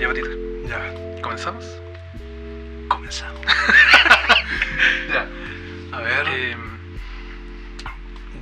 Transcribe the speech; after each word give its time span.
Ya, 0.00 0.08
Patito, 0.08 0.28
Ya, 0.68 0.80
¿comenzamos? 1.22 1.64
comenzamos. 2.88 3.40
ya, 5.12 5.26
a 5.92 6.00
ver, 6.00 6.26
Eh, 6.34 6.56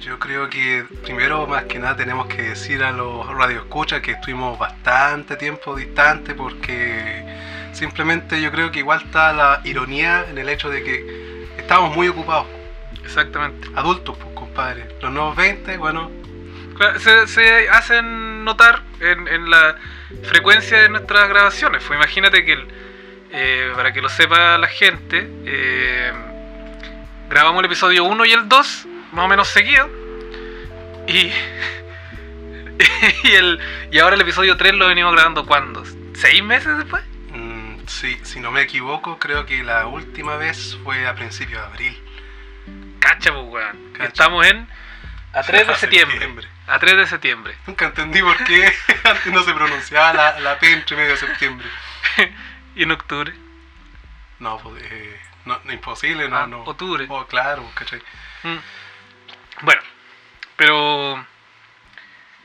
yo 0.01 0.19
creo 0.19 0.49
que 0.49 0.85
primero, 1.05 1.47
más 1.47 1.65
que 1.65 1.79
nada, 1.79 1.97
tenemos 1.97 2.27
que 2.27 2.43
decir 2.43 2.83
a 2.83 2.93
los 2.93 3.27
radioescuchas 3.29 4.01
que 4.01 4.13
estuvimos 4.13 4.59
bastante 4.59 5.37
tiempo 5.37 5.77
distante 5.77 6.35
porque 6.35 7.25
simplemente 7.73 8.41
yo 8.41 8.51
creo 8.51 8.71
que 8.73 8.81
igual 8.81 9.03
está 9.05 9.33
la 9.33 9.61
ironía 9.65 10.25
en 10.29 10.39
el 10.39 10.49
hecho 10.49 10.69
de 10.71 10.83
que 10.83 11.20
estábamos 11.71 11.95
muy 11.97 12.09
ocupados. 12.09 12.49
exactamente. 13.05 13.69
Adultos, 13.77 14.17
pues, 14.21 14.35
compadre. 14.35 14.89
Los 15.01 15.13
nuevos 15.13 15.37
20, 15.37 15.77
bueno, 15.77 16.11
Se, 16.99 17.29
se 17.29 17.69
hacen 17.69 18.45
notar 18.45 18.83
en, 18.99 19.29
en 19.29 19.49
la 19.49 19.77
frecuencia 20.25 20.79
de 20.81 20.89
nuestras 20.89 21.29
grabaciones. 21.29 21.85
Pues 21.87 21.97
imagínate 21.97 22.45
que, 22.45 22.55
el- 22.55 22.67
eh, 23.31 23.73
para 23.77 23.93
que 23.93 24.03
lo 24.03 24.09
sepa 24.09 24.59
la 24.59 24.67
gente, 24.67 25.31
eh, 25.47 26.13
grabamos 27.29 27.61
el 27.61 27.67
episodio 27.67 28.03
1 28.03 28.25
y 28.25 28.33
el 28.33 28.49
2, 28.49 28.87
más 29.13 29.25
o 29.27 29.29
menos 29.29 29.47
seguido. 29.47 29.89
Y, 31.07 31.31
y, 33.23 33.31
el, 33.33 33.61
y 33.93 33.99
ahora 34.01 34.17
el 34.17 34.23
episodio 34.23 34.57
3 34.57 34.75
lo 34.75 34.89
venimos 34.89 35.13
grabando 35.13 35.47
¿cuándo? 35.47 35.85
¿Seis 36.15 36.43
meses 36.43 36.77
después? 36.79 37.05
Sí, 37.91 38.21
si 38.25 38.41
no 38.41 38.51
me 38.51 38.63
equivoco, 38.63 39.19
creo 39.19 39.47
que 39.47 39.63
la 39.63 39.87
última 39.87 40.37
vez 40.37 40.79
fue 40.85 41.07
a 41.07 41.15
principios 41.15 41.61
de 41.61 41.67
abril. 41.67 42.97
Cacha, 43.01 43.33
pues, 43.33 43.45
weón. 43.47 43.93
Cacha. 43.93 44.05
Estamos 44.09 44.47
en... 44.47 44.69
A 45.33 45.43
3 45.43 45.67
de 45.69 45.77
septiembre. 45.77 46.49
A 46.67 46.79
3 46.81 46.97
de 46.97 47.07
septiembre. 47.07 47.57
Nunca 47.67 47.85
entendí 47.87 48.21
por 48.21 48.37
qué 48.45 48.73
antes 49.05 49.27
no 49.33 49.43
se 49.45 49.53
pronunciaba 49.55 50.13
la, 50.13 50.41
la 50.41 50.59
P 50.59 50.73
entre 50.73 50.97
medio 50.97 51.11
de 51.13 51.17
septiembre. 51.19 51.69
Y 52.77 52.85
en 52.85 52.93
octubre. 52.93 53.35
No, 54.39 54.59
pues, 54.59 54.81
eh, 54.85 55.21
no, 55.45 55.61
no, 55.65 55.73
imposible, 55.73 56.29
no, 56.29 56.37
Ah, 56.39 56.47
no. 56.47 56.63
octubre. 56.63 57.05
Oh, 57.09 57.27
claro, 57.27 57.69
¿cachai? 57.75 58.01
Mm. 58.45 58.57
Bueno, 59.63 59.83
pero 60.57 61.27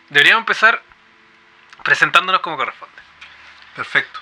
deberíamos 0.10 0.42
empezar 0.42 0.82
presentándonos 1.84 2.42
como 2.42 2.58
corresponde. 2.58 2.96
Perfecto. 3.76 4.20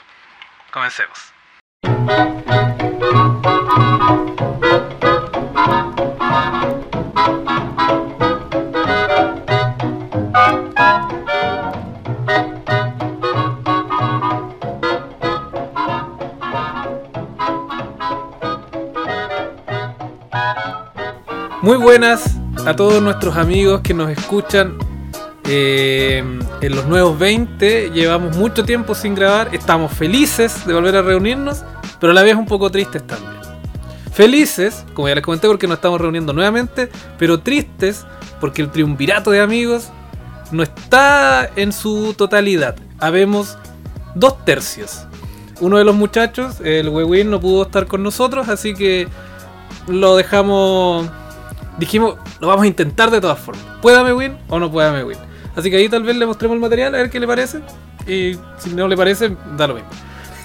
Comencemos. 0.73 1.31
Muy 21.61 21.77
buenas 21.77 22.35
a 22.65 22.75
todos 22.75 22.99
nuestros 22.99 23.37
amigos 23.37 23.81
que 23.81 23.93
nos 23.93 24.09
escuchan 24.09 24.79
eh, 25.45 26.23
en 26.61 26.75
los 26.75 26.85
nuevos 26.85 27.17
20. 27.19 27.91
Llevamos 27.91 28.35
mucho 28.37 28.63
tiempo 28.63 28.95
sin 28.95 29.15
grabar. 29.15 29.53
Estamos 29.53 29.91
felices 29.91 30.65
de 30.65 30.73
volver 30.73 30.95
a 30.95 31.01
reunirnos, 31.01 31.63
pero 31.99 32.11
a 32.11 32.13
la 32.13 32.23
vez 32.23 32.35
un 32.35 32.45
poco 32.45 32.69
tristes 32.69 33.05
también. 33.05 33.33
Felices, 34.13 34.85
como 34.93 35.07
ya 35.07 35.15
les 35.15 35.23
comenté, 35.23 35.47
porque 35.47 35.67
nos 35.67 35.77
estamos 35.77 35.99
reuniendo 35.99 36.33
nuevamente, 36.33 36.89
pero 37.17 37.39
tristes 37.39 38.05
porque 38.39 38.61
el 38.61 38.69
triunvirato 38.69 39.31
de 39.31 39.41
amigos 39.41 39.89
no 40.51 40.63
está 40.63 41.49
en 41.55 41.73
su 41.73 42.13
totalidad. 42.13 42.75
Habemos 42.99 43.57
dos 44.15 44.45
tercios. 44.45 45.07
Uno 45.61 45.77
de 45.77 45.83
los 45.83 45.95
muchachos, 45.95 46.59
el 46.63 46.89
Wewin, 46.89 47.29
no 47.29 47.39
pudo 47.39 47.63
estar 47.63 47.87
con 47.87 48.03
nosotros, 48.03 48.49
así 48.49 48.73
que 48.73 49.07
lo 49.87 50.15
dejamos. 50.15 51.09
Dijimos, 51.77 52.15
lo 52.39 52.47
vamos 52.47 52.63
a 52.63 52.67
intentar 52.67 53.09
de 53.09 53.19
todas 53.19 53.39
formas. 53.39 53.65
Puédame 53.81 54.13
win 54.13 54.37
o 54.47 54.59
no 54.59 54.71
puédame 54.71 55.03
win. 55.03 55.17
Así 55.55 55.69
que 55.69 55.77
ahí 55.77 55.89
tal 55.89 56.03
vez 56.03 56.15
le 56.15 56.25
mostremos 56.25 56.55
el 56.55 56.61
material 56.61 56.95
a 56.95 56.97
ver 56.97 57.09
qué 57.09 57.19
le 57.19 57.27
parece. 57.27 57.61
Y 58.07 58.37
si 58.57 58.73
no 58.73 58.87
le 58.87 58.97
parece, 58.97 59.35
da 59.55 59.67
lo 59.67 59.75
mismo. 59.75 59.89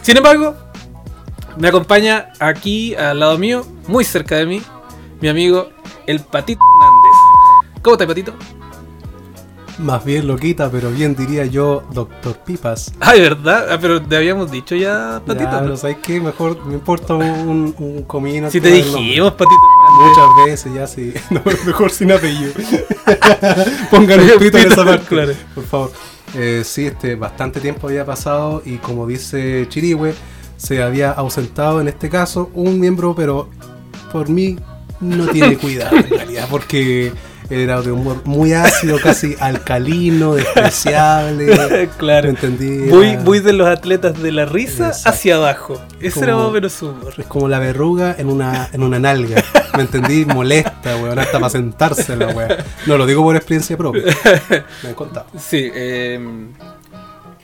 Sin 0.03 0.17
embargo, 0.17 0.55
me 1.57 1.69
acompaña 1.69 2.31
aquí 2.39 2.95
al 2.95 3.21
lado 3.21 3.39
mío, 3.39 3.67
muy 3.87 4.05
cerca 4.05 4.37
de 4.37 4.47
mí, 4.47 4.63
mi 5.21 5.29
amigo 5.29 5.71
el 6.07 6.21
Patito 6.21 6.63
Hernández. 6.81 7.83
¿Cómo 7.83 7.95
estás, 7.95 8.09
Patito? 8.09 8.35
Más 9.79 10.05
bien 10.05 10.27
loquita, 10.27 10.71
pero 10.71 10.91
bien 10.91 11.15
diría 11.15 11.45
yo, 11.45 11.85
Doctor 11.93 12.37
Pipas. 12.39 12.93
Ay, 12.99 13.21
¿verdad? 13.21 13.69
Ah, 13.71 13.79
pero 13.81 14.03
te 14.03 14.17
habíamos 14.17 14.51
dicho 14.51 14.75
ya, 14.75 15.23
Patito. 15.25 15.51
Ya, 15.51 15.57
¿no? 15.57 15.63
pero 15.63 15.77
¿sabes 15.77 15.99
qué? 16.03 16.21
Mejor 16.21 16.65
me 16.65 16.75
importa 16.75 17.15
un, 17.15 17.75
un 17.79 18.03
comino. 18.05 18.51
Si 18.51 18.61
te 18.61 18.71
dijimos, 18.71 19.33
Patito. 19.33 19.61
Muchas 19.99 20.47
veces 20.47 20.75
ya 20.75 20.87
sí. 20.87 21.15
No, 21.31 21.43
mejor 21.67 21.91
sin 21.91 22.13
apellido. 22.13 22.53
Pongan 23.91 24.21
un 24.21 24.39
pito 24.39 24.59
en 24.59 24.73
esa 24.73 24.85
parte. 24.85 25.07
Claro. 25.07 25.33
Por 25.55 25.65
favor. 25.65 25.93
Eh, 26.35 26.63
sí, 26.65 26.87
este, 26.87 27.15
bastante 27.15 27.61
tiempo 27.61 27.89
había 27.89 28.05
pasado 28.05 28.63
y 28.65 28.77
como 28.77 29.07
dice 29.07 29.67
Chirihue, 29.69 30.15
se 30.57 30.83
había 30.83 31.11
ausentado 31.13 31.81
en 31.81 31.89
este 31.89 32.11
caso 32.11 32.51
un 32.55 32.79
miembro, 32.79 33.15
pero 33.15 33.49
por 34.13 34.29
mí 34.29 34.59
no 35.01 35.27
tiene 35.29 35.57
cuidado 35.59 35.97
en 35.97 36.11
realidad, 36.11 36.47
porque 36.51 37.13
era 37.51 37.81
de 37.81 37.91
humor 37.93 38.23
muy 38.25 38.53
ácido, 38.53 38.99
casi 39.03 39.35
alcalino, 39.41 40.35
despreciable. 40.35 41.89
claro. 41.99 42.33
Voy, 42.91 43.09
Era- 43.09 43.23
voy 43.23 43.41
de 43.41 43.53
los 43.53 43.67
atletas 43.69 44.21
de 44.23 44.33
la 44.33 44.45
risa 44.45 44.89
Exacto. 44.89 45.09
hacia 45.11 45.37
abajo. 45.37 45.83
Ese 46.01 46.15
Como- 46.15 46.25
era 46.25 46.37
más 46.37 46.45
o 46.47 46.51
menos 46.51 46.73
su 46.73 46.89
humor. 46.91 47.15
Es 47.17 47.27
como 47.27 47.49
la 47.49 47.59
verruga 47.59 48.15
en 48.19 48.29
una, 48.29 48.69
en 48.73 48.83
una 48.83 48.99
nalga. 48.99 49.43
¿Me 49.77 49.83
entendí? 49.83 50.25
Molesta, 50.25 50.97
weón. 50.97 51.19
Hasta 51.19 51.39
para 51.39 51.51
sentarse 51.51 52.17
la 52.17 52.29
weón. 52.29 52.51
No 52.87 52.99
lo 52.99 53.07
digo 53.07 53.23
por 53.23 53.37
experiencia 53.37 53.77
propia. 53.77 54.03
Me 54.83 54.89
han 54.91 54.95
contado. 54.95 55.27
Sí, 55.39 55.71
eh, 55.75 56.19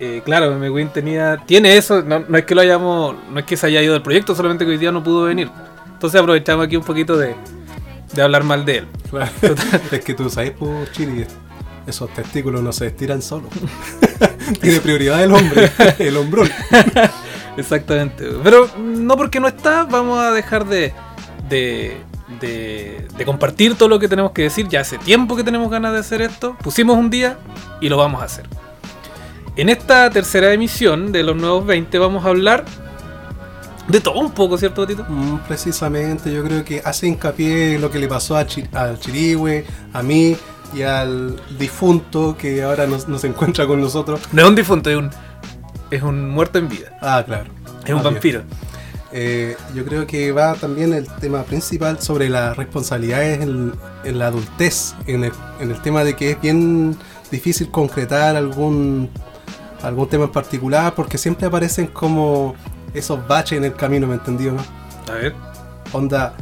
eh, 0.01 0.23
claro, 0.25 0.55
Megwin 0.59 0.89
tenía. 0.89 1.39
Tiene 1.47 1.77
eso, 1.77 2.03
no, 2.03 2.21
no 2.29 2.37
es 2.39 2.45
que 2.45 2.55
lo 2.55 2.61
hayamos. 2.61 3.17
No 3.31 3.39
es 3.39 3.47
que 3.47 3.57
se 3.57 3.67
haya 3.69 3.81
ido 3.83 3.93
del 3.93 4.03
proyecto, 4.03 4.35
solamente 4.35 4.65
que 4.65 4.73
hoy 4.73 4.79
día 4.79 4.93
no 4.93 5.03
pudo 5.03 5.25
venir. 5.25 5.49
Entonces 5.93 6.21
aprovechamos 6.21 6.67
aquí 6.67 6.77
un 6.77 6.83
poquito 6.85 7.17
de, 7.17 7.35
de 8.15 8.23
hablar 8.23 8.45
mal 8.45 8.65
de 8.65 8.79
él. 8.79 8.89
Claro. 9.11 9.31
Es 9.91 10.05
que 10.05 10.15
tú 10.15 10.31
sabes, 10.31 10.53
pues, 10.59 10.93
Chiri, 10.93 11.27
esos 11.87 12.13
testículos 12.15 12.63
no 12.63 12.73
se 12.73 12.87
estiran 12.87 13.23
solos. 13.23 13.51
Tiene 14.61 14.81
prioridad 14.81 15.23
el 15.23 15.33
hombre, 15.33 15.71
el 15.99 16.17
hombrón. 16.17 16.49
Exactamente. 17.57 18.29
Pero 18.43 18.69
no 18.79 19.17
porque 19.17 19.41
no 19.41 19.49
está, 19.49 19.85
vamos 19.85 20.19
a 20.19 20.33
dejar 20.33 20.67
de, 20.67 20.93
de, 21.49 21.97
de, 22.41 23.09
de 23.17 23.25
compartir 23.25 23.77
todo 23.77 23.89
lo 23.89 23.99
que 23.99 24.09
tenemos 24.09 24.33
que 24.33 24.43
decir. 24.43 24.69
Ya 24.69 24.81
hace 24.81 24.99
tiempo 24.99 25.37
que 25.37 25.45
tenemos 25.45 25.71
ganas 25.71 25.93
de 25.93 25.99
hacer 25.99 26.23
esto. 26.23 26.57
Pusimos 26.63 26.97
un 26.97 27.11
día 27.11 27.39
y 27.81 27.89
lo 27.89 27.97
vamos 27.97 28.23
a 28.23 28.25
hacer. 28.25 28.47
En 29.57 29.69
esta 29.69 30.11
tercera 30.11 30.53
emisión 30.53 31.13
de 31.13 31.23
los 31.23 31.37
nuevos 31.37 31.65
20 31.65 31.97
vamos 31.99 32.25
a 32.25 32.29
hablar 32.29 32.65
de 33.89 34.01
todo 34.01 34.19
un 34.21 34.31
poco, 34.33 34.57
¿cierto? 34.59 34.87
Mm, 35.09 35.39
Precisamente, 35.47 36.33
yo 36.33 36.43
creo 36.45 36.65
que 36.65 36.81
hace 36.85 37.07
hincapié 37.07 37.75
en 37.75 37.81
lo 37.81 37.91
que 37.91 37.99
le 37.99 38.09
pasó 38.09 38.37
a 38.37 38.47
Chi- 38.47 38.69
al 38.73 38.99
Chirihue, 38.99 39.65
a 39.93 40.03
mí 40.03 40.37
y 40.75 40.83
al 40.83 41.37
difunto 41.59 42.37
que 42.37 42.63
ahora 42.63 42.87
no, 42.87 42.97
no 43.07 43.19
se 43.19 43.27
encuentra 43.29 43.67
con 43.67 43.81
nosotros. 43.81 44.21
No 44.33 44.43
es 44.43 44.49
un 44.49 44.55
difunto, 44.55 44.91
es 44.91 44.97
un, 44.97 45.11
es 45.91 46.03
un 46.03 46.29
muerto 46.31 46.59
en 46.59 46.69
vida. 46.69 46.97
Ah, 47.01 47.23
claro. 47.25 47.45
Es 47.85 47.91
un 47.91 48.01
bien. 48.01 48.03
vampiro. 48.03 48.43
Eh, 49.17 49.57
yo 49.75 49.85
creo 49.85 50.07
que 50.09 50.33
va 50.33 50.55
también 50.55 50.93
el 50.93 51.07
tema 51.21 51.45
principal 51.45 52.01
sobre 52.01 52.29
las 52.29 52.57
responsabilidades 52.57 53.43
en, 53.43 53.73
en 54.03 54.19
la 54.19 54.27
adultez, 54.27 54.95
en 55.07 55.23
el, 55.25 55.33
en 55.61 55.71
el 55.71 55.81
tema 55.83 56.03
de 56.03 56.17
que 56.17 56.33
es 56.33 56.41
bien 56.41 56.97
difícil 57.31 57.71
concretar 57.71 58.35
algún, 58.35 59.09
algún 59.83 60.09
tema 60.09 60.25
en 60.25 60.33
particular 60.33 60.95
porque 60.97 61.17
siempre 61.19 61.47
aparecen 61.47 61.87
como 61.87 62.57
esos 62.95 63.27
baches 63.27 63.59
en 63.59 63.65
el 63.65 63.75
camino, 63.75 64.07
¿me 64.07 64.15
entendió? 64.15 64.53
No? 64.53 64.63
A 65.13 65.17
ver. 65.17 65.35
Onda, 65.93 66.35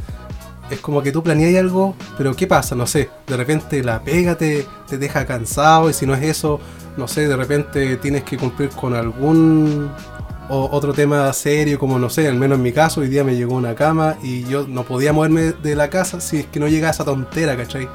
es 0.69 0.79
como 0.79 1.01
que 1.01 1.11
tú 1.11 1.21
planeas 1.21 1.59
algo, 1.59 1.95
pero 2.17 2.35
¿qué 2.35 2.47
pasa? 2.47 2.75
No 2.75 2.87
sé, 2.87 3.09
de 3.27 3.37
repente 3.37 3.83
la 3.83 4.01
pega 4.01 4.35
te, 4.35 4.65
te 4.87 4.97
deja 4.97 5.25
cansado 5.25 5.89
y 5.89 5.93
si 5.93 6.05
no 6.05 6.15
es 6.15 6.23
eso, 6.23 6.59
no 6.97 7.07
sé, 7.07 7.27
de 7.27 7.35
repente 7.35 7.97
tienes 7.97 8.23
que 8.23 8.37
cumplir 8.37 8.69
con 8.69 8.93
algún 8.93 9.91
o 10.49 10.69
otro 10.71 10.93
tema 10.93 11.31
serio, 11.33 11.79
como 11.79 11.97
no 11.99 12.09
sé, 12.09 12.27
al 12.27 12.35
menos 12.35 12.57
en 12.57 12.63
mi 12.63 12.71
caso, 12.71 13.01
hoy 13.01 13.07
día 13.07 13.23
me 13.23 13.35
llegó 13.35 13.55
una 13.55 13.75
cama 13.75 14.17
y 14.21 14.43
yo 14.43 14.67
no 14.67 14.83
podía 14.83 15.13
moverme 15.13 15.53
de 15.53 15.75
la 15.75 15.89
casa 15.89 16.19
si 16.19 16.39
es 16.39 16.45
que 16.47 16.59
no 16.59 16.67
llegaba 16.67 16.91
esa 16.91 17.05
tontera, 17.05 17.55
¿cachai? 17.55 17.87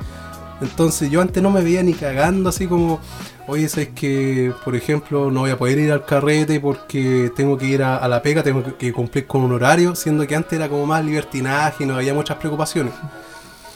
Entonces 0.60 1.10
yo 1.10 1.20
antes 1.20 1.42
no 1.42 1.50
me 1.50 1.62
veía 1.62 1.82
ni 1.82 1.94
cagando 1.94 2.48
así 2.48 2.66
como, 2.66 3.00
oye, 3.46 3.64
es 3.64 3.88
que, 3.94 4.52
por 4.64 4.74
ejemplo, 4.74 5.30
no 5.30 5.40
voy 5.40 5.50
a 5.50 5.58
poder 5.58 5.78
ir 5.78 5.92
al 5.92 6.04
carrete 6.04 6.60
porque 6.60 7.30
tengo 7.36 7.56
que 7.56 7.66
ir 7.66 7.82
a, 7.82 8.06
la 8.08 8.22
pega, 8.22 8.42
tengo 8.42 8.76
que, 8.76 8.92
cumplir 8.92 9.26
con 9.26 9.42
un 9.42 9.52
horario, 9.52 9.94
siendo 9.94 10.26
que 10.26 10.34
antes 10.34 10.52
era 10.52 10.68
como 10.68 10.86
más 10.86 11.04
libertinaje 11.04 11.84
y 11.84 11.86
no 11.86 11.96
había 11.96 12.12
muchas 12.12 12.36
preocupaciones. 12.38 12.92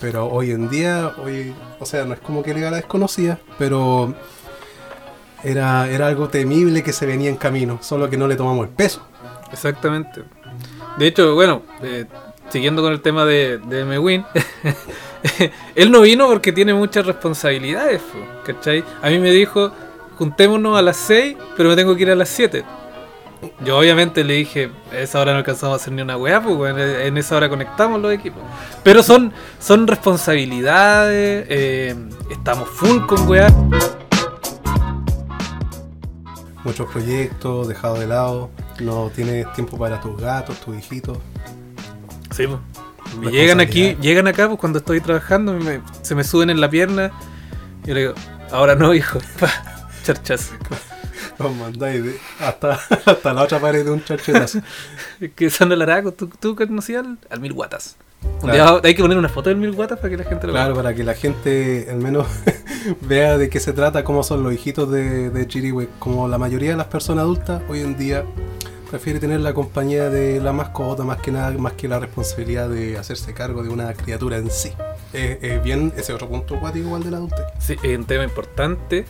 Pero 0.00 0.26
hoy 0.26 0.50
en 0.50 0.68
día, 0.68 1.12
hoy, 1.22 1.54
o 1.78 1.86
sea, 1.86 2.04
no 2.04 2.14
es 2.14 2.20
como 2.20 2.42
que 2.42 2.52
la 2.54 2.72
desconocía, 2.72 3.38
pero 3.58 4.12
era, 5.44 5.88
era 5.88 6.08
algo 6.08 6.28
temible 6.28 6.82
que 6.82 6.92
se 6.92 7.06
venía 7.06 7.30
en 7.30 7.36
camino, 7.36 7.78
solo 7.80 8.10
que 8.10 8.16
no 8.16 8.26
le 8.26 8.34
tomamos 8.34 8.66
el 8.66 8.72
peso. 8.72 9.06
Exactamente. 9.52 10.24
De 10.98 11.06
hecho, 11.06 11.34
bueno, 11.34 11.62
eh, 11.82 12.06
siguiendo 12.50 12.82
con 12.82 12.92
el 12.92 13.00
tema 13.00 13.24
de, 13.24 13.58
de 13.58 13.84
Mewin, 13.84 14.24
él 15.74 15.90
no 15.90 16.00
vino 16.00 16.26
porque 16.26 16.52
tiene 16.52 16.74
muchas 16.74 17.06
responsabilidades, 17.06 18.00
po, 18.00 18.18
¿cachai? 18.44 18.84
A 19.02 19.08
mí 19.08 19.18
me 19.18 19.30
dijo, 19.30 19.72
juntémonos 20.18 20.78
a 20.78 20.82
las 20.82 20.96
6, 20.96 21.36
pero 21.56 21.68
me 21.70 21.76
tengo 21.76 21.94
que 21.96 22.02
ir 22.02 22.10
a 22.10 22.14
las 22.14 22.28
7. 22.28 22.64
Yo 23.64 23.78
obviamente 23.78 24.22
le 24.22 24.34
dije, 24.34 24.70
a 24.92 24.98
esa 24.98 25.20
hora 25.20 25.32
no 25.32 25.38
alcanzamos 25.38 25.72
a 25.72 25.76
hacer 25.76 25.92
ni 25.92 26.02
una 26.02 26.16
weá, 26.16 26.40
pues 26.40 26.76
en 26.76 27.16
esa 27.18 27.36
hora 27.36 27.48
conectamos 27.48 28.00
los 28.00 28.12
equipos. 28.12 28.42
Pero 28.84 29.02
son, 29.02 29.32
son 29.58 29.86
responsabilidades, 29.88 31.46
eh, 31.48 31.96
estamos 32.30 32.68
full 32.68 33.04
con 33.06 33.28
weá. 33.28 33.48
Muchos 36.62 36.88
proyectos 36.92 37.66
dejados 37.66 37.98
de 37.98 38.06
lado, 38.06 38.50
no 38.78 39.10
tienes 39.12 39.52
tiempo 39.54 39.76
para 39.76 40.00
tus 40.00 40.20
gatos, 40.20 40.60
tus 40.60 40.76
hijitos. 40.76 41.18
Sí, 42.30 42.46
pues. 42.46 42.60
Y 43.22 43.30
llegan 43.30 43.60
aquí, 43.60 43.96
llegan 44.00 44.26
acá 44.26 44.48
pues 44.48 44.58
cuando 44.58 44.78
estoy 44.78 45.00
trabajando, 45.00 45.52
me- 45.54 45.80
se 46.02 46.14
me 46.14 46.24
suben 46.24 46.50
en 46.50 46.60
la 46.60 46.68
pierna. 46.70 47.10
Y 47.84 47.88
yo 47.88 47.94
le 47.94 48.00
digo, 48.00 48.14
ahora 48.50 48.74
no, 48.74 48.94
hijo. 48.94 49.18
Pa, 49.40 49.50
Charchazo. 50.04 50.54
Los 51.38 51.54
mandáis 51.56 52.04
hasta, 52.40 52.72
hasta 53.06 53.32
la 53.32 53.42
otra 53.42 53.58
pared 53.58 53.84
de 53.84 53.90
un 53.90 54.04
charchetazo. 54.04 54.60
Que 55.34 55.50
son 55.50 55.72
el 55.72 55.82
araco. 55.82 56.12
¿Tú, 56.12 56.28
tú 56.40 56.54
conocías 56.56 57.04
al, 57.04 57.18
al 57.30 57.40
Mil 57.40 57.52
Guatas? 57.52 57.96
Claro. 58.40 58.80
hay 58.84 58.94
que 58.94 59.02
poner 59.02 59.18
una 59.18 59.28
foto 59.28 59.48
del 59.50 59.58
Mil 59.58 59.72
Guatas 59.72 59.98
para 59.98 60.10
que 60.10 60.16
la 60.16 60.24
gente 60.24 60.46
lo 60.46 60.52
Claro, 60.52 60.74
vea. 60.74 60.82
para 60.84 60.94
que 60.94 61.02
la 61.02 61.14
gente 61.14 61.88
al 61.90 61.96
menos 61.98 62.26
vea 63.00 63.36
de 63.36 63.48
qué 63.48 63.58
se 63.58 63.72
trata, 63.72 64.04
cómo 64.04 64.22
son 64.22 64.44
los 64.44 64.52
hijitos 64.52 64.90
de, 64.92 65.30
de 65.30 65.46
Chirihue. 65.48 65.88
Como 65.98 66.28
la 66.28 66.38
mayoría 66.38 66.70
de 66.70 66.76
las 66.76 66.86
personas 66.86 67.22
adultas 67.22 67.62
hoy 67.68 67.80
en 67.80 67.96
día 67.96 68.24
prefiere 68.92 69.18
tener 69.18 69.40
la 69.40 69.54
compañía 69.54 70.10
de 70.10 70.38
la 70.38 70.52
mascota 70.52 71.02
más 71.02 71.16
que 71.16 71.32
nada, 71.32 71.50
más 71.52 71.72
que 71.72 71.88
la 71.88 71.98
responsabilidad 71.98 72.68
de 72.68 72.98
hacerse 72.98 73.32
cargo 73.32 73.62
de 73.62 73.70
una 73.70 73.94
criatura 73.94 74.36
en 74.36 74.50
sí. 74.50 74.70
Es 75.14 75.38
es 75.42 75.64
bien 75.64 75.94
ese 75.96 76.12
otro 76.12 76.28
punto 76.28 76.60
cuático 76.60 76.88
igual 76.88 77.02
de 77.02 77.10
la 77.10 77.16
adultez. 77.16 77.46
Sí, 77.58 77.74
es 77.82 77.98
un 77.98 78.04
tema 78.04 78.22
importante. 78.24 79.06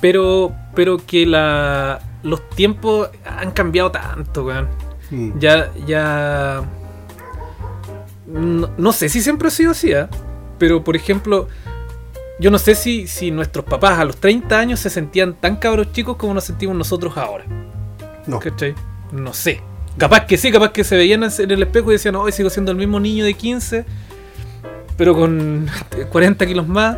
Pero, 0.00 0.52
pero 0.74 0.98
que 0.98 1.24
la, 1.24 2.00
los 2.24 2.50
tiempos 2.50 3.08
han 3.24 3.52
cambiado 3.52 3.92
tanto, 3.92 4.46
weón. 4.46 4.68
Mm. 5.12 5.38
Ya, 5.38 5.70
ya. 5.86 6.62
No, 8.26 8.68
no 8.76 8.92
sé 8.92 9.08
si 9.08 9.22
siempre 9.22 9.46
ha 9.46 9.52
sido 9.52 9.70
así, 9.70 9.92
¿ah? 9.92 10.10
pero 10.58 10.82
por 10.82 10.96
ejemplo, 10.96 11.46
yo 12.40 12.50
no 12.50 12.58
sé 12.58 12.74
si, 12.74 13.06
si 13.06 13.30
nuestros 13.30 13.64
papás 13.64 14.00
a 14.00 14.04
los 14.04 14.16
30 14.16 14.58
años 14.58 14.80
se 14.80 14.90
sentían 14.90 15.34
tan 15.34 15.54
cabros 15.54 15.92
chicos 15.92 16.16
como 16.16 16.34
nos 16.34 16.42
sentimos 16.42 16.74
nosotros 16.74 17.16
ahora. 17.16 17.44
No, 18.26 18.38
¿Cachai? 18.40 18.74
No 19.12 19.32
sé. 19.32 19.60
Capaz 19.98 20.26
que 20.26 20.36
sí, 20.38 20.50
capaz 20.50 20.72
que 20.72 20.84
se 20.84 20.96
veían 20.96 21.22
en 21.24 21.50
el 21.50 21.62
espejo 21.62 21.90
y 21.90 21.94
decían, 21.94 22.16
hoy 22.16 22.32
sigo 22.32 22.48
siendo 22.50 22.70
el 22.72 22.78
mismo 22.78 22.98
niño 22.98 23.24
de 23.24 23.34
15, 23.34 23.84
pero 24.96 25.14
con 25.14 25.68
40 26.10 26.46
kilos 26.46 26.66
más, 26.66 26.96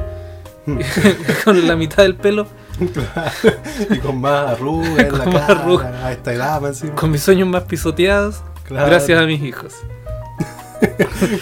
con 1.45 1.67
la 1.67 1.75
mitad 1.77 2.03
del 2.05 2.15
pelo, 2.15 2.47
y 3.91 3.99
con 3.99 4.21
más 4.21 4.51
arrugas 4.53 4.99
en 4.99 5.19
la 5.19 5.25
Con 5.25 5.33
más 5.35 5.47
cara, 5.47 5.61
arrugas. 5.63 5.95
a 6.03 6.13
esta 6.13 6.33
edad 6.33 6.61
más 6.61 6.71
encima. 6.71 6.95
con 6.95 7.11
mis 7.11 7.23
sueños 7.23 7.49
más 7.49 7.65
pisoteados, 7.65 8.43
Claro. 8.65 8.87
gracias 8.87 9.21
a 9.21 9.27
mis 9.27 9.43
hijos. 9.43 9.75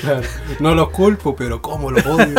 Claro. 0.01 0.23
No 0.61 0.75
los 0.75 0.91
culpo, 0.91 1.35
pero 1.37 1.61
cómo 1.63 1.91
los 1.91 2.05
odio. 2.07 2.35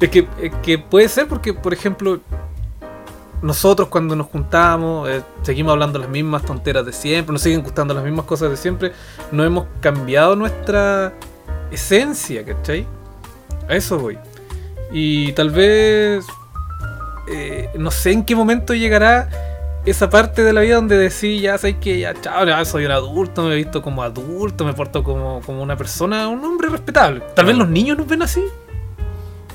Es 0.00 0.08
que, 0.10 0.28
es 0.40 0.52
que 0.62 0.78
puede 0.78 1.08
ser 1.08 1.26
porque, 1.28 1.52
por 1.54 1.72
ejemplo, 1.72 2.20
nosotros 3.42 3.88
cuando 3.88 4.16
nos 4.16 4.26
juntamos, 4.26 5.08
eh, 5.08 5.22
seguimos 5.42 5.72
hablando 5.72 5.98
las 5.98 6.08
mismas 6.08 6.42
tonteras 6.42 6.84
de 6.84 6.92
siempre, 6.92 7.32
nos 7.32 7.42
siguen 7.42 7.62
gustando 7.62 7.94
las 7.94 8.04
mismas 8.04 8.26
cosas 8.26 8.50
de 8.50 8.56
siempre, 8.56 8.92
no 9.30 9.44
hemos 9.44 9.66
cambiado 9.80 10.34
nuestra 10.34 11.12
esencia, 11.70 12.44
¿cachai? 12.44 12.86
A 13.68 13.74
eso 13.74 13.98
voy. 13.98 14.18
Y 14.90 15.32
tal 15.32 15.50
vez, 15.50 16.24
eh, 17.28 17.70
no 17.78 17.90
sé 17.90 18.12
en 18.12 18.24
qué 18.24 18.34
momento 18.34 18.74
llegará 18.74 19.28
esa 19.84 20.10
parte 20.10 20.42
de 20.42 20.52
la 20.52 20.60
vida 20.60 20.76
donde 20.76 20.96
decís, 20.96 21.40
ya 21.40 21.56
sabes 21.58 21.76
que 21.76 21.98
ya, 22.00 22.14
chao, 22.20 22.44
ya 22.44 22.64
soy 22.64 22.84
un 22.86 22.90
adulto, 22.90 23.42
me 23.44 23.52
he 23.52 23.56
visto 23.56 23.82
como 23.82 24.02
adulto, 24.02 24.64
me 24.64 24.74
porto 24.74 25.04
como, 25.04 25.40
como 25.44 25.62
una 25.62 25.76
persona, 25.76 26.28
un 26.28 26.44
hombre 26.44 26.68
respetable. 26.68 27.22
Tal 27.34 27.46
vez 27.46 27.56
los 27.56 27.68
niños 27.68 27.96
nos 27.96 28.06
ven 28.06 28.22
así. 28.22 28.42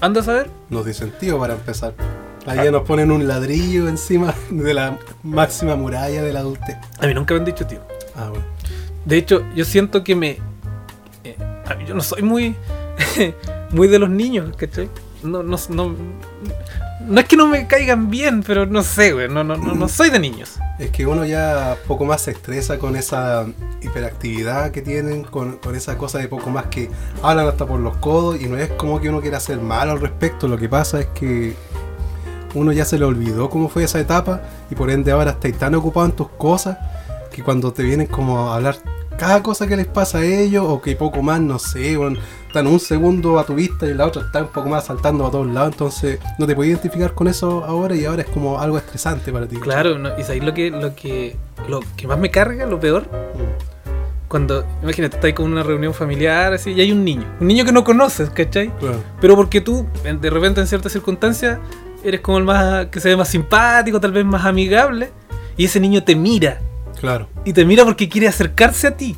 Anda 0.01 0.21
a 0.21 0.23
saber. 0.23 0.49
Nos 0.69 0.85
dicen 0.85 1.13
tío 1.19 1.39
para 1.39 1.53
empezar. 1.53 1.93
Allá 2.45 2.71
nos 2.71 2.83
ponen 2.83 3.11
un 3.11 3.27
ladrillo 3.27 3.87
encima 3.87 4.33
de 4.49 4.73
la 4.73 4.97
máxima 5.23 5.75
muralla 5.75 6.21
de 6.21 6.33
la 6.33 6.39
adultez. 6.39 6.77
A 6.99 7.07
mí 7.07 7.13
nunca 7.13 7.33
me 7.33 7.39
han 7.39 7.45
dicho 7.45 7.65
tío. 7.65 7.79
Ah, 8.15 8.29
bueno. 8.29 8.45
De 9.05 9.17
hecho, 9.17 9.43
yo 9.55 9.65
siento 9.65 10.03
que 10.03 10.15
me. 10.15 10.37
eh, 11.23 11.37
a 11.65 11.75
mí 11.75 11.85
yo 11.87 11.95
no 11.95 12.01
soy 12.01 12.21
muy. 12.21 12.55
muy 13.71 13.87
de 13.87 13.99
los 13.99 14.09
niños, 14.09 14.55
¿cachai? 14.55 14.89
No, 15.23 15.41
no, 15.41 15.57
no, 15.69 15.95
no 17.07 17.19
es 17.19 17.27
que 17.27 17.35
no 17.35 17.47
me 17.47 17.65
caigan 17.65 18.09
bien, 18.09 18.43
pero 18.43 18.65
no 18.65 18.83
sé, 18.83 19.13
güey. 19.13 19.29
No, 19.29 19.43
no, 19.43 19.57
no, 19.57 19.73
no 19.73 19.87
soy 19.87 20.09
de 20.09 20.19
niños. 20.19 20.59
Es 20.79 20.91
que 20.91 21.05
uno 21.05 21.25
ya 21.25 21.77
poco 21.87 22.05
más 22.05 22.21
se 22.21 22.31
estresa 22.31 22.77
con 22.77 22.95
esa 22.95 23.45
hiperactividad 23.81 24.71
que 24.71 24.81
tienen, 24.81 25.23
con, 25.23 25.57
con 25.57 25.75
esa 25.75 25.97
cosa 25.97 26.19
de 26.19 26.27
poco 26.27 26.49
más 26.49 26.67
que 26.67 26.89
hablan 27.21 27.47
hasta 27.47 27.65
por 27.65 27.79
los 27.79 27.97
codos 27.97 28.41
y 28.41 28.45
no 28.45 28.57
es 28.57 28.69
como 28.71 28.99
que 28.99 29.09
uno 29.09 29.21
quiera 29.21 29.37
hacer 29.37 29.59
mal 29.59 29.89
al 29.89 29.99
respecto, 30.01 30.47
lo 30.47 30.57
que 30.57 30.69
pasa 30.69 30.99
es 30.99 31.07
que 31.07 31.55
uno 32.53 32.71
ya 32.71 32.85
se 32.85 32.97
le 32.97 33.05
olvidó 33.05 33.49
cómo 33.49 33.69
fue 33.69 33.83
esa 33.83 33.99
etapa 33.99 34.41
y 34.69 34.75
por 34.75 34.89
ende 34.89 35.11
ahora 35.11 35.31
estáis 35.31 35.57
tan 35.57 35.75
ocupado 35.75 36.05
en 36.07 36.11
tus 36.13 36.29
cosas 36.29 36.77
que 37.31 37.43
cuando 37.43 37.73
te 37.73 37.83
vienen 37.83 38.07
como 38.07 38.51
a 38.51 38.55
hablar 38.55 38.75
cada 39.17 39.43
cosa 39.43 39.67
que 39.67 39.75
les 39.75 39.87
pasa 39.87 40.19
a 40.19 40.25
ellos 40.25 40.65
o 40.67 40.81
que 40.81 40.95
poco 40.95 41.21
más, 41.21 41.39
no 41.39 41.59
sé, 41.59 41.97
bueno, 41.97 42.19
están 42.47 42.67
un 42.67 42.79
segundo 42.79 43.39
a 43.39 43.45
tu 43.45 43.55
vista 43.55 43.85
y 43.85 43.93
la 43.93 44.07
otra 44.07 44.23
está 44.23 44.41
un 44.41 44.49
poco 44.49 44.69
más 44.69 44.85
saltando 44.85 45.25
a 45.25 45.31
todos 45.31 45.47
lados, 45.47 45.71
entonces 45.71 46.19
no 46.37 46.47
te 46.47 46.55
puedes 46.55 46.71
identificar 46.71 47.13
con 47.13 47.27
eso 47.27 47.63
ahora 47.63 47.95
y 47.95 48.05
ahora 48.05 48.23
es 48.23 48.27
como 48.29 48.59
algo 48.59 48.77
estresante 48.77 49.31
para 49.31 49.47
ti. 49.47 49.57
Claro, 49.57 49.97
no, 49.97 50.17
y 50.17 50.23
sabéis 50.23 50.43
lo 50.43 50.53
que, 50.53 50.71
lo 50.71 50.95
que. 50.95 51.35
Lo 51.67 51.79
que 51.95 52.07
más 52.07 52.19
me 52.19 52.29
carga, 52.29 52.65
lo 52.65 52.79
peor, 52.79 53.03
Mm, 53.03 54.27
cuando. 54.27 54.65
Imagínate, 54.81 55.15
estáis 55.15 55.35
con 55.35 55.51
una 55.51 55.63
reunión 55.63 55.93
familiar 55.93 56.53
así 56.53 56.71
y 56.71 56.81
hay 56.81 56.91
un 56.91 57.05
niño. 57.05 57.25
Un 57.39 57.47
niño 57.47 57.65
que 57.65 57.71
no 57.71 57.83
conoces, 57.83 58.29
¿cachai? 58.29 58.69
Claro. 58.79 59.01
Pero 59.21 59.35
porque 59.35 59.61
tú, 59.61 59.85
de 60.03 60.29
repente 60.29 60.59
en 60.59 60.67
ciertas 60.67 60.91
circunstancias, 60.91 61.59
eres 62.03 62.21
como 62.21 62.37
el 62.37 62.43
más. 62.43 62.87
que 62.87 62.99
se 62.99 63.09
ve 63.09 63.17
más 63.17 63.27
simpático, 63.29 63.99
tal 63.99 64.11
vez 64.11 64.25
más 64.25 64.45
amigable. 64.45 65.11
Y 65.57 65.65
ese 65.65 65.79
niño 65.79 66.03
te 66.03 66.15
mira. 66.15 66.59
Claro. 66.99 67.27
Y 67.45 67.53
te 67.53 67.65
mira 67.65 67.83
porque 67.85 68.07
quiere 68.09 68.27
acercarse 68.27 68.87
a 68.87 68.97
ti. 68.97 69.15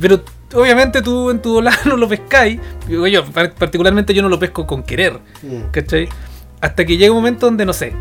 Pero 0.00 0.22
obviamente 0.54 1.00
tú 1.02 1.30
en 1.30 1.40
tu 1.40 1.54
volada 1.54 1.78
no 1.86 1.96
lo 1.96 2.08
pescáis. 2.08 2.60
Yo, 2.88 3.24
par- 3.26 3.54
particularmente 3.54 4.12
yo 4.14 4.22
no 4.22 4.28
lo 4.28 4.38
pesco 4.38 4.66
con 4.66 4.82
querer. 4.82 5.18
Mm. 5.42 5.70
¿Cachai? 5.70 6.08
Hasta 6.60 6.84
que 6.84 6.96
llega 6.96 7.12
un 7.12 7.18
momento 7.18 7.46
donde 7.46 7.64
no 7.64 7.72
sé. 7.72 7.94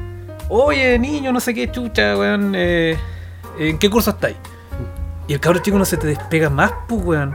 Oye, 0.49 0.97
niño, 0.99 1.31
no 1.31 1.39
sé 1.39 1.53
qué 1.53 1.71
chucha, 1.71 2.17
weón. 2.17 2.53
eh, 2.55 2.97
¿En 3.59 3.77
qué 3.77 3.89
curso 3.89 4.11
estáis? 4.11 4.35
Y 5.27 5.33
el 5.33 5.39
cabro 5.39 5.59
chico 5.59 5.77
no 5.77 5.85
se 5.85 5.95
te 5.97 6.07
despega 6.07 6.49
más, 6.49 6.71
pues, 6.87 7.01
weón. 7.03 7.33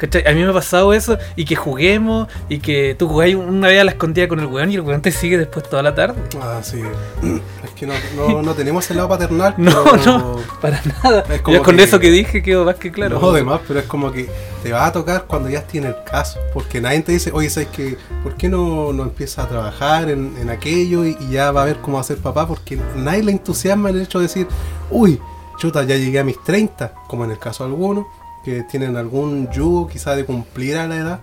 ¿Cachai? 0.00 0.26
A 0.26 0.32
mí 0.32 0.42
me 0.42 0.48
ha 0.48 0.52
pasado 0.54 0.94
eso 0.94 1.18
y 1.36 1.44
que 1.44 1.56
juguemos 1.56 2.26
y 2.48 2.58
que 2.60 2.94
tú 2.98 3.06
jugáis 3.06 3.34
una 3.34 3.68
vez 3.68 3.82
a 3.82 3.84
la 3.84 3.90
escondida 3.90 4.26
con 4.28 4.40
el 4.40 4.46
weón 4.46 4.70
y 4.70 4.76
el 4.76 4.80
weón 4.80 5.02
te 5.02 5.12
sigue 5.12 5.36
después 5.36 5.68
toda 5.68 5.82
la 5.82 5.94
tarde. 5.94 6.18
Ah, 6.40 6.60
sí. 6.62 6.80
Es 7.62 7.70
que 7.72 7.86
no, 7.86 7.92
no, 8.16 8.40
no 8.42 8.54
tenemos 8.54 8.90
el 8.90 8.96
lado 8.96 9.10
paternal. 9.10 9.54
No, 9.58 9.84
pero- 9.84 10.18
no, 10.18 10.36
para 10.62 10.80
nada. 11.02 11.24
Es 11.30 11.42
como 11.42 11.62
con 11.62 11.76
que- 11.76 11.82
eso 11.82 12.00
que 12.00 12.10
dije 12.10 12.42
quedó 12.42 12.64
más 12.64 12.76
que 12.76 12.90
claro. 12.90 13.20
No, 13.20 13.32
demás, 13.32 13.60
pero 13.68 13.80
es 13.80 13.86
como 13.86 14.10
que 14.10 14.28
te 14.62 14.72
va 14.72 14.86
a 14.86 14.92
tocar 14.92 15.24
cuando 15.26 15.50
ya 15.50 15.62
tiene 15.62 15.88
el 15.88 15.96
caso. 16.10 16.38
Porque 16.54 16.80
nadie 16.80 17.00
te 17.02 17.12
dice, 17.12 17.30
oye, 17.34 17.50
¿sabes 17.50 17.68
qué? 17.68 17.98
¿Por 18.22 18.36
qué 18.36 18.48
no, 18.48 18.92
no 18.94 19.02
empieza 19.02 19.42
a 19.42 19.48
trabajar 19.48 20.08
en, 20.10 20.34
en 20.40 20.48
aquello 20.48 21.04
y, 21.04 21.16
y 21.20 21.30
ya 21.32 21.52
va 21.52 21.62
a 21.62 21.66
ver 21.66 21.76
cómo 21.82 21.98
hacer 22.00 22.16
papá? 22.18 22.46
Porque 22.48 22.78
nadie 22.96 23.22
le 23.22 23.32
entusiasma 23.32 23.90
el 23.90 24.00
hecho 24.00 24.18
de 24.18 24.24
decir, 24.28 24.46
uy, 24.90 25.20
chuta, 25.58 25.82
ya 25.84 25.96
llegué 25.96 26.18
a 26.18 26.24
mis 26.24 26.42
30, 26.42 26.94
como 27.06 27.24
en 27.26 27.32
el 27.32 27.38
caso 27.38 27.64
de 27.64 27.70
algunos, 27.70 28.06
que 28.44 28.62
tienen 28.62 28.96
algún 28.96 29.50
yugo 29.50 29.88
quizá 29.88 30.16
de 30.16 30.24
cumplir 30.24 30.76
a 30.76 30.86
la 30.86 30.96
edad 30.96 31.20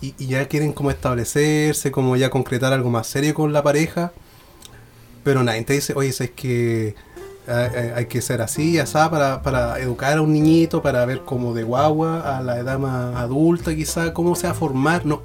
y, 0.00 0.14
y 0.18 0.26
ya 0.26 0.46
quieren 0.48 0.72
como 0.72 0.90
establecerse, 0.90 1.90
como 1.90 2.16
ya 2.16 2.30
concretar 2.30 2.72
algo 2.72 2.90
más 2.90 3.06
serio 3.06 3.34
con 3.34 3.52
la 3.52 3.62
pareja. 3.62 4.12
Pero 5.22 5.42
nadie 5.42 5.62
te 5.62 5.74
dice, 5.74 5.94
oye, 5.96 6.12
¿sabes 6.12 6.32
que 6.32 6.94
hay, 7.46 7.92
hay 7.94 8.06
que 8.06 8.20
ser 8.20 8.42
así, 8.42 8.78
asá, 8.78 9.10
para, 9.10 9.42
para 9.42 9.78
educar 9.78 10.18
a 10.18 10.22
un 10.22 10.32
niñito, 10.32 10.82
para 10.82 11.04
ver 11.04 11.20
como 11.20 11.54
de 11.54 11.62
guagua 11.62 12.38
a 12.38 12.42
la 12.42 12.58
edad 12.58 12.78
más 12.78 13.16
adulta, 13.16 13.74
quizá, 13.74 14.12
cómo 14.12 14.34
se 14.34 14.46
va 14.46 14.52
a 14.52 14.56
formar. 14.56 15.04
No, 15.06 15.22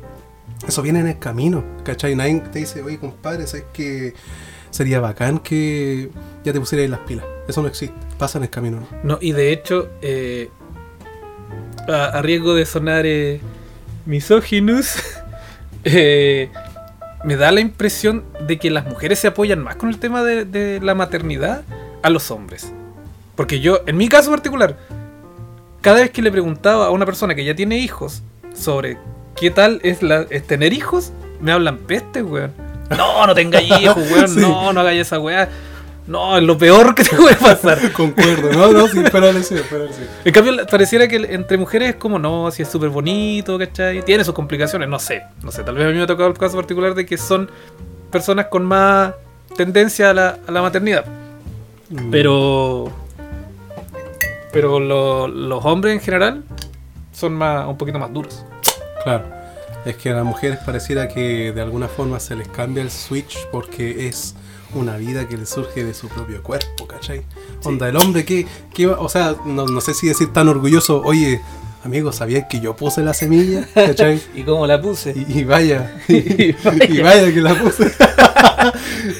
eso 0.67 0.81
viene 0.81 0.99
en 0.99 1.07
el 1.07 1.19
camino, 1.19 1.63
¿cachai? 1.83 2.15
Nadie 2.15 2.41
te 2.51 2.59
dice, 2.59 2.81
oye, 2.81 2.99
compadre, 2.99 3.47
¿sabes 3.47 3.65
que 3.73 4.13
sería 4.69 4.99
bacán 4.99 5.39
que 5.39 6.09
ya 6.43 6.53
te 6.53 6.59
pusieras 6.59 6.89
las 6.89 6.99
pilas? 7.01 7.25
Eso 7.47 7.61
no 7.61 7.67
existe, 7.67 7.95
pasa 8.17 8.37
en 8.37 8.43
el 8.45 8.49
camino, 8.49 8.81
¿no? 8.81 8.87
No, 9.03 9.17
y 9.21 9.31
de 9.31 9.51
hecho, 9.53 9.89
eh, 10.01 10.49
a, 11.89 12.05
a 12.05 12.21
riesgo 12.21 12.53
de 12.53 12.65
sonar 12.65 13.05
eh, 13.05 13.41
misóginos, 14.05 14.95
eh, 15.83 16.49
me 17.23 17.35
da 17.35 17.51
la 17.51 17.59
impresión 17.59 18.23
de 18.47 18.57
que 18.57 18.69
las 18.69 18.85
mujeres 18.85 19.19
se 19.19 19.27
apoyan 19.27 19.59
más 19.59 19.75
con 19.75 19.89
el 19.89 19.99
tema 19.99 20.23
de, 20.23 20.45
de 20.45 20.79
la 20.81 20.95
maternidad 20.95 21.63
a 22.01 22.09
los 22.09 22.31
hombres. 22.31 22.71
Porque 23.35 23.59
yo, 23.59 23.81
en 23.85 23.97
mi 23.97 24.09
caso 24.09 24.31
particular, 24.31 24.77
cada 25.81 25.99
vez 25.99 26.11
que 26.11 26.21
le 26.21 26.31
preguntaba 26.31 26.87
a 26.87 26.89
una 26.91 27.05
persona 27.05 27.35
que 27.35 27.45
ya 27.45 27.55
tiene 27.55 27.77
hijos 27.77 28.21
sobre 28.53 28.97
qué 29.35 29.51
tal 29.51 29.79
es, 29.83 30.01
la, 30.03 30.25
es 30.29 30.45
tener 30.45 30.73
hijos, 30.73 31.11
me 31.39 31.51
hablan 31.51 31.77
peste, 31.77 32.21
weón. 32.21 32.51
No, 32.97 33.25
no 33.25 33.35
tengáis 33.35 33.69
hijos, 33.79 33.97
weón. 34.11 34.27
Sí. 34.33 34.39
No, 34.41 34.73
no 34.73 34.81
hagáis 34.81 35.01
esa 35.01 35.19
weá. 35.19 35.49
No, 36.09 36.35
es 36.37 36.43
lo 36.43 36.57
peor 36.57 36.95
que 36.95 37.03
te 37.03 37.15
puede 37.15 37.35
pasar. 37.35 37.91
Concuerdo, 37.93 38.51
no, 38.51 38.73
no, 38.73 38.87
sí, 38.87 38.99
espérale, 38.99 39.43
sí, 39.43 39.55
espérale, 39.55 39.93
sí. 39.93 40.01
En 40.25 40.33
cambio, 40.33 40.65
pareciera 40.65 41.07
que 41.07 41.15
entre 41.17 41.55
mujeres 41.57 41.89
es 41.91 41.95
como, 41.95 42.17
no, 42.19 42.49
si 42.51 42.63
es 42.63 42.67
súper 42.67 42.89
bonito, 42.89 43.57
¿cachai? 43.59 44.03
Tiene 44.03 44.23
sus 44.23 44.33
complicaciones, 44.33 44.89
no 44.89 44.97
sé, 44.99 45.21
no 45.43 45.51
sé. 45.51 45.63
Tal 45.63 45.75
vez 45.75 45.85
a 45.85 45.89
mí 45.89 45.95
me 45.95 46.01
ha 46.03 46.07
tocado 46.07 46.27
el 46.29 46.37
caso 46.37 46.55
particular 46.57 46.95
de 46.95 47.05
que 47.05 47.15
son 47.17 47.49
personas 48.11 48.47
con 48.47 48.65
más 48.65 49.13
tendencia 49.55 50.09
a 50.09 50.13
la, 50.15 50.37
a 50.47 50.51
la 50.51 50.61
maternidad. 50.63 51.05
Mm. 51.89 52.09
Pero. 52.09 52.91
Pero 54.51 54.79
lo- 54.79 55.27
los 55.27 55.63
hombres 55.63 55.93
en 55.93 55.99
general 55.99 56.43
son 57.13 57.33
más, 57.35 57.67
un 57.67 57.77
poquito 57.77 57.99
más 57.99 58.11
duros. 58.11 58.43
Claro. 59.03 59.25
Es 59.85 59.95
que 59.95 60.09
a 60.09 60.13
las 60.15 60.25
mujeres 60.25 60.59
pareciera 60.65 61.07
que 61.07 61.51
de 61.53 61.61
alguna 61.61 61.87
forma 61.87 62.19
se 62.19 62.35
les 62.35 62.47
cambia 62.47 62.81
el 62.83 62.91
switch 62.91 63.47
porque 63.51 64.07
es 64.07 64.35
una 64.73 64.97
vida 64.97 65.27
que 65.27 65.37
le 65.37 65.45
surge 65.45 65.83
de 65.83 65.93
su 65.93 66.07
propio 66.07 66.43
cuerpo, 66.43 66.87
¿cachai? 66.87 67.23
Onda, 67.63 67.89
el 67.89 67.95
hombre 67.97 68.25
que, 68.25 68.45
que 68.73 68.85
va- 68.87 68.99
o 68.99 69.09
sea, 69.09 69.35
no, 69.45 69.65
no 69.65 69.81
sé 69.81 69.93
si 69.93 70.07
decir 70.07 70.31
tan 70.31 70.47
orgulloso, 70.47 71.01
oye, 71.03 71.41
amigo, 71.83 72.11
¿sabías 72.11 72.45
que 72.49 72.59
yo 72.59 72.75
puse 72.75 73.01
la 73.01 73.13
semilla? 73.13 73.67
¿cachai? 73.73 74.21
¿Y 74.35 74.43
cómo 74.43 74.67
la 74.67 74.81
puse? 74.81 75.13
Y, 75.15 75.39
y 75.39 75.43
vaya, 75.43 75.97
Y 76.07 76.13
y 76.89 77.01
vaya 77.01 77.33
que 77.33 77.41
la 77.41 77.55
puse. 77.55 77.91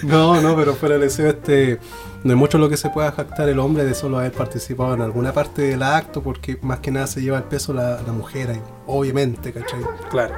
no, 0.04 0.40
no, 0.42 0.56
pero 0.56 0.76
fuera 0.76 0.96
del 0.96 1.04
deseo, 1.04 1.30
este, 1.30 1.80
no 2.24 2.34
es 2.34 2.38
mucho 2.38 2.58
lo 2.58 2.70
que 2.70 2.78
se 2.78 2.90
pueda 2.90 3.12
jactar 3.12 3.48
el 3.50 3.60
hombre 3.60 3.86
de 3.86 3.94
solo 3.96 4.20
haber 4.20 4.32
participado 4.34 4.94
en 4.94 5.02
alguna 5.02 5.34
parte 5.34 5.62
del 5.64 5.82
acto, 5.84 6.22
porque 6.22 6.58
más 6.62 6.80
que 6.80 6.92
nada 6.92 7.08
se 7.08 7.22
lleva 7.22 7.38
el 7.38 7.44
peso 7.46 7.74
la, 7.74 8.02
la 8.06 8.12
mujer, 8.14 8.52
ahí, 8.52 8.62
obviamente, 8.88 9.52
¿cachai? 9.54 9.80
Claro, 10.10 10.36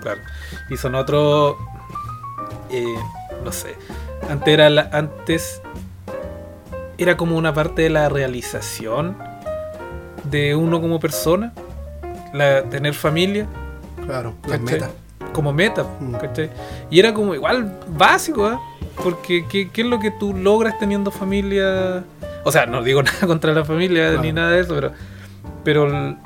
claro. 0.00 0.20
Y 0.70 0.76
son 0.76 0.94
otros. 0.94 1.56
eh, 2.70 2.84
no 3.44 3.52
sé. 3.52 3.74
Antes 4.28 4.48
era, 4.54 4.68
la- 4.70 4.88
antes 4.92 5.60
era 6.98 7.16
como 7.16 7.36
una 7.36 7.54
parte 7.54 7.82
de 7.82 7.90
la 7.90 8.08
realización 8.08 9.16
de 10.24 10.54
uno 10.56 10.80
como 10.80 10.98
persona. 11.00 11.52
La, 12.32 12.62
tener 12.64 12.92
familia 12.92 13.46
Claro, 14.04 14.34
¿Cachai? 14.42 14.60
metas. 14.60 14.90
como 15.32 15.52
meta. 15.52 15.84
Mm. 16.00 16.12
¿cachai? 16.14 16.50
Y 16.90 16.98
era 16.98 17.14
como 17.14 17.34
igual 17.34 17.78
básico, 17.88 18.46
¿ah? 18.46 18.60
Porque 19.02 19.46
¿qué, 19.48 19.70
qué 19.70 19.82
es 19.82 19.86
lo 19.86 19.98
que 19.98 20.10
tú 20.10 20.34
logras 20.34 20.78
teniendo 20.78 21.10
familia? 21.10 22.04
O 22.44 22.52
sea, 22.52 22.66
no 22.66 22.82
digo 22.82 23.02
nada 23.04 23.26
contra 23.26 23.52
la 23.52 23.64
familia 23.64 24.08
Claro. 24.08 24.22
ni 24.22 24.32
nada 24.32 24.50
de 24.50 24.60
eso, 24.60 24.74
pero, 24.74 24.92
pero 25.64 26.16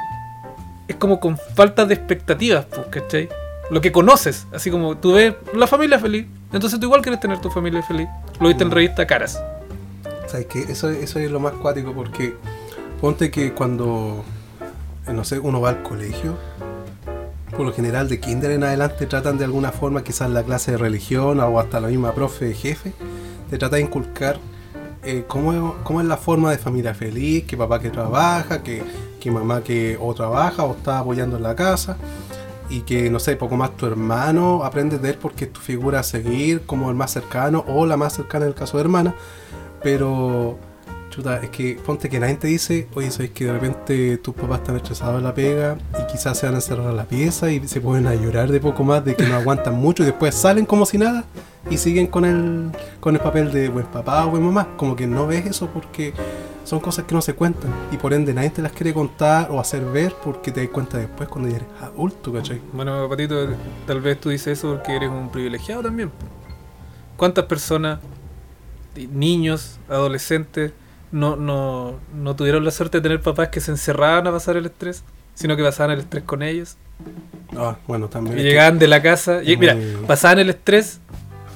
es 0.88 0.96
como 0.96 1.20
con 1.20 1.36
falta 1.38 1.84
de 1.86 1.94
expectativas, 1.94 2.64
pues, 2.66 2.86
¿cachai? 2.90 3.28
Lo 3.70 3.80
que 3.80 3.92
conoces, 3.92 4.46
así 4.52 4.70
como 4.70 4.96
tú 4.96 5.12
ves 5.14 5.34
la 5.54 5.66
familia 5.66 5.98
feliz, 5.98 6.26
entonces 6.52 6.78
tú 6.80 6.86
igual 6.86 7.02
quieres 7.02 7.20
tener 7.20 7.40
tu 7.40 7.50
familia 7.50 7.82
feliz. 7.82 8.08
Lo 8.40 8.48
viste 8.48 8.62
en 8.64 8.68
Mm. 8.70 8.72
revista 8.72 9.06
Caras. 9.06 9.42
¿Sabes 10.26 10.46
qué? 10.46 10.60
Eso, 10.62 10.88
eso 10.90 11.18
es 11.18 11.30
lo 11.30 11.40
más 11.40 11.52
cuático 11.54 11.92
porque 11.92 12.34
ponte 13.00 13.30
que 13.30 13.52
cuando, 13.52 14.24
eh, 15.06 15.12
no 15.12 15.24
sé, 15.24 15.38
uno 15.38 15.60
va 15.60 15.70
al 15.70 15.82
colegio, 15.82 16.36
por 17.56 17.66
lo 17.66 17.72
general 17.72 18.08
de 18.08 18.18
kinder 18.18 18.50
en 18.52 18.64
adelante 18.64 19.06
tratan 19.06 19.36
de 19.36 19.44
alguna 19.44 19.72
forma, 19.72 20.02
quizás 20.02 20.30
la 20.30 20.42
clase 20.42 20.72
de 20.72 20.78
religión 20.78 21.38
o 21.40 21.58
hasta 21.58 21.80
la 21.80 21.88
misma 21.88 22.12
profe 22.14 22.54
jefe, 22.54 22.92
te 23.50 23.58
trata 23.58 23.76
de 23.76 23.82
inculcar 23.82 24.38
eh, 25.04 25.24
cómo, 25.26 25.74
cómo 25.82 26.00
es 26.00 26.06
la 26.06 26.16
forma 26.16 26.50
de 26.50 26.58
familia 26.58 26.94
feliz, 26.94 27.44
que 27.44 27.56
papá 27.56 27.80
que 27.80 27.90
trabaja, 27.90 28.62
que, 28.62 28.82
que 29.20 29.30
mamá 29.30 29.62
que 29.62 29.98
o 30.00 30.14
trabaja 30.14 30.62
o 30.62 30.72
está 30.72 31.00
apoyando 31.00 31.36
en 31.36 31.42
la 31.42 31.54
casa. 31.56 31.96
Y 32.72 32.80
que, 32.80 33.10
no 33.10 33.18
sé, 33.18 33.36
poco 33.36 33.54
más 33.54 33.76
tu 33.76 33.84
hermano 33.84 34.64
aprendes 34.64 35.02
de 35.02 35.10
él 35.10 35.18
porque 35.20 35.44
es 35.44 35.52
tu 35.52 35.60
figura 35.60 36.00
a 36.00 36.02
seguir 36.02 36.62
como 36.62 36.88
el 36.88 36.96
más 36.96 37.10
cercano 37.10 37.66
o 37.68 37.84
la 37.84 37.98
más 37.98 38.14
cercana 38.14 38.46
en 38.46 38.52
el 38.52 38.54
caso 38.54 38.78
de 38.78 38.84
hermana. 38.84 39.14
Pero, 39.82 40.56
chuta, 41.10 41.36
es 41.42 41.50
que 41.50 41.78
ponte 41.84 42.08
que 42.08 42.18
nadie 42.18 42.36
te 42.36 42.46
dice, 42.46 42.88
oye, 42.94 43.10
sabes 43.10 43.32
que 43.32 43.44
de 43.44 43.52
repente 43.52 44.16
tus 44.16 44.34
papás 44.34 44.60
están 44.60 44.76
estresados 44.76 45.18
en 45.18 45.24
la 45.24 45.34
pega 45.34 45.76
y 46.00 46.10
quizás 46.10 46.38
se 46.38 46.46
van 46.46 46.54
a 46.54 46.58
encerrar 46.58 46.88
en 46.88 46.96
la 46.96 47.04
pieza 47.04 47.50
y 47.50 47.68
se 47.68 47.78
pueden 47.82 48.06
a 48.06 48.14
llorar 48.14 48.50
de 48.50 48.58
poco 48.58 48.84
más, 48.84 49.04
de 49.04 49.16
que 49.16 49.26
no 49.26 49.36
aguantan 49.36 49.74
mucho 49.74 50.02
y 50.02 50.06
después 50.06 50.34
salen 50.34 50.64
como 50.64 50.86
si 50.86 50.96
nada 50.96 51.24
y 51.70 51.76
siguen 51.76 52.06
con 52.06 52.24
el, 52.24 52.70
con 53.00 53.14
el 53.14 53.20
papel 53.20 53.52
de 53.52 53.68
buen 53.68 53.84
papá 53.84 54.24
o 54.24 54.30
buen 54.30 54.42
mamá. 54.44 54.68
Como 54.78 54.96
que 54.96 55.06
no 55.06 55.26
ves 55.26 55.44
eso 55.44 55.66
porque 55.66 56.14
son 56.64 56.80
cosas 56.80 57.04
que 57.04 57.14
no 57.14 57.22
se 57.22 57.34
cuentan 57.34 57.70
y 57.90 57.96
por 57.96 58.12
ende 58.12 58.32
nadie 58.32 58.50
te 58.50 58.62
las 58.62 58.72
quiere 58.72 58.94
contar 58.94 59.50
o 59.50 59.60
hacer 59.60 59.84
ver 59.84 60.14
porque 60.22 60.52
te 60.52 60.60
das 60.60 60.70
cuenta 60.70 60.98
después 60.98 61.28
cuando 61.28 61.50
ya 61.50 61.56
eres 61.56 61.68
adulto, 61.80 62.32
¿cachai? 62.32 62.60
Bueno, 62.72 63.08
Patito, 63.08 63.48
tal 63.86 64.00
vez 64.00 64.20
tú 64.20 64.30
dices 64.30 64.58
eso 64.58 64.74
porque 64.74 64.96
eres 64.96 65.10
un 65.10 65.30
privilegiado 65.30 65.82
también. 65.82 66.10
¿Cuántas 67.16 67.46
personas, 67.46 68.00
niños, 69.12 69.78
adolescentes, 69.88 70.72
no, 71.10 71.36
no, 71.36 71.98
no 72.14 72.36
tuvieron 72.36 72.64
la 72.64 72.70
suerte 72.70 72.98
de 72.98 73.02
tener 73.02 73.20
papás 73.20 73.48
que 73.48 73.60
se 73.60 73.70
encerraban 73.70 74.26
a 74.26 74.32
pasar 74.32 74.56
el 74.56 74.66
estrés, 74.66 75.04
sino 75.34 75.56
que 75.56 75.62
pasaban 75.62 75.92
el 75.92 76.00
estrés 76.00 76.24
con 76.24 76.42
ellos? 76.42 76.76
Ah, 77.56 77.76
bueno, 77.86 78.08
también. 78.08 78.38
Y 78.38 78.42
llegaban 78.42 78.78
de 78.78 78.88
la 78.88 79.02
casa. 79.02 79.42
Y, 79.42 79.56
mira, 79.56 79.76
pasaban 80.06 80.38
el 80.38 80.50
estrés, 80.50 81.00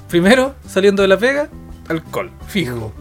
primero, 0.08 0.54
saliendo 0.68 1.02
de 1.02 1.08
la 1.08 1.16
pega, 1.16 1.48
alcohol, 1.88 2.30
fijo, 2.48 2.92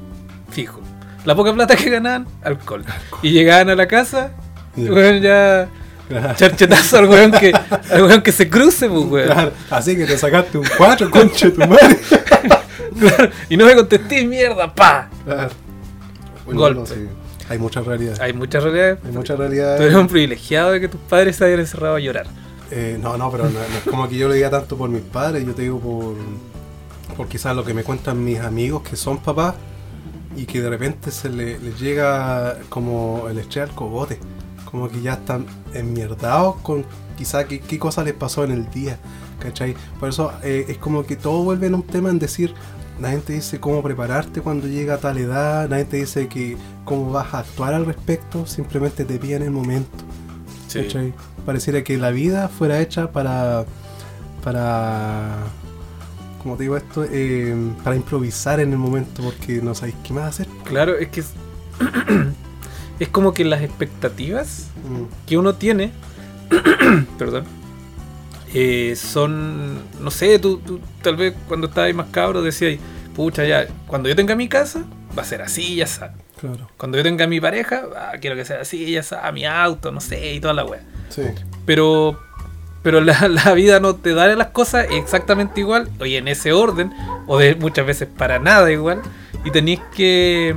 fijo. 0.50 0.85
La 1.26 1.36
poca 1.36 1.54
plata 1.54 1.76
que 1.76 1.90
ganaban, 1.90 2.28
alcohol. 2.44 2.84
Y 3.22 3.32
llegaban 3.32 3.70
a 3.70 3.76
la 3.76 3.88
casa, 3.88 4.32
Ya. 4.76 4.92
weón, 4.92 5.22
ya 5.22 5.68
Claro. 6.08 6.36
charchetazo 6.36 7.00
al 7.00 7.06
weón 7.10 7.32
que, 7.32 7.52
al 7.92 8.04
weón 8.04 8.22
que 8.22 8.32
se 8.32 8.48
cruce, 8.50 8.88
pues, 8.88 9.06
weón. 9.06 9.26
Claro, 9.28 9.52
así 9.72 9.96
que 9.96 10.06
te 10.06 10.18
sacaste 10.18 10.58
un 10.60 10.68
4, 10.78 11.10
concha 11.10 11.48
de 11.48 11.52
tu 11.54 11.60
madre. 11.62 11.98
Claro, 13.00 13.30
y 13.50 13.58
no 13.58 13.66
me 13.66 13.76
contesté, 13.76 14.26
mierda, 14.26 14.74
pa. 14.74 15.10
Claro. 15.26 15.50
Golpe. 16.46 16.80
no, 16.80 16.86
sí. 16.86 17.08
Hay 17.50 17.58
muchas 17.60 17.86
realidades. 17.86 18.20
Hay 18.22 18.32
muchas 18.32 18.64
realidades. 18.64 19.00
Hay 19.04 19.12
muchas 19.12 19.36
Tú 19.36 19.44
eres 19.44 19.58
realidades. 19.58 19.96
un 19.96 20.08
privilegiado 20.08 20.72
de 20.72 20.80
que 20.80 20.88
tus 20.88 21.02
padres 21.02 21.36
se 21.36 21.44
hayan 21.46 21.60
encerrado 21.60 21.96
a 21.96 22.00
llorar. 22.00 22.26
Eh, 22.72 22.98
no, 23.02 23.18
no, 23.18 23.30
pero 23.30 23.44
no, 23.46 23.50
no 23.52 23.60
es 23.60 23.84
como 23.90 24.08
que 24.08 24.16
yo 24.16 24.28
lo 24.30 24.34
diga 24.34 24.50
tanto 24.50 24.78
por 24.78 24.90
mis 24.90 25.02
padres, 25.02 25.46
yo 25.46 25.54
te 25.54 25.64
digo 25.64 25.80
por, 25.80 26.16
por 27.18 27.28
quizás 27.28 27.54
lo 27.56 27.66
que 27.66 27.74
me 27.74 27.84
cuentan 27.84 28.24
mis 28.24 28.40
amigos 28.40 28.82
que 28.84 28.96
son 28.96 29.18
papás 29.18 29.56
y 30.36 30.46
que 30.46 30.62
de 30.62 30.70
repente 30.70 31.12
se 31.12 31.30
le- 31.30 31.60
les 31.60 31.80
llega 31.80 32.58
como 32.70 33.28
el 33.30 33.38
estrés 33.40 33.70
al 33.70 33.76
cogote. 33.76 34.20
Como 34.70 34.90
que 34.90 35.02
ya 35.02 35.14
están 35.14 35.46
enmierdados 35.74 36.58
con 36.58 36.86
quizás 37.18 37.46
qué, 37.46 37.60
qué 37.62 37.80
cosa 37.80 38.04
les 38.04 38.14
pasó 38.14 38.44
en 38.44 38.52
el 38.52 38.70
día. 38.72 39.00
¿Cachai? 39.40 39.76
Por 40.00 40.10
eso 40.10 40.32
eh, 40.44 40.66
es 40.70 40.78
como 40.78 41.06
que 41.06 41.16
todo 41.16 41.44
vuelve 41.44 41.68
en 41.68 41.76
un 41.76 41.84
tema 41.84 42.10
en 42.10 42.20
decir, 42.20 42.54
nadie 43.00 43.18
te 43.20 43.34
dice 43.34 43.60
cómo 43.60 43.84
prepararte 43.84 44.42
cuando 44.42 44.68
llega 44.68 44.96
a 44.96 44.98
tal 44.98 45.18
edad, 45.18 45.70
nadie 45.70 45.86
te 45.86 45.98
dice 45.98 46.28
que 46.28 46.58
cómo 46.86 47.12
vas 47.12 47.34
a 47.34 47.40
actuar 47.40 47.74
al 47.74 47.86
respecto, 47.86 48.46
simplemente 48.46 49.06
te 49.06 49.18
piden 49.20 49.44
el 49.44 49.52
momento. 49.52 50.04
¿cachai? 50.84 51.14
Pareciera 51.46 51.84
que 51.84 51.98
la 51.98 52.12
vida 52.12 52.48
fuera 52.50 52.80
hecha 52.82 53.12
para. 53.12 53.66
para. 54.44 55.38
Como 56.46 56.58
te 56.58 56.64
digo 56.64 56.78
esto, 56.78 57.04
Eh, 57.12 57.56
para 57.84 57.96
improvisar 57.96 58.60
en 58.60 58.72
el 58.72 58.78
momento 58.78 59.24
porque 59.24 59.62
no 59.64 59.74
sabéis 59.74 59.96
qué 60.04 60.14
más 60.14 60.26
hacer. 60.30 60.48
Claro, 60.64 60.96
es 60.96 61.08
que 61.08 61.22
es, 61.22 61.32
es 63.00 63.08
como 63.10 63.34
que 63.34 63.44
las 63.44 63.62
expectativas 63.62 64.68
Mm, 64.88 65.06
que 65.26 65.36
uno 65.40 65.56
tiene, 65.56 65.90
perdón, 67.18 67.44
eh, 68.54 68.96
son, 68.96 69.80
no 70.00 70.12
sé, 70.12 70.38
tú, 70.38 70.60
tú 70.60 70.80
tal 71.02 71.16
vez 71.16 71.34
cuando 71.48 71.66
estabas 71.68 71.94
más 71.96 72.08
cabro 72.12 72.44
decías, 72.44 72.80
pucha, 73.16 73.44
ya, 73.46 73.66
cuando 73.88 74.08
yo 74.08 74.16
tenga 74.16 74.36
mi 74.36 74.48
casa, 74.48 74.86
va 75.18 75.24
a 75.24 75.26
ser 75.26 75.42
así, 75.42 75.76
ya 75.78 75.88
sabes. 75.88 76.16
claro. 76.40 76.70
Cuando 76.78 76.98
yo 77.00 77.04
tenga 77.04 77.26
mi 77.26 77.42
pareja, 77.42 77.86
ah, 77.98 78.12
quiero 78.22 78.36
que 78.36 78.46
sea 78.46 78.62
así, 78.62 78.92
ya 78.92 79.02
sabes, 79.02 79.34
mi 79.34 79.46
auto, 79.46 79.92
no 79.92 80.00
sé, 80.02 80.34
y 80.36 80.40
toda 80.40 80.54
la 80.54 80.66
wea. 80.66 80.84
Sí. 81.10 81.24
Pero, 81.66 82.20
pero 82.86 83.02
la, 83.02 83.28
la 83.28 83.52
vida 83.56 83.80
no 83.80 83.96
te 83.96 84.14
da 84.14 84.28
las 84.36 84.50
cosas 84.50 84.86
exactamente 84.92 85.60
igual, 85.60 85.90
oye, 86.00 86.20
en 86.20 86.28
ese 86.28 86.54
orden, 86.54 86.94
o 87.26 87.40
de 87.40 87.56
muchas 87.56 87.84
veces 87.84 88.08
para 88.08 88.38
nada 88.38 88.72
igual, 88.72 89.02
y 89.44 89.50
tenéis 89.50 89.80
que, 89.96 90.56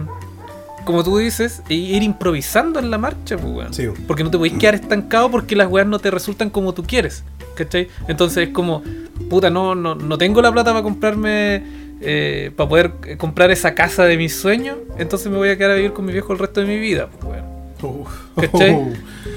como 0.85 1.03
tú 1.03 1.17
dices, 1.17 1.63
ir 1.71 2.03
improvisando 2.03 2.81
en 2.81 2.91
la 2.91 2.99
marcha, 2.99 3.39
pues. 3.39 3.75
Sí. 3.75 3.87
Porque 4.07 4.25
no 4.25 4.31
te 4.31 4.37
podéis 4.37 4.59
quedar 4.59 4.75
estancado 4.75 5.31
porque 5.31 5.57
las 5.57 5.69
weas 5.69 5.87
no 5.87 5.99
te 5.99 6.11
resultan 6.11 6.51
como 6.51 6.75
tú 6.75 6.85
quieres. 6.85 7.25
¿cachai? 7.55 7.89
Entonces 8.09 8.49
es 8.49 8.55
como, 8.55 8.83
puta, 9.31 9.49
no, 9.49 9.75
no, 9.75 9.95
no 9.95 10.19
tengo 10.19 10.43
la 10.43 10.53
plata 10.53 10.73
para 10.73 10.83
comprarme, 10.83 11.63
eh, 12.03 12.53
para 12.55 12.69
poder 12.69 12.93
eh, 13.07 13.17
comprar 13.17 13.51
esa 13.51 13.75
casa 13.75 14.05
de 14.05 14.19
mis 14.19 14.37
sueños, 14.37 14.77
entonces 14.99 15.33
me 15.33 15.39
voy 15.39 15.49
a 15.49 15.57
quedar 15.57 15.71
a 15.71 15.75
vivir 15.77 15.95
con 15.95 16.05
mi 16.05 16.13
viejo 16.13 16.35
el 16.35 16.39
resto 16.39 16.61
de 16.61 16.67
mi 16.67 16.79
vida, 16.79 17.09
pues. 17.21 17.41
Uf. 17.83 18.09
¿Cachai? 18.37 18.77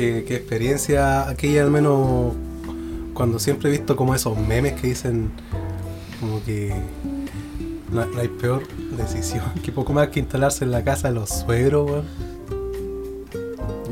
qué, 0.00 0.24
qué 0.26 0.34
experiencia 0.36 1.28
aquella 1.28 1.62
al 1.62 1.70
menos 1.70 2.32
cuando 3.12 3.38
siempre 3.38 3.68
he 3.68 3.72
visto 3.72 3.96
como 3.96 4.14
esos 4.14 4.38
memes 4.38 4.80
que 4.80 4.86
dicen 4.88 5.30
como 6.20 6.42
que 6.44 6.72
no, 7.92 8.06
no 8.06 8.20
hay 8.20 8.28
peor 8.28 8.62
decisión 8.96 9.44
que 9.62 9.72
poco 9.72 9.92
más 9.92 10.08
que 10.08 10.20
instalarse 10.20 10.64
en 10.64 10.70
la 10.70 10.82
casa 10.84 11.08
de 11.08 11.14
los 11.14 11.28
suegros, 11.30 11.90
weón. 11.90 12.04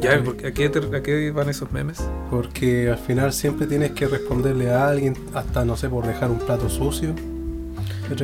Ya, 0.00 0.12
¿a 0.12 0.52
qué, 0.52 0.68
te- 0.68 0.96
a 0.96 1.02
qué 1.02 1.30
van 1.32 1.48
esos 1.48 1.72
memes? 1.72 1.98
Porque 2.30 2.88
al 2.88 2.98
final 2.98 3.32
siempre 3.32 3.66
tienes 3.66 3.90
que 3.90 4.06
responderle 4.06 4.70
a 4.70 4.88
alguien, 4.88 5.14
hasta 5.34 5.64
no 5.64 5.76
sé, 5.76 5.88
por 5.88 6.06
dejar 6.06 6.30
un 6.30 6.38
plato 6.38 6.70
sucio. 6.70 7.14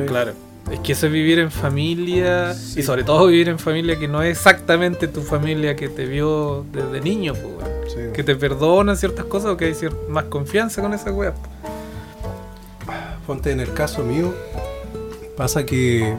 Claro. 0.07 0.31
Es 0.71 0.79
que 0.79 0.93
eso 0.93 1.05
es 1.07 1.11
vivir 1.11 1.39
en 1.39 1.51
familia 1.51 2.53
Sí. 2.53 2.79
y 2.79 2.83
sobre 2.83 3.03
todo 3.03 3.27
vivir 3.27 3.49
en 3.49 3.59
familia 3.59 3.97
que 3.99 4.07
no 4.07 4.21
es 4.23 4.37
exactamente 4.37 5.07
tu 5.07 5.21
familia 5.21 5.75
que 5.75 5.89
te 5.89 6.05
vio 6.05 6.65
desde 6.71 7.01
niño, 7.01 7.33
pues. 7.35 7.93
Sí. 7.93 7.99
que 8.13 8.23
te 8.23 8.35
perdonan 8.35 8.97
ciertas 8.97 9.25
cosas 9.25 9.51
o 9.51 9.57
que 9.57 9.65
hay 9.65 9.75
más 10.09 10.25
confianza 10.25 10.81
con 10.81 10.93
esa 10.93 11.11
wea. 11.11 11.33
Ponte 13.27 13.51
en 13.51 13.59
el 13.59 13.71
caso 13.73 14.03
mío, 14.03 14.33
pasa 15.37 15.65
que 15.65 16.15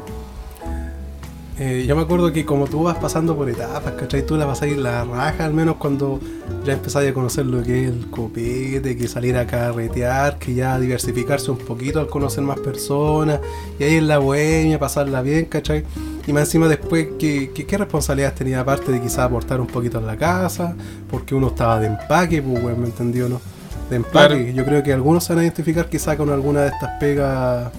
eh, 1.58 1.84
yo 1.88 1.96
me 1.96 2.02
acuerdo 2.02 2.32
que 2.32 2.44
como 2.44 2.66
tú 2.66 2.82
vas 2.82 2.98
pasando 2.98 3.34
por 3.34 3.48
etapas, 3.48 3.94
¿cachai? 3.94 4.26
Tú 4.26 4.36
la 4.36 4.44
vas 4.44 4.60
a 4.60 4.66
ir 4.66 4.76
la 4.76 5.04
raja, 5.04 5.46
al 5.46 5.54
menos 5.54 5.76
cuando 5.76 6.20
ya 6.64 6.75
empezás 6.75 7.06
a 7.06 7.14
conocer 7.14 7.46
lo 7.46 7.62
que 7.62 7.84
es 7.84 7.90
el 7.90 8.10
copete, 8.10 8.96
que 8.96 9.08
salir 9.08 9.36
a 9.36 9.46
carretear, 9.46 10.38
que 10.38 10.52
ya 10.54 10.78
diversificarse 10.78 11.50
un 11.50 11.56
poquito 11.56 11.98
al 11.98 12.08
conocer 12.08 12.44
más 12.44 12.58
personas, 12.58 13.40
y 13.78 13.84
ahí 13.84 13.94
en 13.96 14.06
la 14.06 14.18
bohemia, 14.18 14.78
pasarla 14.78 15.22
bien, 15.22 15.46
¿cachai? 15.46 15.84
Y 16.26 16.32
más 16.32 16.42
encima 16.42 16.68
después, 16.68 17.08
¿qué, 17.18 17.50
qué, 17.54 17.64
qué 17.64 17.78
responsabilidades 17.78 18.36
tenía 18.36 18.60
aparte 18.60 18.92
de 18.92 19.00
quizás 19.00 19.20
aportar 19.20 19.60
un 19.60 19.66
poquito 19.66 19.98
en 19.98 20.06
la 20.06 20.16
casa? 20.16 20.75
Porque 21.10 21.34
uno 21.34 21.46
estaba 21.48 21.80
de 21.80 21.86
empaque, 21.86 22.42
pues, 22.42 22.62
weón, 22.62 22.80
¿me 22.80 22.86
entendió 22.86 23.28
no? 23.28 23.40
De 23.88 23.96
empaque. 23.96 24.34
Claro. 24.34 24.36
Yo 24.36 24.64
creo 24.64 24.82
que 24.82 24.92
algunos 24.92 25.25
se 25.25 25.32
van 25.32 25.40
a 25.40 25.42
identificar 25.44 25.88
quizás 25.88 26.16
con 26.16 26.28
alguna 26.28 26.62
de 26.62 26.68
estas 26.68 26.98
pegas 26.98 27.72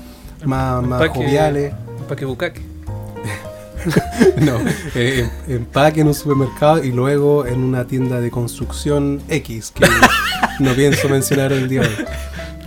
más, 0.46 0.81
más 0.81 1.01
Empaque. 1.01 1.19
joviales. 1.19 1.74
Pa' 2.07 2.15
que 2.15 2.25
bucaque. 2.25 2.76
No, 4.41 4.60
eh, 4.96 5.29
em- 5.48 5.56
empaque 5.56 6.01
en 6.01 6.08
un 6.08 6.13
supermercado 6.13 6.84
y 6.84 6.91
luego 6.91 7.46
en 7.46 7.63
una 7.63 7.86
tienda 7.86 8.20
de 8.20 8.29
construcción 8.29 9.22
X, 9.29 9.72
que 9.74 9.86
no 10.60 10.74
pienso 10.74 11.10
mencionar 11.10 11.51
el 11.51 11.67
día 11.67 11.82
de 11.82 11.88
hoy. 11.88 12.06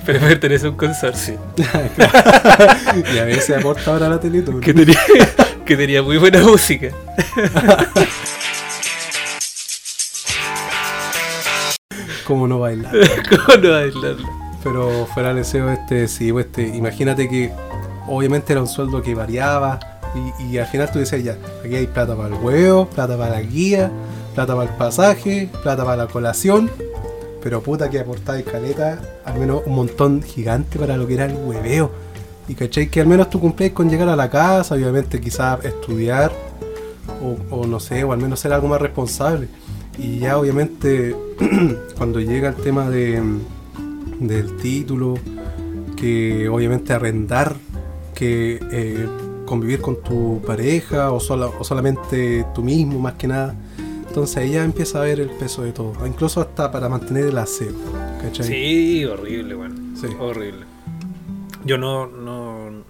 Pero 0.04 0.20
pertenece 0.20 0.66
a 0.66 0.70
un 0.70 0.76
consorcio. 0.76 1.38
Y 3.14 3.18
a 3.18 3.24
veces 3.24 3.56
aporta 3.56 3.92
ahora 3.92 4.08
la 4.08 4.18
Teletón. 4.18 4.60
Que 4.60 4.74
tenía, 4.74 4.98
que 5.64 5.76
tenía 5.76 6.02
muy 6.02 6.16
buena 6.16 6.40
música. 6.40 6.88
Como 12.26 12.48
no 12.48 12.58
bailar. 12.60 12.92
¿Cómo 13.28 13.58
no 13.58 13.70
bailarlo? 13.70 14.28
Pero 14.62 15.06
fuera 15.14 15.28
del 15.28 15.38
deseo, 15.38 15.70
este, 15.70 16.06
sí, 16.08 16.32
pues, 16.32 16.46
este, 16.46 16.66
imagínate 16.68 17.28
que 17.28 17.52
obviamente 18.06 18.52
era 18.52 18.60
un 18.60 18.68
sueldo 18.68 19.02
que 19.02 19.14
variaba 19.14 19.78
y, 20.38 20.58
al 20.58 20.66
final 20.66 20.90
tú 20.90 20.98
decías 20.98 21.22
ya, 21.22 21.36
aquí 21.64 21.74
hay 21.76 21.86
plata 21.86 22.16
para 22.16 22.28
el 22.28 22.34
huevo, 22.34 22.86
plata 22.86 23.16
para 23.16 23.30
la 23.30 23.42
guía, 23.42 23.90
plata 24.34 24.54
para 24.54 24.70
el 24.70 24.76
pasaje, 24.76 25.48
plata 25.62 25.84
para 25.84 26.04
la 26.04 26.06
colación, 26.06 26.70
pero 27.42 27.62
puta 27.62 27.88
que 27.88 28.00
aportáis 28.00 28.44
caleta, 28.44 29.00
al 29.24 29.38
menos 29.38 29.62
un 29.66 29.74
montón 29.74 30.22
gigante 30.22 30.78
para 30.78 30.96
lo 30.96 31.06
que 31.06 31.14
era 31.14 31.26
el 31.26 31.34
hueveo. 31.34 31.90
Y 32.48 32.54
cachai 32.54 32.88
que 32.88 33.00
al 33.00 33.06
menos 33.06 33.30
tú 33.30 33.38
cumplís 33.38 33.72
con 33.72 33.88
llegar 33.88 34.08
a 34.08 34.16
la 34.16 34.28
casa, 34.28 34.74
obviamente 34.74 35.20
quizás 35.20 35.64
estudiar, 35.64 36.32
o, 37.22 37.56
o 37.56 37.66
no 37.66 37.78
sé, 37.78 38.02
o 38.02 38.12
al 38.12 38.18
menos 38.18 38.40
ser 38.40 38.52
algo 38.52 38.66
más 38.66 38.80
responsable. 38.80 39.48
Y 39.98 40.18
ya 40.18 40.38
obviamente 40.38 41.14
cuando 41.96 42.20
llega 42.20 42.48
el 42.48 42.56
tema 42.56 42.90
de, 42.90 43.22
del 44.18 44.56
título, 44.56 45.14
que 45.96 46.48
obviamente 46.48 46.92
arrendar, 46.92 47.56
que 48.14 48.58
eh, 48.72 49.06
convivir 49.50 49.80
con 49.80 50.00
tu 50.02 50.40
pareja 50.46 51.10
o, 51.12 51.20
sola- 51.20 51.50
o 51.58 51.64
solamente 51.64 52.46
tú 52.54 52.62
mismo 52.62 52.98
más 53.00 53.14
que 53.14 53.26
nada. 53.28 53.54
Entonces 54.06 54.36
ahí 54.38 54.52
ya 54.52 54.64
empieza 54.64 54.98
a 55.00 55.04
ver 55.04 55.20
el 55.20 55.28
peso 55.30 55.62
de 55.62 55.72
todo, 55.72 55.92
incluso 56.06 56.40
hasta 56.40 56.70
para 56.72 56.88
mantener 56.88 57.26
el 57.26 57.36
aseo. 57.38 57.72
¿cachai? 58.22 58.46
Sí, 58.46 59.04
horrible. 59.04 59.56
Sí. 60.00 60.06
Horrible. 60.18 60.64
Yo 61.64 61.76
no, 61.78 62.06
no. 62.06 62.82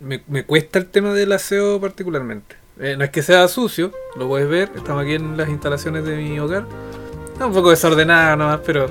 Me, 0.00 0.22
me 0.28 0.44
cuesta 0.44 0.78
el 0.78 0.86
tema 0.86 1.12
del 1.12 1.32
aseo 1.32 1.80
particularmente. 1.80 2.56
Eh, 2.78 2.94
no 2.96 3.02
es 3.04 3.10
que 3.10 3.22
sea 3.22 3.48
sucio, 3.48 3.90
lo 4.16 4.28
puedes 4.28 4.48
ver. 4.48 4.70
Estamos 4.76 5.02
aquí 5.02 5.14
en 5.14 5.36
las 5.36 5.48
instalaciones 5.48 6.04
de 6.04 6.16
mi 6.16 6.38
hogar. 6.38 6.64
Está 7.32 7.46
un 7.46 7.52
poco 7.52 7.70
desordenada 7.70 8.36
nomás, 8.36 8.60
pero. 8.64 8.86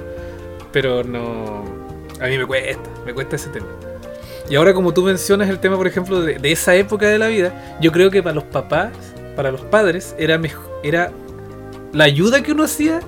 Pero 0.73 1.03
no. 1.03 1.63
A 2.19 2.27
mí 2.27 2.37
me 2.37 2.45
cuesta, 2.45 2.89
me 3.05 3.13
cuesta 3.13 3.35
ese 3.37 3.49
tema. 3.49 3.67
Y 4.49 4.55
ahora, 4.55 4.73
como 4.73 4.93
tú 4.93 5.03
mencionas 5.03 5.49
el 5.49 5.59
tema, 5.59 5.75
por 5.75 5.87
ejemplo, 5.87 6.21
de, 6.21 6.39
de 6.39 6.51
esa 6.51 6.73
época 6.75 7.07
de 7.07 7.17
la 7.17 7.27
vida, 7.27 7.77
yo 7.81 7.91
creo 7.91 8.09
que 8.09 8.23
para 8.23 8.35
los 8.35 8.45
papás, 8.45 8.89
para 9.35 9.51
los 9.51 9.61
padres, 9.61 10.15
era 10.17 10.37
mejor. 10.37 10.65
Era. 10.83 11.11
La 11.93 12.05
ayuda 12.05 12.41
que 12.43 12.51
uno 12.53 12.63
hacía 12.63 12.99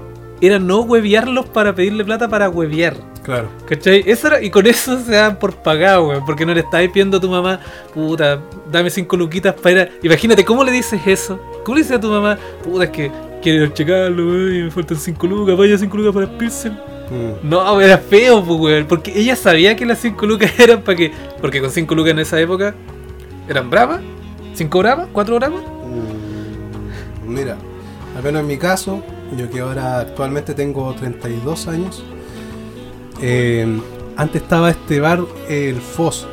era 0.41 0.57
no 0.59 0.81
huevearlos 0.81 1.47
para 1.47 1.73
pedirle 1.75 2.03
plata 2.03 2.27
para 2.27 2.49
huevear. 2.49 2.95
Claro. 3.23 3.49
¿Cachai? 3.67 4.03
Eso 4.07 4.27
era- 4.27 4.41
y 4.41 4.49
con 4.49 4.65
eso 4.65 4.99
se 5.03 5.11
dan 5.11 5.37
por 5.37 5.55
pagado, 5.55 6.07
weón. 6.07 6.25
Porque 6.25 6.45
no 6.45 6.53
le 6.53 6.61
estáis 6.61 6.89
pidiendo 6.89 7.17
a 7.17 7.19
tu 7.21 7.29
mamá, 7.29 7.59
puta, 7.93 8.39
dame 8.71 8.89
cinco 8.89 9.15
luquitas 9.17 9.53
para 9.53 9.71
ir 9.71 9.79
a... 9.79 9.89
Imagínate, 10.01 10.43
¿cómo 10.45 10.63
le 10.63 10.71
dices 10.71 10.99
eso? 11.05 11.39
¿Cómo 11.63 11.75
le 11.75 11.83
dices 11.83 11.97
a 11.97 11.99
tu 12.01 12.09
mamá, 12.09 12.37
puta, 12.63 12.85
es 12.85 12.89
que 12.89 13.11
quiero 13.41 13.65
ir 13.65 13.73
checarlo, 13.73 14.25
weón, 14.25 14.55
y 14.55 14.63
me 14.63 14.71
faltan 14.71 14.97
cinco 14.97 15.27
lucas, 15.27 15.57
vaya 15.57 15.77
cinco 15.77 15.97
lucas 15.97 16.13
para 16.13 16.25
el 16.25 16.31
piercing? 16.37 16.71
Mm. 17.09 17.49
No, 17.49 17.81
era 17.81 17.97
feo, 17.97 18.43
pues, 18.43 18.59
weón. 18.59 18.85
Porque 18.87 19.17
ella 19.17 19.35
sabía 19.35 19.75
que 19.75 19.85
las 19.85 19.99
cinco 19.99 20.25
lucas 20.25 20.51
eran 20.59 20.81
para 20.81 20.97
que... 20.97 21.11
Porque 21.41 21.61
con 21.61 21.71
cinco 21.71 21.95
lucas 21.95 22.11
en 22.11 22.19
esa 22.19 22.39
época 22.39 22.75
eran 23.47 23.69
bravas, 23.69 24.01
cinco 24.53 24.79
bravas, 24.79 25.07
cuatro 25.11 25.35
bravas. 25.35 25.61
Mm, 25.63 27.33
Mira, 27.33 27.57
al 28.15 28.23
menos 28.23 28.41
en 28.41 28.47
mi 28.47 28.57
caso, 28.57 29.01
yo 29.37 29.49
que 29.49 29.59
ahora 29.59 29.99
actualmente 29.99 30.53
tengo 30.53 30.93
32 30.93 31.67
años, 31.67 32.03
eh, 33.21 33.79
antes 34.15 34.41
estaba 34.41 34.69
este 34.69 34.99
bar, 34.99 35.21
el 35.47 35.81
Foso. 35.81 36.27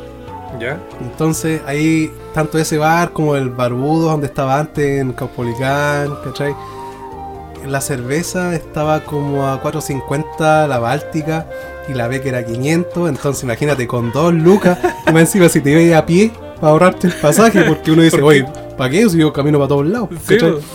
Ya. 0.59 0.79
Entonces 1.01 1.61
ahí, 1.65 2.11
tanto 2.33 2.57
ese 2.57 2.77
bar 2.77 3.11
como 3.11 3.35
el 3.35 3.49
Barbudo, 3.49 4.09
donde 4.09 4.27
estaba 4.27 4.59
antes 4.59 5.01
en 5.01 5.13
Caupolicán, 5.13 6.15
¿cachai? 6.23 6.55
La 7.67 7.81
cerveza 7.81 8.55
estaba 8.55 9.01
como 9.03 9.47
a 9.47 9.61
4.50, 9.61 10.67
la 10.67 10.79
Báltica, 10.79 11.47
y 11.89 11.93
la 11.93 12.07
B 12.07 12.21
que 12.21 12.29
era 12.29 12.45
500, 12.45 13.09
entonces 13.09 13.43
imagínate, 13.43 13.87
con 13.87 14.11
dos 14.11 14.33
lucas, 14.33 14.77
y 15.07 15.11
más 15.11 15.21
encima 15.21 15.47
si 15.49 15.61
te 15.61 15.71
ibas 15.81 15.97
a 16.01 16.05
pie 16.05 16.31
para 16.59 16.71
ahorrarte 16.71 17.07
el 17.07 17.13
pasaje, 17.13 17.61
porque 17.63 17.91
uno 17.91 18.01
dice, 18.01 18.17
¿Por 18.17 18.25
oye, 18.29 18.45
¿para 18.77 18.89
qué? 18.89 19.07
Si 19.09 19.17
yo 19.17 19.31
camino 19.31 19.57
para 19.57 19.69
todos 19.69 19.85
lados. 19.87 20.09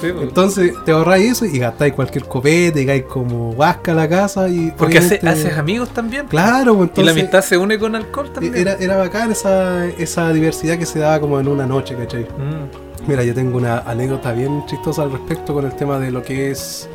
Entonces 0.02 0.72
te 0.85 0.92
ahorráis 0.92 1.33
eso 1.33 1.44
y 1.44 1.59
gastáis 1.59 1.92
cualquier 1.94 2.24
copete, 2.24 2.81
llegáis 2.81 3.05
como 3.05 3.55
vasca 3.55 3.92
a 3.92 3.94
la 3.94 4.09
casa 4.09 4.48
y... 4.48 4.72
Porque 4.76 4.98
hace- 4.98 5.20
haces 5.26 5.57
amigos 5.59 5.90
también. 5.90 6.26
Claro, 6.28 6.76
pues, 6.76 6.90
y 6.94 7.02
la 7.02 7.11
entonces... 7.11 7.12
amistad 7.12 7.42
se 7.42 7.57
une 7.59 7.78
con 7.78 7.94
alcohol 7.94 8.31
también. 8.33 8.57
Era, 8.57 8.74
era 8.74 8.96
bacán 8.96 9.33
esa, 9.33 9.87
esa 9.87 10.33
diversidad 10.33 10.78
que 10.78 10.87
se 10.87 10.98
daba 10.98 11.20
como 11.20 11.40
en 11.40 11.48
una 11.48 11.66
noche, 11.66 11.94
¿cachai? 11.96 12.22
Mm. 12.24 12.91
Mira, 13.06 13.24
yo 13.24 13.34
tengo 13.34 13.58
una 13.58 13.78
anécdota 13.80 14.32
bien 14.32 14.64
chistosa 14.66 15.02
al 15.02 15.12
respecto 15.12 15.52
con 15.54 15.64
el 15.66 15.74
tema 15.74 15.98
de 15.98 16.10
lo 16.10 16.22
que 16.22 16.50
es 16.50 16.88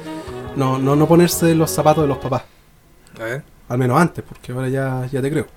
no, 0.55 0.77
no, 0.79 0.95
no 0.95 1.07
ponerse 1.07 1.53
los 1.53 1.69
zapatos 1.69 2.03
de 2.03 2.07
los 2.07 2.17
papás. 2.17 2.43
A 3.19 3.23
ver, 3.23 3.43
Al 3.69 3.77
menos 3.77 3.99
antes, 3.99 4.23
porque 4.27 4.51
ahora 4.51 4.69
ya, 4.69 5.05
ya 5.11 5.21
te 5.21 5.29
creo. 5.29 5.47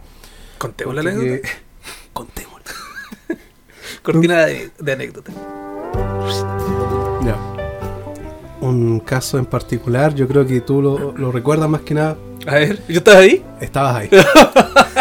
contemos 0.58 0.94
la 0.94 1.00
anécdota. 1.02 1.48
Contémosla. 2.12 2.72
Cortina 4.02 4.46
de, 4.46 4.70
de 4.78 4.92
anécdota. 4.92 5.32
Ya. 7.24 7.36
Un 8.60 9.00
caso 9.00 9.38
en 9.38 9.46
particular, 9.46 10.14
yo 10.14 10.26
creo 10.28 10.46
que 10.46 10.60
tú 10.60 10.82
lo, 10.82 11.12
lo 11.16 11.32
recuerdas 11.32 11.68
más 11.68 11.82
que 11.82 11.94
nada. 11.94 12.16
A 12.46 12.54
ver, 12.54 12.82
¿yo 12.88 12.98
estaba 12.98 13.18
ahí? 13.18 13.44
Estabas 13.60 13.96
ahí. 13.96 14.10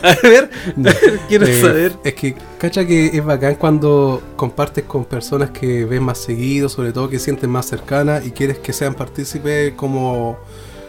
A 0.02 0.16
ver, 0.22 0.50
quiero 1.28 1.46
Eh, 1.46 1.60
saber. 1.60 1.92
Es 2.04 2.14
que, 2.14 2.34
cacha 2.58 2.86
que 2.86 3.06
es 3.06 3.24
bacán 3.24 3.54
cuando 3.56 4.22
compartes 4.36 4.84
con 4.84 5.04
personas 5.04 5.50
que 5.50 5.84
ves 5.84 6.00
más 6.00 6.18
seguido, 6.18 6.68
sobre 6.68 6.92
todo 6.92 7.08
que 7.08 7.18
sientes 7.18 7.48
más 7.48 7.66
cercanas 7.66 8.24
y 8.26 8.30
quieres 8.32 8.58
que 8.58 8.72
sean 8.72 8.94
partícipes 8.94 9.72
como 9.74 10.38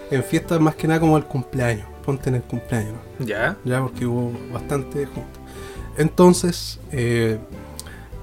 en 0.09 0.23
fiestas 0.23 0.59
más 0.59 0.75
que 0.75 0.87
nada 0.87 0.99
como 0.99 1.17
el 1.17 1.25
cumpleaños. 1.25 1.87
Ponte 2.05 2.29
en 2.29 2.35
el 2.35 2.41
cumpleaños, 2.43 2.93
¿no? 3.19 3.25
Ya. 3.25 3.57
ya 3.63 3.81
porque 3.81 4.05
hubo 4.05 4.31
bastante 4.51 5.05
juntos. 5.05 5.39
Entonces, 5.97 6.79
eh, 6.91 7.37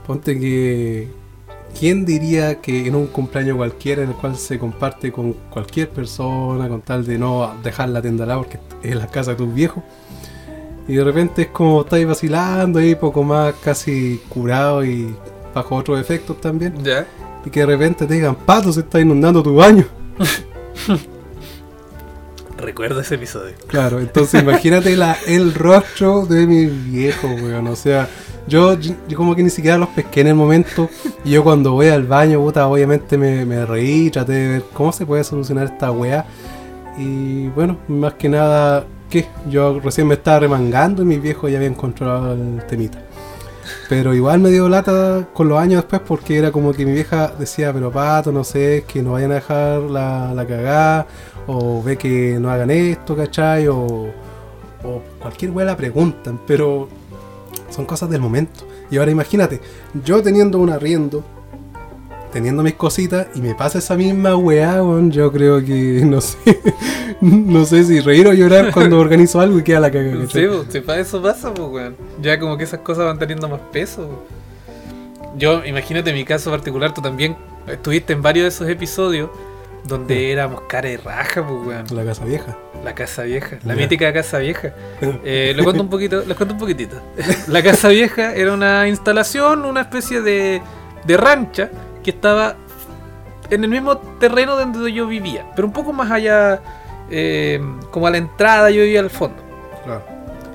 ponte 0.07 0.39
que 0.39 1.09
¿quién 1.79 2.05
diría 2.05 2.61
que 2.61 2.87
en 2.87 2.95
un 2.97 3.07
cumpleaños 3.09 3.57
cualquiera 3.57 4.03
en 4.03 4.11
el 4.11 4.17
cual 4.17 4.37
se 4.37 4.59
comparte 4.59 5.13
con 5.13 5.35
cualquier 5.51 5.91
persona 5.91 6.69
con 6.69 6.81
tal 6.83 7.05
de 7.07 7.19
no 7.19 7.55
dejar 7.63 7.91
la 7.91 8.03
tienda 8.03 8.25
al 8.25 8.29
lado 8.29 8.43
porque 8.43 8.59
es 8.83 8.97
la 8.97 9.07
casa 9.07 9.33
de 9.33 9.37
tus 9.37 9.55
viejos? 9.55 9.85
Y 10.89 10.97
de 10.97 11.05
repente 11.05 11.43
es 11.43 11.49
como 11.49 11.83
estáis 11.83 12.07
vacilando 12.07 12.79
ahí, 12.79 12.95
poco 12.95 13.23
más 13.23 13.55
casi 13.63 14.23
curado 14.29 14.83
y 14.83 15.15
bajo 15.55 15.77
otros 15.77 16.01
efectos 16.01 16.41
también. 16.41 16.83
¿Ya? 16.83 17.07
Y 17.45 17.51
que 17.51 17.61
de 17.61 17.67
repente 17.67 18.07
te 18.07 18.15
digan, 18.15 18.35
pato, 18.35 18.73
se 18.73 18.81
está 18.81 18.99
inundando 18.99 19.43
tu 19.43 19.55
baño. 19.55 19.85
Recuerdo 22.57 23.01
ese 23.01 23.15
episodio. 23.15 23.55
Claro, 23.69 24.01
entonces 24.01 24.43
imagínate 24.43 24.97
la, 24.97 25.17
el 25.27 25.55
rostro 25.55 26.27
de 26.27 26.47
mi 26.47 26.67
viejo, 26.67 27.29
weón. 27.29 27.69
O 27.69 27.77
sea, 27.77 28.09
yo, 28.49 28.77
yo 28.81 29.17
como 29.17 29.37
que 29.37 29.43
ni 29.43 29.51
siquiera 29.51 29.79
los 29.79 29.91
pesqué 29.91 30.23
en 30.23 30.29
el 30.29 30.35
momento. 30.35 30.89
Y 31.25 31.33
yo 31.33 31.45
cuando 31.45 31.73
voy 31.73 31.89
al 31.89 32.05
baño, 32.05 32.41
puta, 32.41 32.67
obviamente 32.67 33.17
me, 33.17 33.45
me 33.45 33.65
reí, 33.65 34.11
traté 34.11 34.33
de 34.33 34.49
ver 34.49 34.65
cómo 34.73 34.91
se 34.91 35.07
puede 35.07 35.23
solucionar 35.23 35.67
esta 35.67 35.93
weá. 35.93 36.27
Y 36.97 37.47
bueno, 37.49 37.79
más 37.87 38.15
que 38.15 38.29
nada, 38.29 38.87
¿qué? 39.09 39.27
Yo 39.49 39.81
recién 39.81 40.07
me 40.07 40.15
estaba 40.15 40.41
remangando 40.41 41.03
y 41.03 41.07
mis 41.07 41.21
viejos 41.21 41.51
ya 41.51 41.59
habían 41.59 41.75
controlado 41.75 42.33
el 42.33 42.65
temita. 42.67 43.03
Pero 43.89 44.15
igual 44.15 44.41
me 44.41 44.51
dio 44.51 44.69
lata 44.69 45.29
con 45.33 45.49
los 45.49 45.59
años 45.59 45.83
después 45.83 46.03
porque 46.07 46.39
era 46.39 46.53
como 46.53 46.73
que 46.73 46.85
mi 46.85 46.93
vieja 46.93 47.33
decía, 47.39 47.73
pero 47.73 47.91
pato, 47.91 48.33
no 48.33 48.45
sé, 48.45 48.85
que 48.87 49.03
no 49.03 49.13
vayan 49.13 49.33
a 49.33 49.37
dejar 49.37 49.81
la, 49.83 50.33
la 50.35 50.47
cagada, 50.47 51.07
o 51.47 51.83
ve 51.83 51.97
que 51.97 52.39
no 52.39 52.51
hagan 52.51 52.71
esto, 52.71 53.17
¿cachai? 53.17 53.69
O, 53.69 53.77
o 54.85 55.03
cualquier 55.19 55.51
weá 55.51 55.65
la 55.65 55.77
preguntan, 55.77 56.41
pero 56.47 56.89
son 57.71 57.87
cosas 57.87 58.11
del 58.11 58.21
momento. 58.21 58.61
Y 58.91 58.99
ahora 58.99 59.11
imagínate, 59.11 59.61
yo 60.05 60.23
teniendo 60.23 60.59
un 60.59 60.71
arriendo, 60.71 61.25
teniendo 62.33 62.63
mis 62.63 62.75
cositas, 62.75 63.27
y 63.35 63.41
me 63.41 63.55
pasa 63.55 63.79
esa 63.79 63.97
misma 63.97 64.37
weá, 64.37 64.83
weón, 64.83 65.11
yo 65.11 65.33
creo 65.33 65.65
que 65.65 66.03
no 66.05 66.21
sé, 66.21 66.39
no 67.21 67.65
sé 67.65 67.85
si 67.85 68.01
reír 68.01 68.27
o 68.27 68.33
llorar 68.33 68.73
cuando 68.73 68.99
organizo 69.01 69.41
algo 69.41 69.59
y 69.59 69.63
queda 69.63 69.81
la 69.81 69.91
cagada. 69.91 70.27
Sí, 70.29 70.47
pues, 70.47 70.85
para 70.85 71.01
eso 71.01 71.23
pasa, 71.23 71.53
pues, 71.53 71.69
weón. 71.69 71.97
Ya 72.21 72.39
como 72.39 72.57
que 72.57 72.65
esas 72.65 72.81
cosas 72.81 73.05
van 73.05 73.19
teniendo 73.19 73.49
más 73.49 73.61
peso. 73.73 74.03
weón. 74.03 74.39
Yo, 75.39 75.65
imagínate 75.65 76.13
mi 76.13 76.25
caso 76.25 76.51
particular, 76.51 76.93
tú 76.93 77.01
también 77.01 77.37
estuviste 77.67 78.13
en 78.13 78.23
varios 78.23 78.45
de 78.45 78.49
esos 78.49 78.69
episodios 78.69 79.31
donde 79.85 80.33
éramos 80.33 80.63
cara 80.63 80.89
y 80.89 80.97
raja, 80.97 81.47
pues, 81.47 81.67
weón. 81.67 81.85
La 81.91 82.05
casa 82.05 82.25
vieja. 82.25 82.57
La 82.85 82.95
casa 82.95 83.23
vieja, 83.25 83.59
la 83.65 83.75
mítica 83.75 84.13
casa 84.13 84.39
vieja. 84.39 84.75
Eh, 85.25 85.53
les 85.55 85.65
cuento 85.65 85.83
un 85.83 85.91
poquito, 85.91 86.23
les 86.27 86.37
cuento 86.37 86.55
un 86.55 86.61
poquitito. 86.61 86.97
La 87.49 87.63
casa 87.63 87.89
vieja 87.89 88.35
era 88.35 88.53
una 88.53 88.89
instalación, 88.89 89.65
una 89.65 89.83
especie 89.83 90.21
de, 90.21 90.63
de 91.05 91.17
rancha 91.17 91.71
que 92.11 92.17
estaba 92.17 92.57
en 93.51 93.65
el 93.65 93.71
mismo 93.71 93.99
terreno 94.19 94.57
donde 94.57 94.91
yo 94.93 95.07
vivía, 95.07 95.45
pero 95.55 95.67
un 95.69 95.75
poco 95.75 95.93
más 95.93 96.11
allá, 96.11 96.63
eh, 97.11 97.61
como 97.91 98.07
a 98.07 98.11
la 98.11 98.17
entrada, 98.17 98.71
yo 98.71 98.81
vivía 98.83 99.01
al 99.01 99.11
fondo. 99.11 99.37
Claro. 99.85 100.03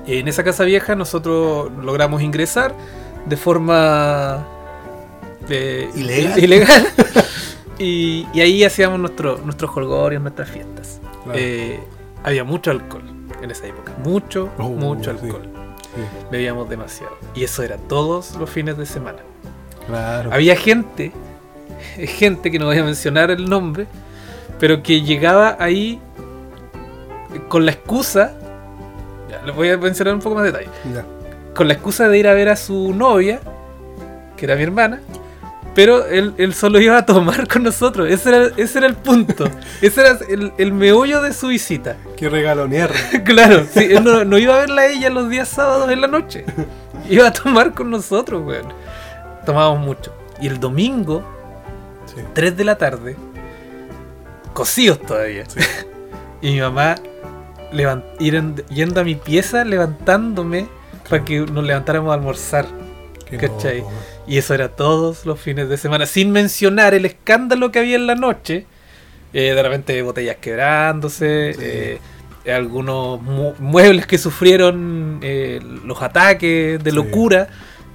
En 0.06 0.26
esa 0.26 0.42
casa 0.42 0.64
vieja 0.64 0.96
nosotros 0.96 1.70
logramos 1.80 2.22
ingresar 2.22 2.74
de 3.26 3.36
forma 3.36 4.44
eh, 5.48 5.88
Ilegal. 5.94 6.42
ilegal. 6.42 6.86
y, 7.78 8.26
y 8.34 8.40
ahí 8.40 8.64
hacíamos 8.64 8.98
nuestro, 8.98 9.38
nuestros 9.44 9.70
jolgorios, 9.70 10.20
nuestras 10.20 10.50
fiestas. 10.50 11.00
Claro. 11.22 11.38
Eh, 11.40 11.80
había 12.24 12.42
mucho 12.42 12.70
alcohol 12.72 13.04
en 13.42 13.50
esa 13.50 13.66
época. 13.66 13.92
Mucho, 14.04 14.50
Oh, 14.58 14.70
mucho 14.70 15.12
sí. 15.16 15.18
alcohol. 15.24 15.48
Sí, 15.94 16.00
Bebíamos 16.32 16.68
demasiado. 16.68 17.16
Y 17.34 17.44
eso 17.44 17.62
era 17.62 17.76
todos 17.76 18.34
los 18.36 18.50
fines 18.50 18.76
de 18.76 18.86
semana. 18.86 19.18
claro. 19.86 20.30
Había 20.32 20.56
gente, 20.56 21.12
gente 21.96 22.50
que 22.50 22.58
no 22.58 22.66
voy 22.66 22.78
a 22.78 22.84
mencionar 22.84 23.30
el 23.30 23.48
nombre, 23.48 23.86
pero 24.58 24.82
que 24.82 25.02
llegaba 25.02 25.56
ahí 25.58 26.00
con 27.48 27.64
la 27.64 27.72
excusa. 27.72 28.32
Ya, 29.30 29.42
les 29.42 29.54
voy 29.54 29.70
a 29.70 29.76
mencionar 29.76 30.14
un 30.14 30.20
poco 30.20 30.36
más 30.36 30.44
de 30.44 30.52
detalle. 30.52 30.70
Ya. 30.92 31.04
Con 31.54 31.68
la 31.68 31.74
excusa 31.74 32.08
de 32.08 32.18
ir 32.18 32.28
a 32.28 32.34
ver 32.34 32.48
a 32.48 32.56
su 32.56 32.92
novia, 32.94 33.40
que 34.36 34.46
era 34.46 34.56
mi 34.56 34.62
hermana. 34.62 35.00
Pero 35.74 36.06
él, 36.06 36.34
él 36.38 36.54
solo 36.54 36.78
iba 36.80 36.96
a 36.96 37.04
tomar 37.04 37.48
con 37.48 37.64
nosotros. 37.64 38.08
Ese 38.08 38.28
era, 38.28 38.50
ese 38.56 38.78
era 38.78 38.86
el 38.86 38.94
punto. 38.94 39.48
Ese 39.82 40.00
era 40.02 40.18
el, 40.28 40.52
el 40.56 40.72
meollo 40.72 41.20
de 41.20 41.32
su 41.32 41.48
visita. 41.48 41.96
Qué 42.16 42.28
regalonear. 42.28 42.90
claro, 43.24 43.66
sí, 43.68 43.88
él 43.90 44.04
no, 44.04 44.24
no 44.24 44.38
iba 44.38 44.54
a 44.54 44.60
verla 44.60 44.82
a 44.82 44.86
ella 44.86 45.10
los 45.10 45.28
días 45.28 45.48
sábados 45.48 45.90
en 45.90 46.00
la 46.00 46.06
noche. 46.06 46.44
Iba 47.10 47.28
a 47.28 47.32
tomar 47.32 47.74
con 47.74 47.90
nosotros, 47.90 48.42
weón. 48.46 48.72
Tomábamos 49.44 49.84
mucho. 49.84 50.14
Y 50.40 50.46
el 50.46 50.60
domingo, 50.60 51.24
Sí. 52.06 52.20
3 52.34 52.56
de 52.56 52.64
la 52.64 52.76
tarde, 52.78 53.16
cocidos 54.52 55.00
todavía. 55.00 55.44
y 56.42 56.52
mi 56.52 56.60
mamá 56.60 56.96
levan- 57.72 58.04
ir- 58.18 58.64
yendo 58.66 59.00
a 59.00 59.04
mi 59.04 59.14
pieza, 59.14 59.64
levantándome 59.64 60.66
para 61.08 61.24
que 61.24 61.40
nos 61.40 61.64
levantáramos 61.64 62.10
a 62.10 62.14
almorzar. 62.14 62.66
Qué 63.28 63.36
¿Cachai? 63.38 63.82
Y 64.26 64.38
eso 64.38 64.54
era 64.54 64.68
todos 64.68 65.26
los 65.26 65.40
fines 65.40 65.68
de 65.68 65.76
semana, 65.76 66.06
sin 66.06 66.30
mencionar 66.30 66.94
el 66.94 67.04
escándalo 67.06 67.72
que 67.72 67.78
había 67.80 67.96
en 67.96 68.06
la 68.06 68.14
noche. 68.14 68.66
Eh, 69.32 69.52
de 69.54 69.62
repente 69.62 70.00
botellas 70.02 70.36
quebrándose, 70.40 71.52
Sí. 71.54 71.60
eh, 71.62 71.98
algunos 72.54 73.20
mu- 73.20 73.54
muebles 73.58 74.06
que 74.06 74.18
sufrieron 74.18 75.18
eh, 75.22 75.60
los 75.84 76.00
ataques 76.02 76.82
de 76.84 76.90
Sí. 76.90 76.96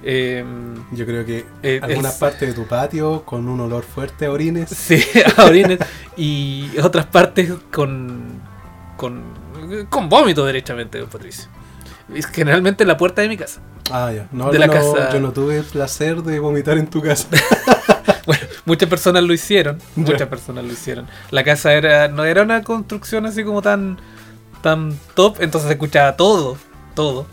Eh, 0.02 0.44
Yo 0.92 1.06
creo 1.06 1.24
que 1.24 1.46
eh, 1.62 1.80
algunas 1.82 2.14
el- 2.14 2.20
partes 2.20 2.48
de 2.48 2.54
tu 2.54 2.66
patio 2.66 3.22
con 3.24 3.48
un 3.48 3.60
olor 3.60 3.82
fuerte 3.84 4.26
a 4.26 4.30
orines. 4.32 4.70
Sí, 4.70 5.02
a 5.36 5.44
orines. 5.44 5.78
y 6.16 6.70
otras 6.82 7.06
partes 7.06 7.52
con, 7.70 8.40
con, 8.96 9.22
con 9.88 10.08
vómito 10.08 10.44
derechamente, 10.44 10.98
don 10.98 11.08
Patricio. 11.08 11.48
Es 12.14 12.26
generalmente 12.26 12.82
en 12.84 12.88
la 12.88 12.96
puerta 12.96 13.22
de 13.22 13.28
mi 13.28 13.36
casa. 13.36 13.60
Ah, 13.92 14.10
ya. 14.14 14.26
No, 14.32 14.46
De 14.48 14.54
yo 14.54 14.58
la 14.60 14.66
no- 14.66 14.72
casa- 14.72 15.12
Yo 15.12 15.20
no 15.20 15.32
tuve 15.32 15.58
el 15.58 15.64
placer 15.64 16.22
de 16.22 16.38
vomitar 16.40 16.78
en 16.78 16.86
tu 16.88 17.02
casa. 17.02 17.28
Bueno, 18.26 18.42
muchas 18.64 18.88
personas 18.88 19.24
lo 19.24 19.32
hicieron. 19.32 19.78
Muchas 19.96 20.28
personas 20.28 20.62
lo 20.64 20.72
hicieron. 20.72 21.06
La 21.30 21.42
casa 21.42 21.72
era 21.72 22.06
no 22.06 22.24
era 22.24 22.42
una 22.42 22.62
construcción 22.62 23.26
así 23.26 23.42
como 23.42 23.60
tan 23.60 23.98
tan 24.62 24.96
top, 25.14 25.38
entonces 25.40 25.66
se 25.68 25.72
escuchaba 25.72 26.16
todo, 26.16 26.56
todo. 26.94 27.26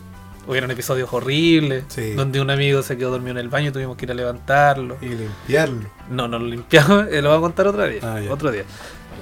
Hubieron 0.48 0.70
episodios 0.70 1.12
horribles, 1.12 1.84
Sí. 1.88 2.14
donde 2.14 2.40
un 2.40 2.48
amigo 2.50 2.82
se 2.82 2.96
quedó 2.96 3.10
dormido 3.10 3.32
en 3.32 3.38
el 3.38 3.48
baño 3.50 3.70
tuvimos 3.70 3.96
que 3.96 4.06
ir 4.06 4.10
a 4.10 4.14
levantarlo. 4.14 4.96
y 5.00 5.06
limpiarlo. 5.10 5.88
No, 6.10 6.26
no 6.26 6.38
lo 6.38 6.46
limpiamos, 6.46 7.06
eh, 7.10 7.22
lo 7.22 7.28
voy 7.28 7.38
a 7.38 7.40
contar 7.42 7.66
otro 7.68 7.86
día. 7.86 8.00
Ah, 8.02 8.18
otro 8.30 8.50
día. 8.50 8.64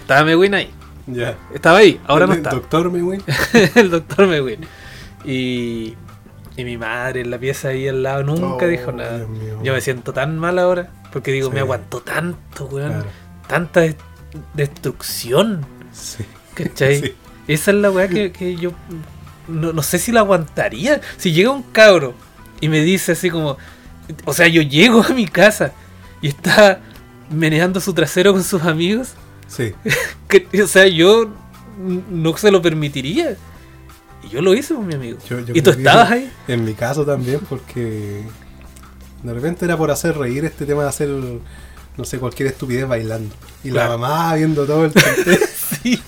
Estaba 0.00 0.24
Mewin 0.24 0.54
ahí. 0.54 0.70
Ya. 1.08 1.36
Estaba 1.52 1.78
ahí, 1.78 2.00
ahora 2.06 2.26
no 2.26 2.32
El 2.32 2.38
está. 2.38 2.50
Doctor 2.50 2.90
Mewin. 2.90 3.22
el 3.74 3.90
doctor 3.90 4.26
Mewin. 4.28 4.60
Y, 5.24 5.94
y 6.56 6.64
mi 6.64 6.76
madre 6.78 7.20
en 7.22 7.30
la 7.30 7.38
pieza 7.38 7.68
ahí 7.68 7.88
al 7.88 8.02
lado 8.02 8.22
nunca 8.22 8.64
Oh, 8.64 8.68
dijo 8.68 8.92
nada. 8.92 9.26
Yo 9.62 9.72
me 9.72 9.80
siento 9.80 10.12
tan 10.12 10.38
mal 10.38 10.58
ahora, 10.58 10.90
porque 11.12 11.32
digo, 11.32 11.48
Sí. 11.48 11.54
me 11.54 11.60
aguantó 11.60 12.00
tanto, 12.00 12.66
weón. 12.66 12.90
Claro. 12.92 13.06
Tanta 13.48 13.80
des- 13.80 13.96
destrucción, 14.54 15.64
Sí. 15.92 16.24
¿cachai? 16.54 17.00
Sí. 17.02 17.14
Esa 17.48 17.70
es 17.70 17.76
la 17.76 17.90
weá 17.92 18.08
que, 18.08 18.32
que 18.32 18.56
yo 18.56 18.72
no, 19.48 19.72
no 19.72 19.82
sé 19.82 19.98
si 19.98 20.12
la 20.12 20.20
aguantaría. 20.20 21.00
Si 21.16 21.32
llega 21.32 21.50
un 21.50 21.62
cabro 21.62 22.14
y 22.60 22.68
me 22.68 22.80
dice 22.80 23.12
así 23.12 23.30
como, 23.30 23.56
o 24.24 24.32
sea, 24.32 24.46
yo 24.48 24.62
llego 24.62 25.02
a 25.02 25.08
mi 25.10 25.26
casa 25.26 25.72
y 26.22 26.28
está 26.28 26.80
meneando 27.30 27.80
su 27.80 27.92
trasero 27.92 28.32
con 28.32 28.42
sus 28.44 28.62
amigos, 28.62 29.14
Sí. 29.48 29.72
que, 30.28 30.48
o 30.62 30.66
sea, 30.66 30.86
yo 30.88 31.28
no 32.10 32.36
se 32.36 32.50
lo 32.50 32.60
permitiría. 32.62 33.36
Y 34.24 34.28
yo 34.30 34.42
lo 34.42 34.54
hice 34.54 34.74
con 34.74 34.86
mi 34.86 34.94
amigo. 34.94 35.18
Yo- 35.28 35.38
yo 35.40 35.54
y 35.54 35.62
tú 35.62 35.70
estabas 35.70 36.10
ahí. 36.10 36.30
En 36.48 36.64
mi 36.64 36.74
caso 36.74 37.04
también, 37.04 37.38
porque 37.48 38.22
de 39.22 39.32
repente 39.34 39.64
era 39.64 39.76
por 39.76 39.90
hacer 39.92 40.16
reír 40.18 40.44
este 40.44 40.66
tema 40.66 40.82
de 40.82 40.88
hacer, 40.88 41.08
no 41.08 42.04
sé, 42.04 42.18
cualquier 42.18 42.48
estupidez 42.48 42.88
bailando. 42.88 43.32
Y 43.62 43.70
la 43.70 43.88
mamá 43.88 44.34
viendo 44.34 44.66
todo 44.66 44.86
el. 44.86 44.92
Sí, 45.82 46.00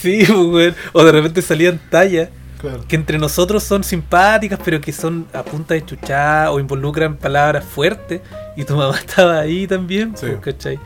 sí, 0.00 0.24
pues. 0.50 0.74
O 0.92 1.02
de 1.04 1.12
repente 1.12 1.42
salían 1.42 1.80
tallas 1.90 2.28
claro. 2.60 2.80
que 2.86 2.96
entre 2.96 3.18
nosotros 3.18 3.62
son 3.62 3.82
simpáticas, 3.84 4.58
pero 4.64 4.80
que 4.80 4.92
son 4.92 5.26
a 5.32 5.42
punta 5.42 5.74
de 5.74 5.84
chuchá 5.84 6.50
o 6.50 6.60
involucran 6.60 7.16
palabras 7.16 7.64
fuertes. 7.64 8.20
Y 8.56 8.64
tu 8.64 8.76
mamá 8.76 8.96
estaba 8.98 9.38
ahí 9.40 9.66
también, 9.66 10.16
Sí. 10.16 10.26
pues, 10.26 10.40
¿cachai? 10.54 10.78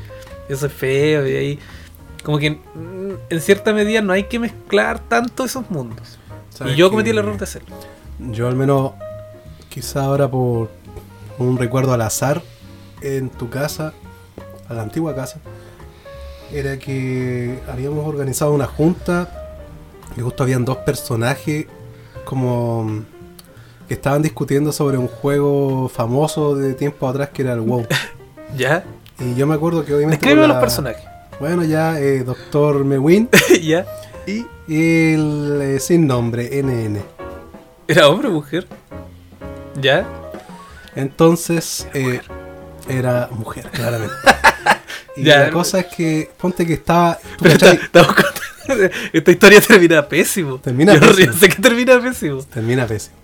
Eso 0.49 0.67
es 0.67 0.73
feo, 0.73 1.27
y 1.27 1.37
ahí. 1.37 1.59
Como 2.23 2.39
que 2.39 2.53
mm, 2.53 3.13
en 3.31 3.41
cierta 3.41 3.73
medida 3.73 4.01
no 4.01 4.13
hay 4.13 4.25
que 4.25 4.39
mezclar 4.39 4.99
tanto 4.99 5.45
esos 5.45 5.71
mundos. 5.71 6.19
Y 6.53 6.57
¿Sabes 6.57 6.77
yo 6.77 6.91
cometí 6.91 7.11
el 7.11 7.19
error 7.19 7.37
de 7.37 7.45
hacerlo. 7.45 7.75
Yo 8.19 8.47
al 8.49 8.55
menos, 8.57 8.93
quizá 9.69 10.05
ahora 10.05 10.29
por 10.31 10.71
un 11.39 11.59
recuerdo 11.59 11.93
al 11.93 12.01
azar, 12.03 12.43
en 13.03 13.29
tu 13.29 13.51
casa, 13.51 13.93
a 14.69 14.73
la 14.75 14.83
antigua 14.83 15.15
casa, 15.15 15.41
era 16.53 16.79
que 16.79 17.59
habíamos 17.71 18.07
organizado 18.07 18.53
una 18.53 18.67
junta 18.67 19.44
y 20.17 20.21
justo 20.21 20.43
habían 20.43 20.65
dos 20.65 20.79
personajes 20.79 21.67
como 22.25 23.03
que 23.89 23.95
estaban 23.95 24.23
discutiendo 24.23 24.73
sobre 24.73 24.97
un 24.99 25.09
juego 25.09 25.89
famoso 25.89 26.55
de 26.57 26.75
tiempo 26.75 27.09
atrás 27.09 27.31
que 27.33 27.43
era 27.43 27.53
el 27.55 27.61
WoW. 27.61 27.87
¿Ya? 28.57 28.85
Y 29.19 29.35
yo 29.35 29.47
me 29.47 29.55
acuerdo 29.55 29.85
que 29.85 29.95
obviamente. 29.95 30.19
Describe 30.21 30.41
con 30.43 30.49
los 30.49 30.57
la- 30.57 30.61
personajes. 30.61 31.05
Bueno, 31.41 31.65
ya, 31.65 31.99
eh, 32.01 32.23
Doctor 32.25 32.85
Mewin 32.85 33.29
ya. 33.63 33.85
Y. 34.27 34.47
el 34.69 35.59
eh, 35.61 35.81
sin 35.81 36.07
nombre, 36.07 36.49
NN. 36.63 37.03
¿Era 37.89 38.09
hombre 38.09 38.29
o 38.29 38.33
mujer? 38.33 38.67
¿Ya? 39.81 40.07
Entonces, 40.95 41.87
eh, 41.93 42.21
era 42.89 43.29
mujer, 43.33 43.69
claramente. 43.71 44.15
y 45.17 45.25
Ya. 45.25 45.41
la 45.41 45.51
cosa 45.51 45.81
es 45.81 45.87
que, 45.87 46.31
ponte 46.39 46.67
que 46.67 46.75
estaba. 46.75 47.19
¿tú 47.37 47.43
Pero 47.45 47.55
está- 47.55 47.77
contando- 48.07 48.25
Esta 49.13 49.31
historia 49.31 49.61
termina 49.61 50.07
pésimo. 50.07 50.59
Termina 50.59 50.95
Yo 50.95 51.01
pésimo. 51.01 51.33
sé 51.33 51.49
que 51.49 51.63
termina 51.63 52.01
pésimo. 52.01 52.43
Termina 52.43 52.87
pésimo. 52.87 53.17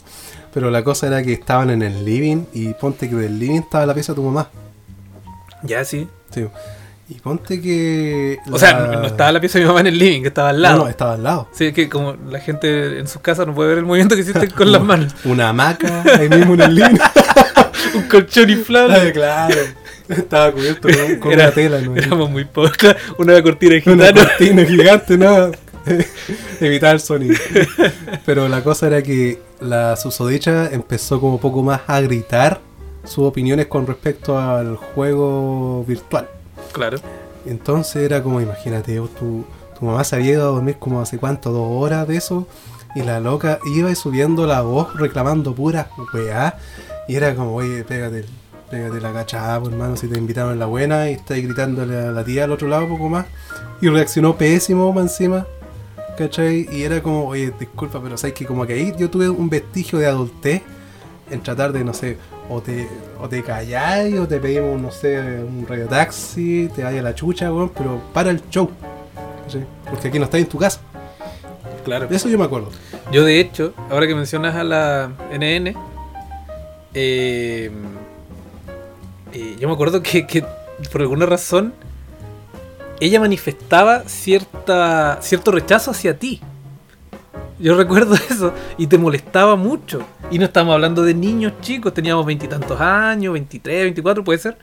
Pero 0.52 0.70
la 0.70 0.82
cosa 0.82 1.06
era 1.06 1.22
que 1.22 1.32
estaban 1.32 1.70
en 1.70 1.82
el 1.82 2.04
living 2.04 2.44
y 2.52 2.74
ponte 2.74 3.08
que 3.08 3.14
del 3.14 3.38
living 3.38 3.60
estaba 3.60 3.86
la 3.86 3.94
pieza 3.94 4.12
de 4.12 4.16
tu 4.16 4.22
mamá. 4.22 4.50
Ya, 5.62 5.84
sí. 5.84 6.08
Sí. 6.34 6.46
Y 7.08 7.14
ponte 7.14 7.60
que. 7.60 8.38
O 8.50 8.58
sea, 8.58 8.72
no, 8.72 9.00
no 9.00 9.06
estaba 9.06 9.32
la 9.32 9.40
pieza 9.40 9.58
de 9.58 9.64
mi 9.64 9.68
mamá 9.68 9.80
en 9.80 9.88
el 9.88 9.98
living, 9.98 10.22
que 10.22 10.28
estaba 10.28 10.50
al 10.50 10.62
lado. 10.62 10.84
no, 10.84 10.88
estaba 10.88 11.14
al 11.14 11.22
lado. 11.22 11.48
Sí, 11.52 11.66
es 11.66 11.74
que 11.74 11.88
como 11.88 12.14
la 12.28 12.38
gente 12.38 12.98
en 12.98 13.08
sus 13.08 13.20
casas 13.20 13.46
no 13.46 13.54
puede 13.54 13.70
ver 13.70 13.78
el 13.78 13.84
movimiento 13.84 14.14
que 14.14 14.22
hiciste 14.22 14.48
con 14.56 14.70
las 14.70 14.82
manos. 14.82 15.14
Una 15.24 15.48
hamaca 15.48 16.04
ahí 16.18 16.28
mismo 16.28 16.54
en 16.54 16.60
el 16.62 16.74
living. 16.76 16.98
Un 17.94 18.02
colchón 18.02 18.48
inflable. 18.50 19.12
Claro. 19.12 19.56
Estaba 20.10 20.52
cubierto 20.52 20.88
con, 20.88 21.16
con 21.20 21.32
Era- 21.32 21.44
una 21.44 21.52
tela, 21.54 21.80
¿no? 21.80 21.96
Éramos 21.96 22.30
muy. 22.30 22.44
Claro, 22.44 22.98
Una 23.18 23.42
cortina 23.42 23.74
de 23.76 23.92
Una 23.92 24.12
cortina 24.12 24.64
gigante, 24.64 25.16
¿no? 25.18 25.50
Evitar 26.60 26.94
el 26.94 27.00
sonido. 27.00 27.36
Pero 28.26 28.48
la 28.48 28.62
cosa 28.62 28.86
era 28.88 29.02
que 29.02 29.40
la 29.60 29.96
susodicha 29.96 30.68
empezó 30.70 31.20
como 31.20 31.40
poco 31.40 31.62
más 31.62 31.80
a 31.86 32.00
gritar 32.00 32.60
sus 33.04 33.24
opiniones 33.24 33.66
con 33.66 33.86
respecto 33.86 34.38
al 34.38 34.76
juego 34.76 35.84
virtual. 35.86 36.28
Claro. 36.72 36.98
Entonces 37.46 38.02
era 38.02 38.22
como, 38.22 38.40
imagínate, 38.40 38.98
vos, 39.00 39.14
tu, 39.14 39.44
tu 39.78 39.84
mamá 39.86 40.04
se 40.04 40.16
había 40.16 40.32
ido 40.32 40.42
a 40.42 40.52
dormir 40.52 40.76
como 40.78 41.00
hace 41.00 41.16
cuánto, 41.18 41.50
dos 41.50 41.66
horas 41.70 42.06
de 42.06 42.16
eso, 42.18 42.46
y 42.94 43.02
la 43.02 43.18
loca 43.20 43.58
iba 43.74 43.94
subiendo 43.94 44.46
la 44.46 44.60
voz 44.60 44.94
reclamando 44.98 45.54
pura 45.54 45.88
weá, 46.12 46.58
y 47.08 47.16
era 47.16 47.34
como, 47.34 47.54
oye, 47.54 47.82
pégate, 47.84 48.26
pégate 48.70 49.00
la 49.00 49.12
cachada, 49.12 49.60
pues, 49.60 49.72
hermano, 49.72 49.96
si 49.96 50.06
te 50.06 50.18
invitaron 50.18 50.52
en 50.52 50.58
la 50.58 50.66
buena, 50.66 51.10
y 51.10 51.14
estáis 51.14 51.44
gritándole 51.44 51.98
a 51.98 52.12
la 52.12 52.24
tía 52.24 52.44
al 52.44 52.52
otro 52.52 52.68
lado 52.68 52.88
poco 52.88 53.08
más, 53.08 53.26
y 53.80 53.88
reaccionó 53.88 54.36
pésimo 54.36 54.92
más 54.92 55.04
encima, 55.04 55.46
¿cachai? 56.16 56.68
Y 56.70 56.82
era 56.82 57.02
como, 57.02 57.26
oye, 57.26 57.52
disculpa, 57.58 58.00
pero 58.02 58.16
sabes 58.16 58.34
que 58.34 58.46
como 58.46 58.66
que 58.66 58.74
ahí 58.74 58.94
yo 58.96 59.10
tuve 59.10 59.28
un 59.28 59.50
vestigio 59.50 59.98
de 59.98 60.06
adultez 60.06 60.62
en 61.30 61.42
tratar 61.42 61.72
de, 61.72 61.84
no 61.84 61.92
sé, 61.92 62.16
o 62.48 62.60
te, 62.60 62.88
o 63.20 63.28
te 63.28 63.42
calláis, 63.42 64.18
o 64.18 64.26
te 64.26 64.38
pedimos, 64.38 64.80
no 64.80 64.90
sé, 64.90 65.18
un 65.42 65.66
radio 65.68 65.86
taxi, 65.86 66.70
te 66.74 66.82
vaya 66.82 67.00
a 67.00 67.02
la 67.02 67.14
chucha, 67.14 67.52
weón, 67.52 67.70
pero 67.76 68.00
para 68.12 68.30
el 68.30 68.40
show. 68.50 68.70
¿cachai? 69.44 69.66
Porque 69.88 70.08
aquí 70.08 70.18
no 70.18 70.24
estás 70.24 70.40
en 70.40 70.46
tu 70.46 70.58
casa. 70.58 70.80
Claro. 71.84 72.06
De 72.06 72.16
eso 72.16 72.28
yo 72.28 72.38
me 72.38 72.44
acuerdo. 72.44 72.70
Yo 73.10 73.24
de 73.24 73.40
hecho, 73.40 73.74
ahora 73.90 74.06
que 74.06 74.14
mencionas 74.14 74.54
a 74.54 74.64
la 74.64 75.12
NN, 75.32 75.74
eh, 76.94 77.70
eh, 79.32 79.56
yo 79.58 79.68
me 79.68 79.74
acuerdo 79.74 80.02
que, 80.02 80.26
que 80.26 80.44
por 80.92 81.00
alguna 81.00 81.26
razón 81.26 81.72
ella 83.00 83.20
manifestaba 83.20 84.04
cierta, 84.06 85.18
cierto 85.22 85.50
rechazo 85.52 85.90
hacia 85.90 86.18
ti. 86.18 86.40
Yo 87.58 87.76
recuerdo 87.76 88.14
eso 88.30 88.54
y 88.78 88.86
te 88.86 88.96
molestaba 88.98 89.56
mucho. 89.56 90.02
Y 90.30 90.38
no 90.38 90.44
estamos 90.46 90.72
hablando 90.74 91.02
de 91.02 91.12
niños 91.14 91.52
chicos, 91.60 91.92
teníamos 91.92 92.24
veintitantos 92.24 92.80
años, 92.80 93.32
23, 93.34 93.82
24 93.84 94.24
puede 94.24 94.38
ser. 94.38 94.56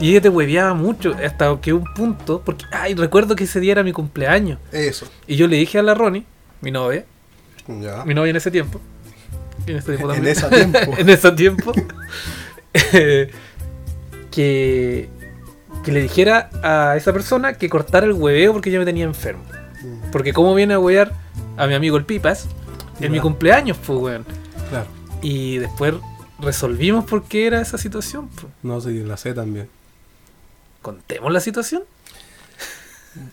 Y 0.00 0.10
ella 0.10 0.20
te 0.22 0.28
hueveaba 0.28 0.74
mucho 0.74 1.14
hasta 1.24 1.56
que 1.60 1.72
un 1.72 1.84
punto, 1.94 2.42
porque, 2.44 2.64
ay, 2.72 2.94
recuerdo 2.94 3.36
que 3.36 3.44
ese 3.44 3.60
día 3.60 3.72
era 3.72 3.82
mi 3.82 3.92
cumpleaños. 3.92 4.58
Eso. 4.72 5.06
Y 5.26 5.36
yo 5.36 5.46
le 5.46 5.56
dije 5.56 5.78
a 5.78 5.82
la 5.82 5.94
Ronnie, 5.94 6.24
mi 6.60 6.70
novia, 6.70 7.04
Ya. 7.68 8.04
mi 8.04 8.14
novia 8.14 8.30
en 8.30 8.36
ese 8.36 8.50
tiempo. 8.50 8.80
En 9.66 9.76
ese 9.76 9.86
tiempo 9.96 10.08
En 10.12 10.14
también. 10.16 10.36
ese 10.36 10.48
tiempo. 10.48 10.78
en 10.98 11.08
ese 11.10 11.32
tiempo. 11.32 11.72
que, 14.30 15.08
que 15.84 15.92
le 15.92 16.00
dijera 16.02 16.50
a 16.62 16.96
esa 16.96 17.12
persona 17.12 17.54
que 17.54 17.68
cortara 17.68 18.06
el 18.06 18.12
hueveo 18.12 18.52
porque 18.52 18.70
yo 18.70 18.78
me 18.78 18.84
tenía 18.84 19.04
enfermo. 19.04 19.42
Mm, 19.82 20.10
Porque 20.10 20.32
cómo 20.32 20.54
viene 20.54 20.74
a 20.74 20.78
huevear 20.78 21.12
a 21.56 21.66
mi 21.66 21.74
amigo 21.74 21.96
el 21.96 22.04
Pipas 22.04 22.46
en 23.00 23.12
mi 23.12 23.20
cumpleaños, 23.20 23.76
pues, 23.86 23.98
weón. 23.98 24.26
Claro. 24.68 24.86
Y 25.22 25.56
después 25.58 25.94
resolvimos 26.38 27.04
por 27.04 27.24
qué 27.24 27.46
era 27.46 27.60
esa 27.60 27.78
situación. 27.78 28.28
pues. 28.28 28.46
No, 28.62 28.80
sí, 28.80 29.02
la 29.04 29.16
sé 29.16 29.32
también. 29.34 29.68
Contemos 30.82 31.32
la 31.32 31.40
situación. 31.40 31.82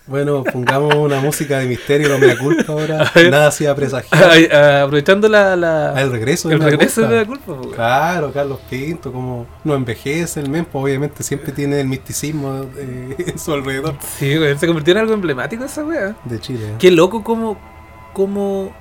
Bueno, 0.08 0.44
pongamos 0.44 0.94
una 0.96 1.20
música 1.20 1.60
de 1.60 1.66
misterio, 1.68 2.10
no 2.10 2.18
me 2.18 2.28
la 2.28 2.38
culpa 2.38 2.72
ahora. 2.72 3.12
Ver. 3.16 3.32
Nada 3.32 3.48
hacía 3.48 3.76
presagiar. 3.76 4.24
Ay, 4.32 4.48
ah, 4.52 4.84
aprovechando 4.84 5.28
la, 5.28 5.56
la- 5.56 5.92
Ah, 5.96 6.02
el 6.02 6.12
regreso 6.12 6.50
de 6.50 6.56
el 6.56 6.62
regreso 6.62 7.02
de 7.08 7.26
Culpa. 7.26 7.52
la 7.52 7.58
culpa. 7.58 7.76
Claro, 7.76 8.32
Carlos 8.32 8.60
Pinto, 8.70 9.12
como 9.12 9.46
no 9.64 9.76
envejece 9.76 10.40
el 10.40 10.50
men, 10.50 10.66
pues 10.66 10.84
obviamente 10.84 11.24
siempre 11.24 11.52
tiene 11.52 11.82
el 11.82 11.88
misticismo 11.88 12.66
eh, 12.78 13.16
en 13.28 13.40
su 13.40 13.54
alrededor 13.54 13.96
Sí, 14.18 14.36
se 14.58 14.68
convirtió 14.68 14.94
en 14.94 15.00
algo 15.00 15.14
emblemático 15.14 15.64
esa 15.64 15.84
weá. 15.84 16.16
de 16.26 16.40
Chile. 16.40 16.66
¿eh? 16.70 16.76
Qué 16.80 16.92
loco 16.92 17.24
como, 17.24 17.58
como 18.14 18.74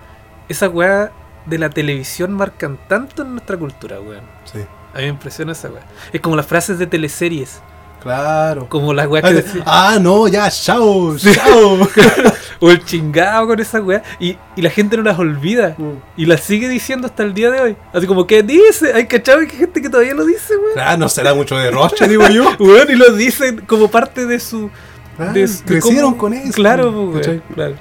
esa 0.48 0.68
weá 0.68 1.10
de 1.46 1.58
la 1.58 1.70
televisión 1.70 2.32
marcan 2.32 2.78
tanto 2.88 3.22
en 3.22 3.32
nuestra 3.32 3.56
cultura, 3.56 4.00
weón. 4.00 4.24
Sí, 4.44 4.58
A 4.94 4.98
mí 4.98 5.02
me 5.04 5.08
impresiona 5.08 5.52
esa 5.52 5.68
weá. 5.68 5.82
Es 6.12 6.20
como 6.20 6.36
las 6.36 6.46
frases 6.46 6.78
de 6.78 6.86
teleseries. 6.86 7.60
Claro. 8.06 8.68
Como 8.68 8.94
las 8.94 9.06
weas 9.06 9.24
que 9.24 9.30
Ah, 9.30 9.32
decían. 9.34 9.62
Ah, 9.66 9.98
no, 10.00 10.28
ya, 10.28 10.50
chao, 10.50 11.16
chao. 11.18 11.78
O 12.60 12.70
el 12.70 12.82
chingado 12.86 13.46
con 13.48 13.60
esa 13.60 13.82
weá. 13.82 14.02
Y, 14.18 14.36
y 14.56 14.62
la 14.62 14.70
gente 14.70 14.96
no 14.96 15.02
las 15.02 15.18
olvida. 15.18 15.76
Y 16.16 16.24
las 16.24 16.40
sigue 16.40 16.68
diciendo 16.70 17.06
hasta 17.06 17.22
el 17.22 17.34
día 17.34 17.50
de 17.50 17.60
hoy. 17.60 17.76
Así 17.92 18.06
como, 18.06 18.26
¿qué 18.26 18.42
dice? 18.42 18.94
Hay 18.94 19.06
cachado 19.06 19.40
que 19.40 19.52
hay 19.52 19.58
gente 19.58 19.82
que 19.82 19.90
todavía 19.90 20.14
lo 20.14 20.24
dice, 20.24 20.56
weón. 20.56 20.78
Ah, 20.78 20.96
no 20.96 21.08
será 21.10 21.34
mucho 21.34 21.56
de 21.58 21.70
roche, 21.70 22.08
digo 22.08 22.26
yo. 22.28 22.44
Weón, 22.58 22.86
y 22.90 22.94
lo 22.94 23.12
dicen 23.12 23.62
como 23.66 23.90
parte 23.90 24.24
de 24.24 24.40
su. 24.40 24.70
Ah, 25.18 25.32
de 25.34 25.46
su- 25.48 25.58
de 25.64 25.64
crecieron 25.66 26.10
cómo- 26.12 26.18
con 26.18 26.32
eso. 26.32 26.52
Claro, 26.54 27.10
pues, 27.12 27.26
weón, 27.26 27.42
claro. 27.54 27.74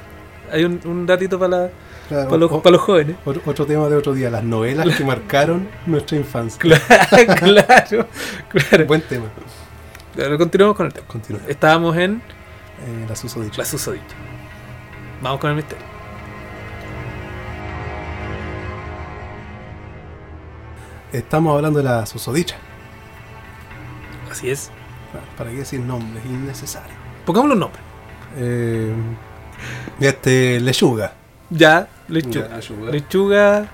Hay 0.51 0.63
un, 0.65 0.79
un 0.83 1.05
datito 1.05 1.39
para 1.39 1.49
la- 1.63 1.69
Claro, 2.09 2.25
para 2.25 2.37
los, 2.37 2.51
o- 2.51 2.61
para 2.61 2.73
los 2.73 2.81
jóvenes. 2.81 3.15
otro, 3.25 3.41
otro 3.45 3.65
tema 3.65 3.87
de 3.87 3.95
otro 3.95 4.13
día, 4.13 4.29
las 4.29 4.43
novelas 4.43 4.93
que 4.95 5.03
marcaron 5.05 5.67
nuestra 5.85 6.17
infancia. 6.17 6.59
Claro, 6.59 6.83
claro, 7.39 8.07
claro. 8.49 8.85
Buen 8.85 9.01
tema. 9.01 9.25
Continuamos 10.15 10.77
con 10.77 10.85
el 10.87 10.93
tema. 10.93 11.39
Estábamos 11.47 11.95
en 11.97 12.21
Eh, 12.79 13.05
la 13.07 13.15
susodicha. 13.15 13.57
la 13.59 13.65
susodicha. 13.65 14.15
Vamos 15.21 15.39
con 15.39 15.49
el 15.51 15.55
misterio. 15.57 15.83
Estamos 21.11 21.55
hablando 21.55 21.79
de 21.79 21.85
la 21.85 22.05
susodicha. 22.05 22.55
Así 24.29 24.49
es. 24.49 24.69
¿Para 25.37 25.49
qué 25.49 25.57
decir 25.57 25.79
nombres? 25.79 26.25
Innecesario. 26.25 26.93
Pongámosle 27.25 27.53
un 27.53 27.59
nombre. 27.61 27.79
Eh, 28.37 28.93
este, 30.01 30.59
lechuga. 30.59 31.13
Ya, 31.49 31.87
lechuga. 32.09 32.49
Ya, 32.49 32.55
lechuga. 32.57 32.91
Lechuga. 32.91 33.65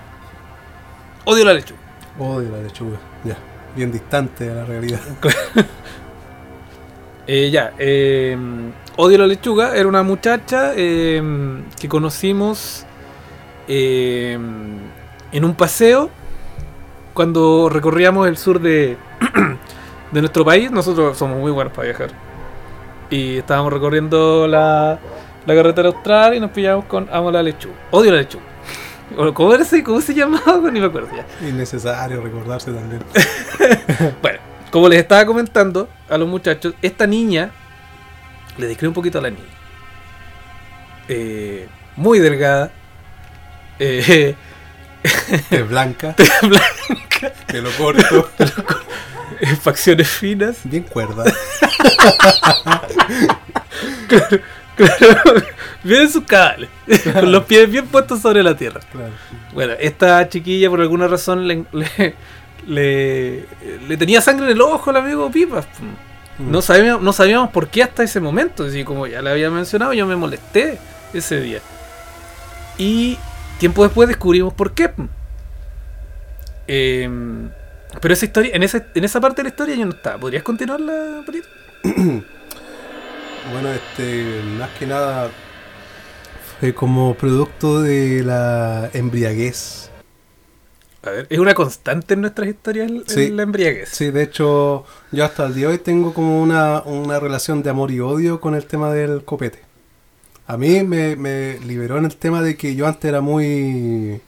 Odio 1.26 1.46
la 1.46 1.54
lechuga. 1.54 1.80
Odio 2.20 2.52
la 2.52 2.62
lechuga. 2.62 2.98
Ya. 3.24 3.38
Bien 3.76 3.92
distante 3.92 4.46
de 4.46 4.56
la 4.56 4.66
realidad. 4.66 5.00
Eh, 7.34 7.50
ya, 7.50 7.72
eh, 7.80 8.38
Odio 8.98 9.18
la 9.18 9.26
lechuga 9.26 9.74
era 9.74 9.88
una 9.88 10.04
muchacha 10.04 10.74
eh, 10.76 11.24
que 11.80 11.88
conocimos 11.88 12.86
en 13.70 14.92
un 15.46 15.56
paseo 15.56 16.10
cuando 17.14 17.70
recorríamos 17.70 18.28
el 18.28 18.36
sur 18.36 18.60
de, 18.60 18.98
de 20.12 20.20
nuestro 20.20 20.44
país. 20.44 20.72
Nosotros 20.72 21.18
somos 21.18 21.38
muy 21.38 21.54
buenos 21.54 21.72
para 21.72 21.88
viajar. 21.88 22.10
Y 23.10 23.38
estábamos 23.38 23.72
recorriendo 23.72 24.46
la, 24.46 25.00
la 25.46 25.56
carretera 25.56 25.88
austral 25.88 26.36
y 26.36 26.42
nos 26.42 26.52
pillamos 26.52 26.84
con 26.84 27.08
Amo 27.14 27.32
la 27.32 27.42
lechuga. 27.42 27.76
Odio 27.92 28.12
la 28.12 28.18
lechuga. 28.18 28.44
O, 29.18 29.34
¿Cómo, 29.34 29.54
era 29.54 29.64
ese? 29.64 29.84
¿Cómo 29.84 30.02
se 30.02 30.14
llamaba? 30.14 30.70
Ni 30.72 30.82
me 30.82 30.88
acuerdo 30.88 31.10
ya. 31.16 31.48
Innecesario 31.48 32.22
recordarse 32.22 32.74
también. 32.74 33.02
Bueno, 34.22 34.40
como 34.72 34.88
les 34.88 35.00
estaba 35.00 35.26
comentando 35.26 35.90
a 36.10 36.18
los 36.18 36.28
muchachos, 36.28 36.74
esta 36.82 37.06
niña, 37.06 37.52
le 38.58 38.68
describo 38.68 38.90
un 38.90 38.96
poquito 38.96 39.20
a 39.20 39.22
la 39.22 39.30
niña. 39.30 39.44
Eh, 41.08 41.68
muy 41.98 42.20
delgada, 42.20 42.72
eh, 43.78 44.36
blanca, 45.70 46.16
blanca, 46.42 47.34
pelo 47.48 47.70
corto, 47.78 48.32
eh, 49.42 49.56
facciones 49.58 50.08
finas, 50.08 50.60
bien 50.64 50.84
cuerda. 50.84 51.26
claro, 54.76 55.44
bien 55.84 56.02
en 56.04 56.10
sus 56.10 56.24
cabales, 56.24 56.70
con 57.12 57.30
los 57.30 57.44
pies 57.44 57.70
bien 57.70 57.88
puestos 57.88 58.22
sobre 58.22 58.42
la 58.42 58.56
tierra. 58.56 58.80
Claro. 58.90 59.12
Bueno, 59.54 59.74
esta 59.80 60.30
chiquilla 60.30 60.70
por 60.70 60.80
alguna 60.80 61.08
razón 61.08 61.46
le, 61.46 61.66
le, 61.74 62.16
le- 62.68 63.46
le 63.88 63.98
tenía 63.98 64.22
sangre 64.22 64.46
en 64.46 64.52
el 64.52 64.62
ojo 64.62 64.90
al 64.90 64.98
amigo 64.98 65.30
Pipas. 65.32 65.66
Mm. 66.38 66.52
No 66.52 66.62
sabíamos, 66.62 67.02
no 67.04 67.14
sabíamos 67.14 67.50
por 67.52 67.68
qué 67.68 67.84
hasta 67.84 68.04
ese 68.04 68.20
momento. 68.20 68.64
Así 68.66 68.84
como 68.84 69.06
ya 69.08 69.22
le 69.22 69.30
había 69.30 69.50
mencionado, 69.50 69.94
yo 69.94 70.06
me 70.08 70.16
molesté 70.16 70.80
ese 71.14 71.40
día. 71.42 71.60
Y 72.78 73.18
tiempo 73.60 73.84
después 73.84 74.08
descubrimos 74.08 74.54
por 74.54 74.74
qué. 74.74 74.92
Em, 76.68 77.50
pero 78.00 78.14
esa 78.14 78.26
historia, 78.26 78.52
en 78.56 78.64
esa, 78.64 78.86
en 78.96 79.04
esa 79.04 79.20
parte 79.20 79.38
de 79.38 79.44
la 79.44 79.50
historia 79.50 79.76
yo 79.76 79.86
no 79.86 79.92
estaba. 79.94 80.18
¿Podrías 80.18 80.44
continuarla, 80.44 81.22
Polito? 81.26 81.48
Bueno, 81.84 83.70
este, 83.70 84.42
más 84.58 84.70
que 84.80 84.88
nada 84.88 85.30
fue 86.60 86.74
como 86.74 87.14
producto 87.16 87.82
de 87.82 88.24
la 88.24 88.90
embriaguez. 88.94 89.91
A 91.04 91.10
ver, 91.10 91.28
es 91.30 91.40
una 91.40 91.54
constante 91.56 92.14
en 92.14 92.22
nuestras 92.22 92.48
historias 92.50 92.90
el- 92.92 93.04
Sí. 93.08 93.30
la 93.30 93.44
embriaguez. 93.44 93.90
Sí, 93.90 94.12
de 94.12 94.22
hecho, 94.24 94.86
yo 95.12 95.26
hasta 95.26 95.48
el 95.48 95.56
día 95.56 95.68
de 95.68 95.74
hoy 95.74 95.80
tengo 95.80 96.14
como 96.14 96.42
una, 96.42 96.82
una 96.84 97.20
relación 97.20 97.64
de 97.64 97.72
amor 97.72 97.90
y 97.92 98.00
odio 98.00 98.40
con 98.40 98.54
el 98.54 98.66
tema 98.66 98.92
del 98.94 99.24
copete. 99.26 99.60
A 100.46 100.58
mí 100.58 100.84
me, 100.84 101.16
me 101.16 101.60
liberó 101.62 101.98
en 101.98 102.06
el 102.06 102.16
tema 102.18 102.42
de 102.42 102.56
que 102.56 102.76
yo 102.76 102.86
antes 102.88 103.06
era 103.10 103.22
muy... 103.22 104.22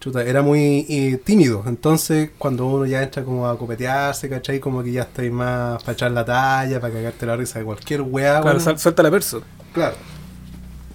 Chuta, 0.00 0.22
era 0.24 0.42
muy 0.42 0.84
eh, 0.88 1.16
tímido. 1.24 1.62
Entonces, 1.66 2.30
cuando 2.36 2.66
uno 2.66 2.86
ya 2.86 3.02
entra 3.02 3.22
como 3.24 3.48
a 3.48 3.56
copetearse, 3.56 4.28
¿cachai? 4.28 4.58
Como 4.60 4.82
que 4.82 4.90
ya 4.92 5.02
estáis 5.02 5.30
más 5.30 5.80
para 5.82 5.92
echar 5.92 6.10
la 6.10 6.24
talla, 6.24 6.80
para 6.80 6.92
cagarte 6.92 7.24
la 7.24 7.36
risa 7.36 7.60
de 7.60 7.64
cualquier 7.64 8.02
weá. 8.02 8.40
Claro, 8.40 8.58
bueno. 8.60 8.78
suelta 8.78 9.02
la 9.04 9.10
perso. 9.12 9.42
Claro. 9.72 9.94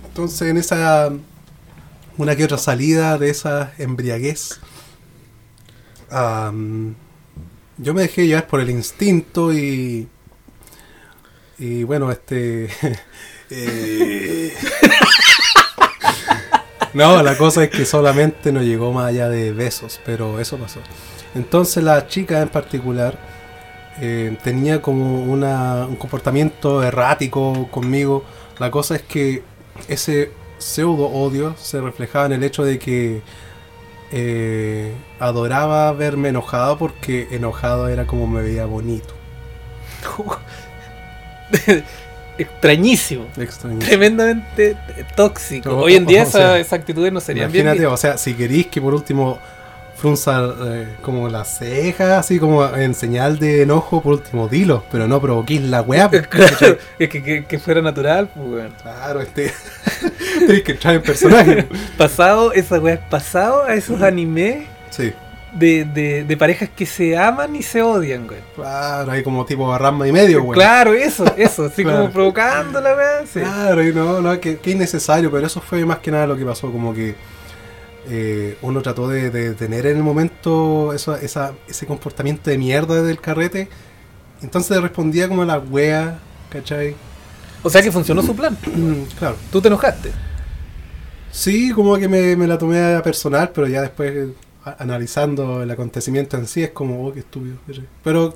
Entonces, 0.09 0.49
en 0.49 0.57
esa. 0.57 1.09
Una 2.17 2.35
que 2.35 2.43
otra 2.43 2.57
salida 2.57 3.17
de 3.17 3.29
esa 3.29 3.71
embriaguez. 3.77 4.59
Yo 6.09 7.93
me 7.93 8.01
dejé 8.01 8.27
llevar 8.27 8.47
por 8.47 8.59
el 8.61 8.69
instinto 8.69 9.53
y. 9.53 10.07
Y 11.59 11.83
bueno, 11.83 12.11
este. 12.11 12.69
eh, 13.49 14.53
no, 16.93 17.21
la 17.23 17.37
cosa 17.37 17.63
es 17.63 17.69
que 17.69 17.85
solamente 17.85 18.51
no 18.51 18.61
llegó 18.61 18.91
más 18.91 19.07
allá 19.07 19.29
de 19.29 19.51
besos, 19.53 19.99
pero 20.05 20.39
eso 20.39 20.57
pasó. 20.57 20.81
Entonces, 21.35 21.83
la 21.83 22.07
chica 22.07 22.41
en 22.41 22.49
particular. 22.49 23.17
eh, 24.01 24.37
tenía 24.43 24.81
como 24.81 25.23
una, 25.23 25.85
un 25.87 25.95
comportamiento 25.95 26.83
errático 26.83 27.67
conmigo. 27.71 28.23
La 28.59 28.69
cosa 28.71 28.95
es 28.95 29.01
que 29.03 29.43
ese 29.87 30.31
pseudo 30.59 31.05
odio 31.07 31.55
se 31.57 31.81
reflejaba 31.81 32.25
en 32.27 32.33
el 32.33 32.43
hecho 32.43 32.63
de 32.63 32.77
que 32.79 33.21
eh, 34.11 34.93
adoraba 35.19 35.91
verme 35.93 36.29
enojado 36.29 36.77
porque 36.77 37.27
enojado 37.31 37.87
era 37.89 38.05
como 38.05 38.27
me 38.27 38.41
veía 38.41 38.65
bonito. 38.65 39.13
Extrañísimo. 42.37 43.25
Tremendamente 43.79 44.77
tóxico. 45.15 45.75
Hoy 45.77 45.95
en 45.95 46.05
día 46.05 46.23
o 46.23 46.25
sea, 46.25 46.41
esa- 46.41 46.59
esas 46.59 46.73
actitudes 46.73 47.11
no 47.11 47.19
serían 47.19 47.51
bien. 47.51 47.65
Imagínate, 47.65 47.87
o 47.91 47.97
sea, 47.97 48.17
si 48.17 48.33
queréis 48.35 48.67
que 48.67 48.79
por 48.79 48.93
último 48.93 49.39
frunza 49.95 50.43
eh, 50.65 50.87
como 51.01 51.27
las 51.29 51.57
cejas, 51.57 52.19
así 52.19 52.37
como 52.37 52.63
en 52.75 52.93
señal 52.93 53.39
de 53.39 53.63
enojo, 53.63 54.01
por 54.03 54.13
último 54.13 54.47
dilo, 54.47 54.83
pero 54.91 55.07
no 55.07 55.19
provoquís 55.19 55.61
la 55.63 55.81
weá. 55.81 56.09
Claro, 56.29 56.77
es 56.99 57.09
que, 57.09 57.23
que- 57.23 57.45
que 57.45 57.59
fuera 57.59 57.81
natural, 57.81 58.29
pues. 58.35 58.71
Claro, 58.83 59.21
este. 59.21 59.51
Que 60.47 60.71
entrar 60.71 60.95
en 60.95 61.01
personaje. 61.01 61.67
Pasado, 61.97 62.53
esa 62.53 62.79
weá 62.79 62.95
es 62.95 62.99
pasado 63.01 63.63
a 63.63 63.73
esos 63.73 64.01
animes 64.01 64.65
Sí. 64.89 65.11
de, 65.53 65.83
de, 65.85 66.23
de 66.23 66.37
parejas 66.37 66.69
que 66.75 66.85
se 66.85 67.17
aman 67.17 67.55
y 67.55 67.63
se 67.63 67.81
odian, 67.81 68.27
weón. 68.29 68.41
Claro, 68.55 69.11
hay 69.11 69.23
como 69.23 69.45
tipo 69.45 69.67
barrama 69.67 70.07
y 70.07 70.11
medio, 70.11 70.41
weón. 70.43 70.53
Claro, 70.53 70.93
eso, 70.93 71.25
eso, 71.37 71.65
así 71.65 71.83
Claro. 71.83 71.99
como 71.99 72.11
provocando 72.11 72.79
la 72.81 72.95
weá. 72.95 73.25
sí. 73.31 73.39
Claro, 73.41 73.83
y 73.83 73.93
no, 73.93 74.21
no, 74.21 74.39
que, 74.39 74.57
que 74.57 74.71
innecesario, 74.71 75.29
pero 75.31 75.45
eso 75.45 75.59
fue 75.61 75.85
más 75.85 75.99
que 75.99 76.11
nada 76.11 76.25
lo 76.27 76.37
que 76.37 76.45
pasó, 76.45 76.71
como 76.71 76.93
que 76.93 77.15
eh, 78.09 78.57
uno 78.61 78.81
trató 78.81 79.09
de, 79.09 79.29
de 79.29 79.53
tener 79.53 79.85
en 79.85 79.97
el 79.97 80.03
momento 80.03 80.93
eso, 80.93 81.15
esa, 81.17 81.51
ese 81.67 81.85
comportamiento 81.85 82.49
de 82.49 82.57
mierda 82.57 83.01
del 83.01 83.19
carrete, 83.19 83.67
entonces 84.41 84.81
respondía 84.81 85.27
como 85.27 85.41
a 85.41 85.45
la 85.45 85.59
wea, 85.59 86.19
¿cachai? 86.49 86.95
O 87.63 87.69
sea 87.69 87.81
que 87.81 87.91
funcionó 87.91 88.21
su 88.21 88.33
plan. 88.35 88.55
claro. 89.19 89.35
Tú 89.51 89.59
te 89.59 89.67
enojaste. 89.67 90.11
Sí, 91.37 91.71
como 91.71 91.95
que 91.97 92.07
me, 92.07 92.35
me 92.35 92.47
la 92.47 92.57
tomé 92.57 92.95
a 92.95 93.03
personal, 93.03 93.51
pero 93.53 93.67
ya 93.67 93.81
después 93.81 94.11
eh, 94.11 94.33
a- 94.65 94.77
analizando 94.79 95.61
el 95.61 95.69
acontecimiento 95.69 96.35
en 96.35 96.47
sí 96.47 96.63
es 96.63 96.71
como, 96.71 97.05
oh, 97.07 97.13
qué 97.13 97.19
estúpido. 97.19 97.57
Pero 98.03 98.35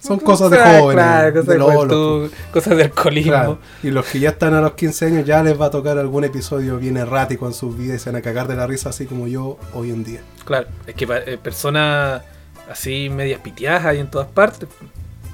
son 0.00 0.20
cosas 0.20 0.52
de 0.52 0.58
jóvenes, 0.58 0.94
Claro, 1.04 1.32
cosas 1.32 1.46
de 1.48 1.58
lolos, 1.58 1.74
juventud, 1.74 2.30
cosas 2.52 2.76
de 2.76 2.82
alcoholismo. 2.84 3.32
Claro, 3.32 3.58
Y 3.82 3.90
los 3.90 4.06
que 4.06 4.20
ya 4.20 4.28
están 4.30 4.54
a 4.54 4.60
los 4.60 4.74
15 4.74 5.06
años 5.06 5.26
ya 5.26 5.42
les 5.42 5.60
va 5.60 5.66
a 5.66 5.70
tocar 5.70 5.98
algún 5.98 6.22
episodio 6.22 6.78
bien 6.78 6.96
errático 6.96 7.48
en 7.48 7.52
sus 7.54 7.76
vidas 7.76 7.96
y 7.96 7.98
se 8.04 8.10
van 8.10 8.16
a 8.20 8.22
cagar 8.22 8.46
de 8.46 8.54
la 8.54 8.66
risa 8.68 8.90
así 8.90 9.06
como 9.06 9.26
yo 9.26 9.58
hoy 9.74 9.90
en 9.90 10.04
día. 10.04 10.20
Claro, 10.44 10.68
es 10.86 10.94
que 10.94 11.04
eh, 11.26 11.38
personas 11.42 12.22
así 12.70 13.08
medias 13.10 13.40
piteadas 13.40 13.84
hay 13.86 13.98
en 13.98 14.08
todas 14.08 14.28
partes. 14.28 14.68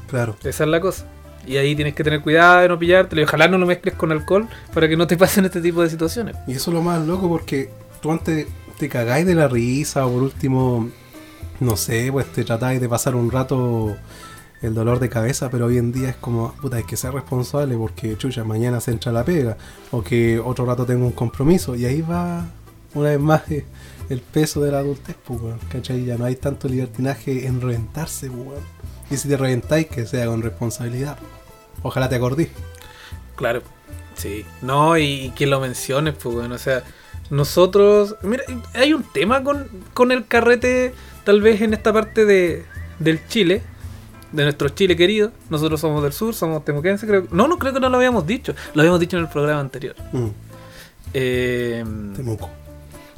Claro. 0.08 0.34
Esa 0.44 0.64
es 0.64 0.70
la 0.70 0.80
cosa. 0.80 1.04
Y 1.46 1.56
ahí 1.56 1.74
tienes 1.74 1.94
que 1.94 2.04
tener 2.04 2.20
cuidado 2.20 2.60
de 2.60 2.68
no 2.68 2.78
pillártelo 2.78 3.22
y 3.22 3.24
ojalá 3.24 3.48
no 3.48 3.58
lo 3.58 3.66
mezcles 3.66 3.94
con 3.94 4.12
alcohol 4.12 4.48
para 4.72 4.88
que 4.88 4.96
no 4.96 5.06
te 5.06 5.16
pasen 5.16 5.44
este 5.44 5.60
tipo 5.60 5.82
de 5.82 5.90
situaciones. 5.90 6.36
Y 6.46 6.52
eso 6.52 6.70
es 6.70 6.74
lo 6.74 6.82
más 6.82 7.04
loco 7.06 7.28
porque 7.28 7.70
tú 8.00 8.12
antes 8.12 8.46
te 8.78 8.88
cagáis 8.88 9.26
de 9.26 9.34
la 9.34 9.48
risa 9.48 10.06
o 10.06 10.12
por 10.12 10.22
último, 10.22 10.88
no 11.60 11.76
sé, 11.76 12.10
pues 12.12 12.26
te 12.32 12.44
tratáis 12.44 12.80
de 12.80 12.88
pasar 12.88 13.14
un 13.14 13.30
rato 13.30 13.96
el 14.62 14.74
dolor 14.74 15.00
de 15.00 15.08
cabeza, 15.08 15.50
pero 15.50 15.66
hoy 15.66 15.78
en 15.78 15.90
día 15.92 16.10
es 16.10 16.16
como, 16.16 16.52
puta, 16.52 16.76
hay 16.76 16.84
que 16.84 16.96
ser 16.96 17.12
responsable 17.12 17.76
porque, 17.76 18.16
chucha, 18.16 18.44
mañana 18.44 18.80
se 18.80 18.92
entra 18.92 19.10
la 19.10 19.24
pega 19.24 19.56
o 19.90 20.02
que 20.02 20.38
otro 20.38 20.64
rato 20.64 20.86
tengo 20.86 21.04
un 21.04 21.12
compromiso 21.12 21.74
y 21.74 21.84
ahí 21.84 22.00
va 22.00 22.46
una 22.94 23.10
vez 23.10 23.20
más 23.20 23.42
el 24.08 24.20
peso 24.20 24.60
de 24.60 24.70
la 24.70 24.78
adultez, 24.78 25.16
pues, 25.24 25.40
¿cachai? 25.70 26.04
Ya 26.04 26.16
no 26.16 26.24
hay 26.24 26.36
tanto 26.36 26.68
libertinaje 26.68 27.46
en 27.46 27.60
reventarse, 27.60 28.30
pues. 28.30 28.60
Y 29.12 29.16
si 29.18 29.28
te 29.28 29.36
reventáis, 29.36 29.86
que 29.88 30.06
sea 30.06 30.26
con 30.26 30.40
responsabilidad. 30.42 31.18
Ojalá 31.82 32.08
te 32.08 32.14
acordís. 32.16 32.48
Claro, 33.36 33.62
sí. 34.16 34.44
No, 34.62 34.96
y, 34.96 35.02
y 35.26 35.30
que 35.30 35.46
lo 35.46 35.60
menciones, 35.60 36.14
pues 36.20 36.34
bueno, 36.34 36.54
o 36.54 36.58
sea, 36.58 36.82
nosotros. 37.30 38.16
Mira, 38.22 38.44
hay 38.74 38.94
un 38.94 39.02
tema 39.02 39.42
con, 39.44 39.68
con 39.94 40.12
el 40.12 40.26
carrete, 40.26 40.94
tal 41.24 41.40
vez 41.42 41.60
en 41.60 41.74
esta 41.74 41.92
parte 41.92 42.24
de, 42.24 42.64
del 42.98 43.26
Chile, 43.28 43.62
de 44.32 44.44
nuestro 44.44 44.70
Chile 44.70 44.96
querido. 44.96 45.30
Nosotros 45.50 45.80
somos 45.80 46.02
del 46.02 46.12
sur, 46.12 46.34
somos 46.34 46.64
temuquenses, 46.64 47.08
creo. 47.08 47.26
No, 47.32 47.48
no 47.48 47.58
creo 47.58 47.72
que 47.74 47.80
no 47.80 47.88
lo 47.90 47.96
habíamos 47.98 48.26
dicho. 48.26 48.54
Lo 48.74 48.80
habíamos 48.82 49.00
dicho 49.00 49.16
en 49.18 49.24
el 49.24 49.28
programa 49.28 49.60
anterior. 49.60 49.94
Mm, 50.12 50.28
Eh, 51.14 51.84
Temuco. 52.16 52.48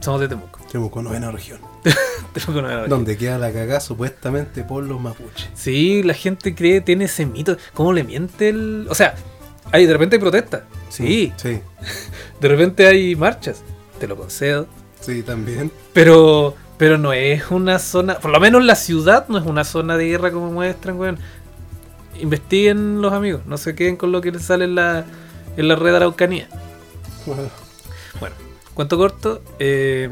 Somos 0.05 0.21
de 0.21 0.29
Temuco. 0.29 0.61
Temuco, 0.71 1.03
novena 1.03 1.31
región. 1.31 1.61
Temuco 2.33 2.63
no 2.63 2.71
era- 2.71 2.87
Donde 2.87 3.17
queda 3.17 3.39
la 3.39 3.53
cagada 3.53 3.81
supuestamente 3.81 4.63
por 4.65 4.85
los 4.85 5.01
mapuches. 5.01 5.49
Sí, 5.55 6.03
la 6.03 6.15
gente 6.15 6.55
cree, 6.55 6.81
tiene 6.81 7.05
ese 7.07 7.27
mito. 7.27 7.57
¿Cómo 7.75 7.93
le 7.93 8.05
miente 8.05 8.49
el.? 8.51 8.87
O 8.91 8.95
sea, 8.95 9.15
hay, 9.73 9.87
de 9.87 9.93
repente 9.93 10.17
hay 10.17 10.21
protestas. 10.21 10.63
Sí. 10.89 11.33
Sí, 11.37 11.61
De 12.41 12.49
repente 12.49 12.87
hay 12.87 13.17
marchas. 13.17 13.63
Te 13.99 14.07
lo 14.07 14.17
concedo. 14.17 14.67
sí, 15.01 15.23
también. 15.23 15.71
Pero, 15.93 16.55
pero 16.77 16.99
no 16.99 17.13
es 17.13 17.51
una 17.51 17.79
zona, 17.79 18.19
por 18.19 18.31
lo 18.31 18.41
menos 18.41 18.65
la 18.65 18.75
ciudad 18.77 19.27
no 19.29 19.39
es 19.39 19.45
una 19.47 19.65
zona 19.65 19.97
de 19.97 20.07
guerra 20.09 20.31
como 20.31 20.51
muestran, 20.51 20.99
weón. 20.99 21.19
Investiguen 22.21 23.01
los 23.03 23.13
amigos, 23.13 23.43
no 23.47 23.57
se 23.59 23.75
queden 23.75 23.97
con 23.97 24.13
lo 24.13 24.21
que 24.21 24.31
les 24.31 24.43
sale 24.43 24.65
en 24.67 24.75
la, 24.77 25.05
en 25.57 25.69
la 25.69 25.75
red 25.77 25.91
de 25.91 25.97
Araucanía. 25.97 26.49
Bueno, 27.27 27.43
Bueno, 28.21 28.37
cuento 28.75 28.97
corto. 28.97 29.43
eh, 29.59 30.09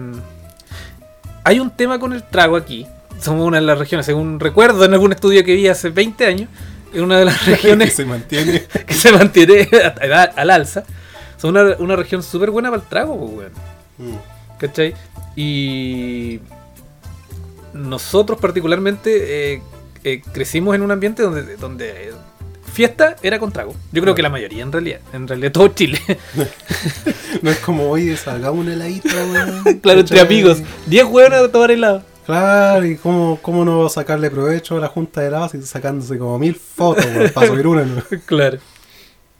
hay 1.44 1.60
un 1.60 1.70
tema 1.70 1.98
con 1.98 2.12
el 2.12 2.22
trago 2.22 2.56
aquí. 2.56 2.86
Somos 3.20 3.46
una 3.46 3.60
de 3.60 3.66
las 3.66 3.78
regiones, 3.78 4.06
según 4.06 4.40
recuerdo 4.40 4.84
en 4.84 4.92
algún 4.94 5.12
estudio 5.12 5.44
que 5.44 5.54
vi 5.54 5.68
hace 5.68 5.90
20 5.90 6.26
años, 6.26 6.48
en 6.92 7.04
una 7.04 7.18
de 7.18 7.24
las 7.26 7.40
que 7.44 7.52
regiones 7.52 7.94
se 7.94 8.04
mantiene. 8.04 8.62
que 8.86 8.94
se 8.94 9.12
mantiene 9.12 9.68
al 10.36 10.50
alza. 10.50 10.84
Son 11.36 11.56
una, 11.56 11.76
una 11.78 11.96
región 11.96 12.22
súper 12.22 12.50
buena 12.50 12.70
para 12.70 12.82
el 12.82 12.88
trago, 12.88 13.18
pues, 13.18 13.50
weón. 13.98 14.12
Mm, 14.12 14.58
¿Cachai? 14.58 14.94
Y 15.34 16.40
nosotros 17.72 18.38
particularmente 18.38 19.54
eh, 19.54 19.62
eh, 20.04 20.22
crecimos 20.32 20.74
en 20.74 20.82
un 20.82 20.90
ambiente 20.90 21.22
donde, 21.22 21.56
donde 21.56 22.12
fiesta 22.72 23.16
era 23.22 23.38
con 23.38 23.52
trago. 23.52 23.74
Yo 23.92 24.02
creo 24.02 24.14
que 24.14 24.22
la 24.22 24.30
mayoría 24.30 24.62
en 24.62 24.72
realidad, 24.72 25.00
en 25.12 25.28
realidad 25.28 25.52
todo 25.52 25.68
Chile. 25.68 26.00
No 27.42 27.50
es 27.50 27.58
como, 27.58 27.90
oye, 27.90 28.16
salgamos 28.16 28.60
un 28.60 28.70
heladito, 28.70 29.08
weón. 29.08 29.80
claro, 29.80 30.00
entre 30.00 30.20
amigos. 30.20 30.62
10 30.86 31.06
hueones 31.06 31.40
a 31.40 31.50
tomar 31.50 31.70
helado. 31.70 32.04
Claro, 32.24 32.84
y 32.86 32.96
cómo, 32.96 33.38
cómo 33.42 33.64
no 33.64 33.88
sacarle 33.88 34.30
provecho 34.30 34.76
a 34.76 34.80
la 34.80 34.88
junta 34.88 35.22
de 35.22 35.28
helados 35.28 35.54
y 35.54 35.62
sacándose 35.62 36.18
como 36.18 36.38
mil 36.38 36.54
fotos 36.54 37.04
weón, 37.06 37.30
para 37.30 37.46
subir 37.48 37.66
una. 37.66 37.84
¿no? 37.84 38.02
claro. 38.26 38.58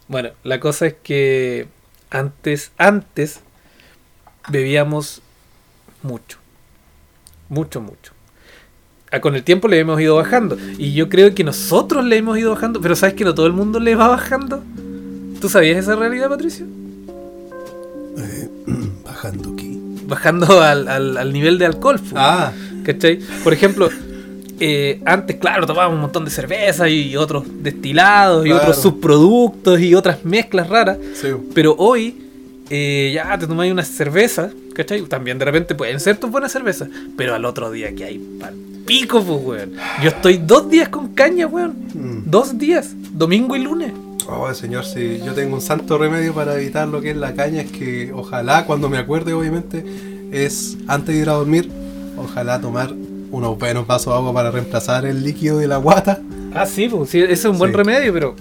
Bueno, 0.09 0.31
la 0.43 0.59
cosa 0.59 0.87
es 0.87 0.95
que 1.03 1.69
antes, 2.11 2.73
antes 2.77 3.41
bebíamos 4.49 5.23
mucho. 6.03 6.39
Mucho, 7.49 7.81
mucho. 7.81 8.13
Con 9.21 9.35
el 9.35 9.43
tiempo 9.43 9.69
le 9.69 9.79
hemos 9.79 10.01
ido 10.01 10.17
bajando. 10.17 10.57
Y 10.79 10.93
yo 10.95 11.09
creo 11.09 11.35
que 11.35 11.45
nosotros 11.45 12.05
le 12.05 12.17
hemos 12.17 12.39
ido 12.39 12.51
bajando, 12.51 12.81
pero 12.81 12.97
¿sabes 12.97 13.15
que 13.15 13.25
no 13.25 13.35
todo 13.35 13.47
el 13.47 13.53
mundo 13.53 13.79
le 13.81 13.95
va 13.95 14.09
bajando? 14.09 14.63
¿Tú 15.41 15.49
sabías 15.49 15.77
esa 15.79 15.97
realidad, 15.97 16.29
Patricio? 16.29 16.67
Eh, 18.19 18.49
bajando 19.05 19.53
aquí. 19.53 19.79
Bajando 20.07 20.61
al, 20.63 20.89
al- 20.89 21.17
al 21.17 21.33
nivel 21.33 21.59
de 21.59 21.67
alcohol. 21.67 21.99
po. 21.99 22.17
Ah, 22.17 22.53
¿Cachai? 22.85 23.19
Por 23.45 23.53
ejemplo, 23.53 23.89
eh, 24.61 25.01
antes, 25.05 25.37
claro, 25.37 25.67
tomábamos 25.67 25.95
un 25.97 26.03
montón 26.03 26.25
de 26.25 26.31
cerveza 26.31 26.89
y 26.89 27.17
otros 27.17 27.45
destilados 27.63 28.47
y 28.47 28.53
otros 28.53 28.81
subproductos 28.81 29.81
y 29.81 29.95
otras 29.95 30.25
mezclas 30.25 30.69
raras. 30.69 30.99
sí. 31.15 31.29
Pero 31.55 31.75
hoy 31.79 32.17
eh, 32.71 33.13
ya 33.15 33.37
te 33.39 33.47
tomáis 33.47 33.73
una 33.73 33.85
cerveza, 33.85 34.51
¿cachai? 34.73 35.03
También 35.03 35.39
de 35.39 35.45
repente 35.45 35.75
pueden 35.75 36.01
ser 36.01 36.17
tus 36.19 36.31
buenas 36.31 36.53
cervezas, 36.53 36.89
pero 37.17 37.35
al 37.35 37.45
otro 37.45 37.71
día 37.71 37.95
que 37.95 38.05
hay 38.05 38.19
pal 38.19 38.55
pico, 38.87 39.23
pues, 39.23 39.41
weón. 39.45 39.73
Yo 40.03 40.09
estoy 40.09 40.39
dos 40.39 40.69
días 40.69 40.89
con 40.89 41.09
caña, 41.15 41.47
weón. 41.47 41.75
Mm. 41.95 42.23
Dos 42.31 42.59
días, 42.59 42.95
domingo 43.13 43.55
y 43.57 43.61
lunes. 43.61 43.93
Oh, 44.29 44.53
señor, 44.55 44.85
si 44.85 45.19
yo 45.25 45.35
tengo 45.35 45.55
un 45.55 45.61
santo 45.61 45.99
remedio 45.99 46.35
para 46.35 46.57
evitar 46.57 46.89
lo 46.89 47.01
que 47.01 47.11
es 47.11 47.17
la 47.17 47.33
caña, 47.35 47.63
es 47.63 47.71
que 47.71 48.13
ojalá, 48.13 48.65
cuando 48.67 48.89
me 48.89 48.99
acuerde, 48.99 49.33
obviamente, 49.35 49.85
es 50.33 50.77
antes 50.89 51.15
de 51.15 51.23
ir 51.23 51.29
a 51.29 51.35
dormir, 51.35 51.71
ojalá 52.17 52.61
tomar 52.61 52.93
unos 53.31 53.59
buenos 53.59 53.87
vasos 53.87 54.13
de 54.13 54.19
agua 54.19 54.33
para 54.35 54.51
reemplazar 54.51 55.07
el 55.07 55.23
líquido 55.25 55.59
de 55.59 55.69
la 55.69 55.77
guata. 55.79 56.21
Ah, 56.55 56.67
sí, 56.67 56.89
pues, 56.89 57.11
sí, 57.11 57.21
ese 57.21 57.33
es 57.33 57.45
un 57.45 57.59
buen 57.59 57.71
Sí. 57.71 57.77
remedio, 57.77 58.13
pero 58.13 58.35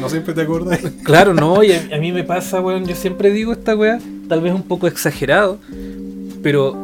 no 0.00 0.08
siempre 0.08 0.32
te 0.34 0.42
acuerdas. 0.42 0.78
Claro, 1.04 1.34
no, 1.34 1.62
y 1.62 1.72
a, 1.72 1.88
a 1.94 1.98
mí 1.98 2.12
me 2.12 2.22
pasa, 2.24 2.60
weón, 2.60 2.86
yo 2.86 2.94
siempre 2.94 3.30
digo 3.30 3.52
esta 3.52 3.74
weá, 3.76 3.98
tal 4.30 4.40
vez 4.40 4.54
un 4.54 4.62
poco 4.62 4.86
exagerado, 4.86 5.58
pero 6.40 6.76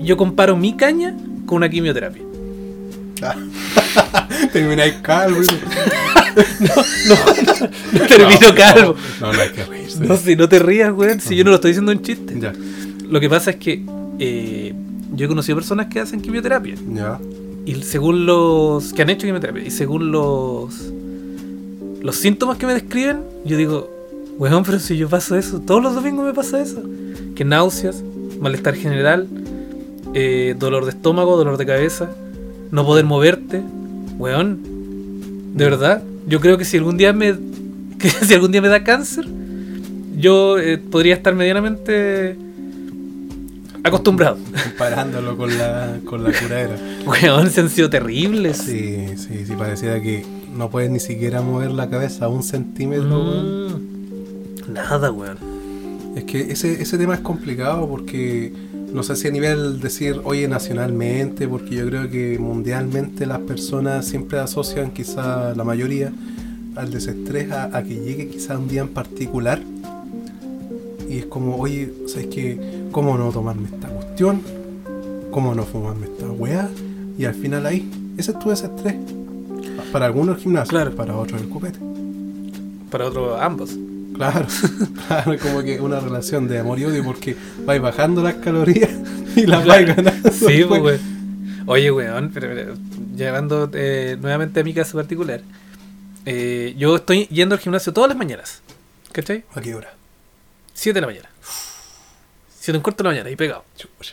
yo 0.00 0.16
comparo 0.16 0.56
mi 0.56 0.76
caña 0.76 1.16
con 1.44 1.56
una 1.56 1.68
quimioterapia. 1.68 2.22
Termináis 4.52 4.94
calvo. 5.02 5.40
No 7.92 8.06
termino 8.06 8.54
calvo. 8.54 8.94
No, 9.20 9.32
no 9.32 9.40
hay 9.40 9.48
que 9.48 9.64
reírse. 9.64 9.98
No, 10.06 10.16
si 10.16 10.36
no 10.36 10.48
te 10.48 10.60
rías, 10.60 10.92
weón, 10.92 11.20
si 11.20 11.34
yo 11.34 11.42
no 11.42 11.50
lo 11.50 11.56
estoy 11.56 11.72
diciendo 11.72 11.90
en 11.90 12.02
chiste. 12.02 12.38
Ya, 12.38 12.52
Lo 13.08 13.18
que 13.18 13.28
pasa 13.28 13.50
es 13.50 13.56
que 13.56 13.82
eh, 14.20 14.72
yo 15.12 15.24
he 15.24 15.28
conocido 15.28 15.56
personas 15.56 15.88
que 15.88 15.98
hacen 15.98 16.20
quimioterapia, 16.20 16.76
ya. 16.94 17.18
y 17.66 17.74
según 17.82 18.26
los... 18.26 18.92
que 18.92 19.02
han 19.02 19.10
hecho 19.10 19.26
quimioterapia, 19.26 19.64
y 19.64 19.72
según 19.72 20.12
los... 20.12 20.92
los 22.00 22.16
síntomas 22.16 22.56
que 22.58 22.66
me 22.66 22.74
describen, 22.74 23.24
yo 23.44 23.56
digo, 23.56 23.99
weón, 24.40 24.64
pero 24.64 24.78
si 24.80 24.96
yo 24.96 25.06
paso 25.08 25.36
eso, 25.36 25.60
todos 25.60 25.82
los 25.82 25.94
domingos 25.94 26.24
me 26.24 26.32
pasa 26.32 26.62
eso. 26.62 26.82
Que 27.36 27.44
náuseas, 27.44 28.02
malestar 28.40 28.74
general, 28.74 29.28
eh, 30.14 30.56
dolor 30.58 30.86
de 30.86 30.92
estómago, 30.92 31.36
dolor 31.36 31.58
de 31.58 31.66
cabeza, 31.66 32.08
no 32.70 32.86
poder 32.86 33.04
moverte, 33.04 33.62
weón. 34.18 34.58
De 35.54 35.64
verdad, 35.64 36.02
yo 36.26 36.40
creo 36.40 36.56
que 36.56 36.64
si 36.64 36.78
algún 36.78 36.96
día 36.96 37.12
me 37.12 37.34
que 37.98 38.08
si 38.08 38.32
algún 38.32 38.50
día 38.50 38.62
me 38.62 38.68
da 38.68 38.82
cáncer, 38.82 39.28
yo 40.16 40.58
eh, 40.58 40.78
podría 40.78 41.14
estar 41.14 41.34
medianamente 41.34 42.34
acostumbrado. 43.84 44.38
Comparándolo 44.64 45.36
con 45.36 45.56
la, 45.58 45.98
con 46.06 46.24
la 46.24 46.32
curadera. 46.32 46.76
Weón, 47.06 47.50
se 47.50 47.60
han 47.60 47.68
sido 47.68 47.90
terribles. 47.90 48.56
Sí, 48.56 49.18
sí, 49.18 49.44
sí, 49.44 49.52
pareciera 49.52 50.00
que 50.00 50.24
no 50.56 50.70
puedes 50.70 50.90
ni 50.90 51.00
siquiera 51.00 51.42
mover 51.42 51.72
la 51.72 51.90
cabeza 51.90 52.28
un 52.28 52.42
centímetro. 52.42 53.04
Mm, 53.06 53.89
nada, 54.72 55.10
weón. 55.12 55.38
Es 56.16 56.24
que 56.24 56.52
ese, 56.52 56.82
ese 56.82 56.98
tema 56.98 57.14
es 57.14 57.20
complicado 57.20 57.88
porque 57.88 58.52
no 58.92 59.02
sé 59.04 59.14
si 59.16 59.28
a 59.28 59.30
nivel 59.30 59.80
decir, 59.80 60.20
oye, 60.24 60.48
nacionalmente, 60.48 61.46
porque 61.46 61.76
yo 61.76 61.86
creo 61.86 62.10
que 62.10 62.38
mundialmente 62.38 63.26
las 63.26 63.38
personas 63.40 64.06
siempre 64.06 64.38
asocian, 64.40 64.90
quizá 64.90 65.54
la 65.54 65.62
mayoría, 65.62 66.12
al 66.74 66.90
desestrés 66.90 67.52
a, 67.52 67.76
a 67.76 67.82
que 67.84 67.94
llegue 68.00 68.28
quizá 68.28 68.58
un 68.58 68.66
día 68.68 68.80
en 68.82 68.88
particular. 68.88 69.60
Y 71.08 71.18
es 71.18 71.26
como, 71.26 71.56
oye, 71.56 71.92
¿sabes 72.06 72.26
qué? 72.28 72.58
¿Cómo 72.92 73.16
no 73.16 73.30
tomarme 73.30 73.68
esta 73.72 73.88
cuestión? 73.88 74.40
¿Cómo 75.30 75.54
no 75.54 75.62
fumarme 75.64 76.06
esta 76.06 76.26
weá? 76.30 76.68
Y 77.18 77.24
al 77.24 77.34
final 77.34 77.66
ahí, 77.66 77.88
ese 78.16 78.32
es 78.32 78.38
tu 78.38 78.50
desestrés. 78.50 78.96
Para 79.92 80.06
algunos 80.06 80.36
el 80.36 80.42
gimnasio, 80.42 80.70
Claro. 80.70 80.94
para 80.94 81.16
otros 81.16 81.40
el 81.40 81.48
copete. 81.48 81.78
Para 82.90 83.06
otros, 83.06 83.40
ambos. 83.40 83.76
Claro, 84.20 84.46
claro, 85.06 85.38
como 85.38 85.62
que 85.62 85.80
una 85.80 85.98
relación 85.98 86.46
de 86.46 86.58
amor 86.58 86.78
y 86.78 86.84
odio 86.84 87.02
porque 87.02 87.34
vais 87.64 87.80
bajando 87.80 88.22
las 88.22 88.34
calorías 88.34 88.90
y 89.34 89.46
las 89.46 89.64
vais 89.64 89.96
ganando. 89.96 90.30
Sí, 90.30 90.62
pues, 90.68 90.82
weón. 90.82 91.64
Oye, 91.64 91.90
weón, 91.90 92.30
pero, 92.30 92.48
pero, 92.48 92.74
llevando 93.16 93.70
eh, 93.72 94.18
nuevamente 94.20 94.60
a 94.60 94.62
mi 94.62 94.74
caso 94.74 94.98
particular, 94.98 95.40
eh, 96.26 96.74
yo 96.76 96.96
estoy 96.96 97.28
yendo 97.28 97.54
al 97.54 97.62
gimnasio 97.62 97.94
todas 97.94 98.10
las 98.10 98.18
mañanas. 98.18 98.60
¿Cachai? 99.10 99.44
¿A 99.54 99.62
qué 99.62 99.74
hora? 99.74 99.94
7 100.74 100.92
de 100.92 101.00
la 101.00 101.06
mañana. 101.06 101.30
7 102.58 102.76
en 102.76 102.82
cuarto 102.82 103.02
de 103.02 103.08
la 103.08 103.14
mañana, 103.14 103.30
y 103.30 103.36
pegado. 103.36 103.64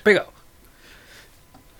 Pegado. 0.03 0.31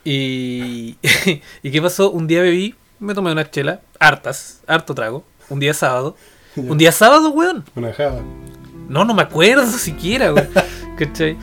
Y, 0.03 0.97
¿Y 1.63 1.71
qué 1.71 1.81
pasó? 1.81 2.11
Un 2.11 2.27
día 2.27 2.41
bebí, 2.41 2.75
me 2.99 3.13
tomé 3.13 3.31
una 3.31 3.49
chela, 3.49 3.79
hartas, 3.99 4.59
harto 4.67 4.93
trago. 4.93 5.23
Un 5.47 5.61
día 5.61 5.73
sábado. 5.73 6.17
Un 6.57 6.77
día 6.77 6.91
sábado, 6.91 7.29
weón. 7.29 7.63
Una 7.75 7.93
java. 7.93 8.19
No, 8.89 9.05
no 9.05 9.13
me 9.13 9.21
acuerdo 9.21 9.65
siquiera, 9.77 10.31
güey. 10.31 10.45
¿Cachai? 10.97 11.37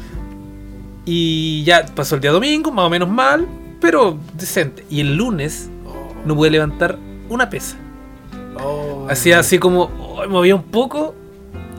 Y 1.05 1.62
ya 1.65 1.85
pasó 1.95 2.15
el 2.15 2.21
día 2.21 2.31
domingo, 2.33 2.73
más 2.73 2.87
o 2.87 2.91
menos 2.91 3.09
mal, 3.09 3.47
pero 3.81 4.19
decente. 4.35 4.85
Y 4.89 5.01
el 5.01 5.17
lunes 5.17 5.69
no 6.25 6.35
pude 6.35 6.51
levantar 6.51 6.99
una 7.29 7.51
pesa. 7.51 7.77
Oh, 8.62 9.07
Hacía 9.09 9.39
así 9.41 9.59
como, 9.59 9.91
oh, 10.01 10.27
movía 10.29 10.55
un 10.55 10.62
poco, 10.62 11.15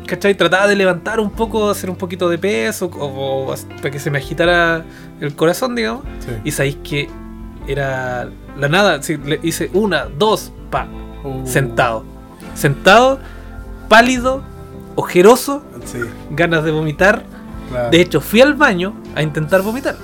¿cachai? 0.05 0.35
Trataba 0.35 0.67
de 0.67 0.75
levantar 0.75 1.19
un 1.19 1.31
poco, 1.31 1.69
hacer 1.69 1.89
un 1.89 1.95
poquito 1.95 2.29
de 2.29 2.37
peso, 2.37 2.85
o, 2.87 3.51
o 3.51 3.55
para 3.77 3.89
que 3.91 3.99
se 3.99 4.11
me 4.11 4.19
agitara 4.19 4.85
el 5.19 5.35
corazón, 5.35 5.75
digamos. 5.75 6.03
Sí. 6.19 6.31
Y 6.43 6.51
sabéis 6.51 6.77
que 6.83 7.09
era 7.67 8.29
la 8.57 8.69
nada, 8.69 9.01
sí, 9.01 9.17
le 9.17 9.39
hice 9.41 9.71
una, 9.73 10.05
dos, 10.05 10.51
pa, 10.69 10.87
Uh, 11.25 11.43
sentado. 11.47 12.03
Sentado, 12.55 13.19
pálido, 13.87 14.41
ojeroso, 14.95 15.63
Sí, 15.85 15.99
ganas 16.31 16.63
de 16.63 16.71
vomitar. 16.71 17.23
claro. 17.69 17.91
De 17.91 18.01
hecho, 18.01 18.19
fui 18.21 18.41
al 18.41 18.55
baño 18.55 18.95
a 19.15 19.21
intentar 19.21 19.61
vomitar. 19.61 19.95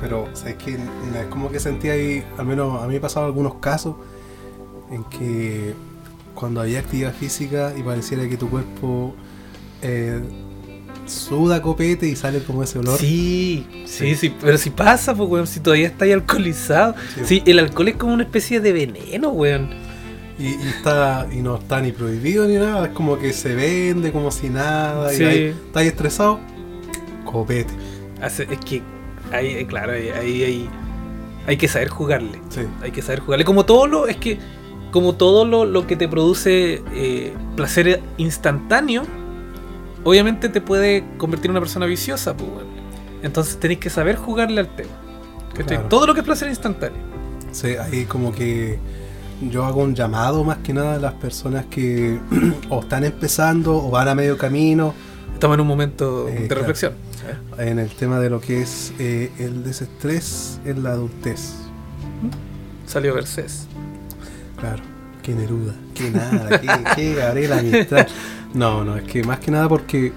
Pero, 0.00 0.28
¿sabes 0.34 0.56
que 0.56 0.72
Es 0.74 1.26
como 1.30 1.50
que 1.50 1.60
sentí 1.60 1.88
ahí, 1.88 2.24
al 2.36 2.44
menos 2.46 2.82
a 2.82 2.86
mí 2.86 2.94
me 2.94 3.00
pasado 3.00 3.26
algunos 3.26 3.54
casos 3.56 3.94
en 4.90 5.04
que 5.04 5.74
cuando 6.34 6.60
había 6.60 6.80
actividad 6.80 7.14
física 7.14 7.72
y 7.76 7.82
pareciera 7.82 8.28
que 8.28 8.36
tu 8.36 8.48
cuerpo 8.50 9.14
eh, 9.82 10.20
suda 11.06 11.62
copete 11.62 12.06
y 12.08 12.16
sale 12.16 12.42
como 12.42 12.62
ese 12.62 12.78
olor. 12.78 12.98
Sí, 12.98 13.66
sí, 13.86 14.08
Sí. 14.10 14.14
sí, 14.16 14.34
pero 14.40 14.58
si 14.58 14.70
pasa, 14.70 15.14
pues, 15.14 15.28
weón, 15.30 15.46
si 15.46 15.60
todavía 15.60 15.86
está 15.86 16.04
ahí 16.04 16.12
alcoholizado. 16.12 16.94
Sí. 17.14 17.20
Sí, 17.24 17.42
el 17.46 17.58
alcohol 17.60 17.88
es 17.88 17.96
como 17.96 18.12
una 18.12 18.24
especie 18.24 18.60
de 18.60 18.72
veneno, 18.72 19.28
weón. 19.30 19.70
Y, 20.38 20.48
y 20.48 20.68
está 20.68 21.26
y 21.32 21.36
no 21.36 21.56
está 21.56 21.80
ni 21.80 21.92
prohibido 21.92 22.46
ni 22.46 22.56
nada, 22.56 22.86
es 22.86 22.92
como 22.92 23.18
que 23.18 23.32
se 23.32 23.54
vende 23.54 24.12
como 24.12 24.30
si 24.30 24.50
nada. 24.50 25.08
Sí. 25.10 25.22
Y 25.22 25.26
ahí, 25.26 25.44
está 25.66 25.80
ahí 25.80 25.86
estresado, 25.86 26.40
copete. 27.24 27.72
Es 28.22 28.42
que, 28.64 28.82
ahí, 29.32 29.48
eh, 29.48 29.66
claro, 29.66 29.92
ahí, 29.92 30.10
ahí, 30.10 30.68
hay 31.46 31.56
que 31.56 31.68
saber 31.68 31.88
jugarle. 31.88 32.40
Sí. 32.50 32.62
Hay 32.82 32.90
que 32.90 33.02
saber 33.02 33.20
jugarle. 33.20 33.44
Como 33.44 33.64
todo 33.64 33.86
lo, 33.86 34.06
es 34.06 34.16
que, 34.16 34.38
como 34.90 35.14
todo 35.14 35.44
lo, 35.44 35.64
lo 35.64 35.86
que 35.86 35.96
te 35.96 36.08
produce 36.08 36.82
eh, 36.92 37.32
placer 37.56 38.02
instantáneo, 38.16 39.04
obviamente 40.04 40.48
te 40.48 40.60
puede 40.60 41.04
convertir 41.18 41.46
en 41.46 41.52
una 41.52 41.60
persona 41.60 41.86
viciosa, 41.86 42.36
pues. 42.36 42.50
Entonces 43.22 43.58
tenéis 43.58 43.80
que 43.80 43.90
saber 43.90 44.16
jugarle 44.16 44.60
al 44.60 44.74
tema. 44.76 44.92
Claro. 45.54 45.88
Todo 45.88 46.06
lo 46.06 46.14
que 46.14 46.20
es 46.20 46.26
placer 46.26 46.48
instantáneo. 46.48 47.00
Sí, 47.50 47.68
ahí 47.76 48.04
como 48.04 48.32
que 48.32 48.78
yo 49.42 49.64
hago 49.64 49.82
un 49.82 49.94
llamado 49.94 50.44
más 50.44 50.58
que 50.58 50.72
nada 50.72 50.94
a 50.94 50.98
las 50.98 51.12
personas 51.14 51.66
que 51.66 52.18
o 52.70 52.80
están 52.80 53.04
empezando 53.04 53.76
o 53.76 53.90
van 53.90 54.08
a 54.08 54.14
medio 54.14 54.36
camino 54.38 54.94
Estamos 55.34 55.56
en 55.56 55.60
un 55.60 55.66
momento 55.66 56.28
Eh, 56.28 56.32
de 56.32 56.46
claro. 56.48 56.60
reflexión. 56.62 56.92
en 57.58 57.78
el 57.78 57.90
tema 57.90 58.18
de 58.20 58.30
lo 58.30 58.40
que 58.40 58.62
es 58.62 58.94
eh, 58.98 59.30
el 59.38 59.62
desestrés 59.64 60.58
en 60.64 60.82
la 60.82 60.90
adultez. 60.92 61.52
Salió 62.86 63.14
Garcés. 63.14 63.66
Claro, 64.58 64.82
qué 65.22 65.34
Neruda, 65.34 65.74
qué 65.94 66.10
nada, 66.10 66.58
qué 66.94 67.14
Gabriela 67.18 67.60
Mistral. 67.60 68.06
No, 68.54 68.82
no, 68.84 68.96
es 68.96 69.02
que 69.02 69.22
más 69.24 69.38
que 69.40 69.50
nada 69.50 69.68
porque 69.68 70.12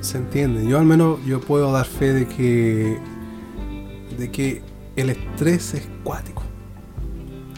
se 0.00 0.16
entiende. 0.16 0.66
Yo 0.66 0.78
al 0.78 0.86
menos 0.86 1.18
yo 1.26 1.40
puedo 1.40 1.70
dar 1.70 1.84
fe 1.84 2.14
de 2.14 2.26
que 2.26 2.98
de 4.18 4.30
que 4.30 4.62
el 4.96 5.10
estrés 5.10 5.74
es 5.74 5.86
cuático. 6.02 6.42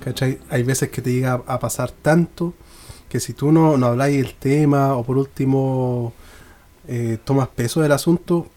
¿Cachai? 0.05 0.39
Hay 0.51 0.63
veces 0.63 0.91
que 0.91 1.01
te 1.01 1.13
llega 1.13 1.33
a, 1.33 1.55
a 1.55 1.59
pasar 1.59 1.91
tanto 1.91 2.53
que 3.09 3.21
si 3.21 3.33
tú 3.33 3.53
no, 3.53 3.77
no 3.79 3.87
habláis 3.87 4.25
el 4.25 4.35
tema 4.35 4.95
o 4.95 5.05
por 5.05 5.17
último 5.17 6.13
eh, 6.89 7.19
tomas 7.25 7.49
peso 7.49 7.81
del 7.81 7.93
asunto, 7.93 8.49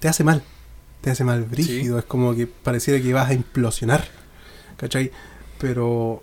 te 0.00 0.08
hace 0.08 0.24
mal. 0.24 0.42
te 1.00 1.10
hace 1.10 1.22
mal 1.22 1.44
brígido, 1.44 1.98
es 1.98 2.04
como 2.04 2.34
que 2.34 2.46
pareciera 2.46 3.00
que 3.00 3.12
vas 3.12 3.28
a 3.30 3.34
implosionar, 3.34 4.04
¿cachai? 4.76 5.10
Pero 5.60 6.22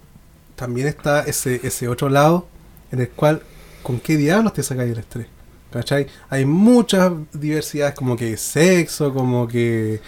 también 0.56 0.88
está 0.88 1.22
ese, 1.22 1.62
ese 1.64 1.88
otro 1.88 2.10
lado 2.10 2.48
en 2.92 3.02
el 3.02 3.10
cual, 3.10 3.44
¿con 3.84 4.00
qué 4.00 4.18
diablos 4.18 4.54
te 4.54 4.64
sacáis 4.64 4.92
el 4.92 5.00
estrés? 5.00 5.28
¿Cachai? 5.72 6.08
Hay 6.30 6.46
muchas 6.46 7.12
diversidades, 7.32 7.94
como 7.94 8.18
que 8.18 8.36
sexo, 8.38 9.14
como 9.14 9.48
que 9.48 10.02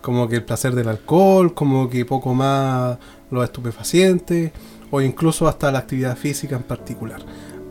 como 0.00 0.28
que 0.28 0.36
el 0.36 0.44
placer 0.44 0.74
del 0.74 0.88
alcohol, 0.88 1.54
como 1.54 1.90
que 1.90 2.04
poco 2.04 2.32
más 2.32 2.98
los 3.30 3.44
estupefacientes, 3.44 4.52
o 4.90 5.00
incluso 5.00 5.48
hasta 5.48 5.70
la 5.70 5.80
actividad 5.80 6.16
física 6.16 6.56
en 6.56 6.62
particular. 6.62 7.20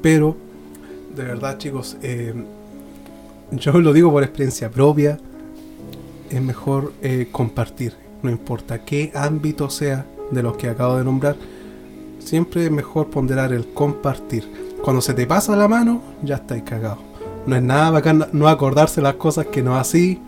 Pero, 0.01 0.37
de 1.15 1.23
verdad 1.23 1.57
chicos, 1.57 1.97
eh, 2.01 2.33
yo 3.51 3.79
lo 3.79 3.93
digo 3.93 4.11
por 4.11 4.23
experiencia 4.23 4.69
propia, 4.69 5.19
es 6.29 6.41
mejor 6.41 6.93
eh, 7.01 7.29
compartir, 7.31 7.93
no 8.21 8.29
importa 8.29 8.83
qué 8.83 9.11
ámbito 9.15 9.69
sea 9.69 10.05
de 10.31 10.43
los 10.43 10.57
que 10.57 10.67
acabo 10.67 10.97
de 10.97 11.03
nombrar, 11.03 11.35
siempre 12.19 12.65
es 12.65 12.71
mejor 12.71 13.09
ponderar 13.09 13.53
el 13.53 13.67
compartir. 13.73 14.43
Cuando 14.83 15.01
se 15.01 15.13
te 15.13 15.25
pasa 15.25 15.55
la 15.55 15.67
mano, 15.67 16.01
ya 16.23 16.35
estáis 16.35 16.63
cagados. 16.63 16.99
No 17.45 17.55
es 17.55 17.63
nada 17.63 17.91
bacán 17.91 18.27
no 18.33 18.47
acordarse 18.49 19.01
las 19.01 19.15
cosas 19.15 19.47
que 19.47 19.63
no 19.63 19.77
así, 19.77 20.21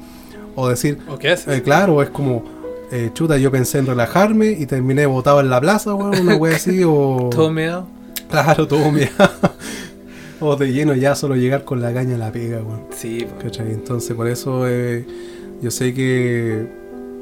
o 0.55 0.69
decir, 0.69 0.99
¿O 1.09 1.17
qué 1.17 1.33
eh, 1.33 1.61
claro, 1.61 2.01
es 2.01 2.09
como, 2.09 2.43
eh, 2.91 3.11
chuta, 3.13 3.37
yo 3.37 3.51
pensé 3.51 3.79
en 3.79 3.85
relajarme 3.85 4.51
y 4.51 4.65
terminé 4.65 5.05
botado 5.05 5.39
en 5.41 5.49
la 5.49 5.61
plaza, 5.61 5.93
weón, 5.93 6.19
una 6.19 6.35
wea 6.35 6.55
así, 6.55 6.83
o... 6.83 7.29
Todo 7.31 7.51
meado. 7.51 7.87
Claro, 8.29 8.67
todo 8.67 8.91
mirado. 8.91 9.31
o 10.39 10.55
de 10.55 10.71
lleno 10.71 10.93
ya 10.93 11.15
solo 11.15 11.35
llegar 11.35 11.63
con 11.65 11.81
la 11.81 11.91
caña 11.93 12.15
a 12.15 12.17
la 12.19 12.31
pega, 12.31 12.57
weón. 12.57 12.85
Sí. 12.95 13.25
¿Cachai? 13.41 13.71
Entonces, 13.71 14.15
por 14.15 14.27
eso 14.27 14.67
eh, 14.67 15.05
yo 15.61 15.71
sé 15.71 15.93
que 15.93 16.67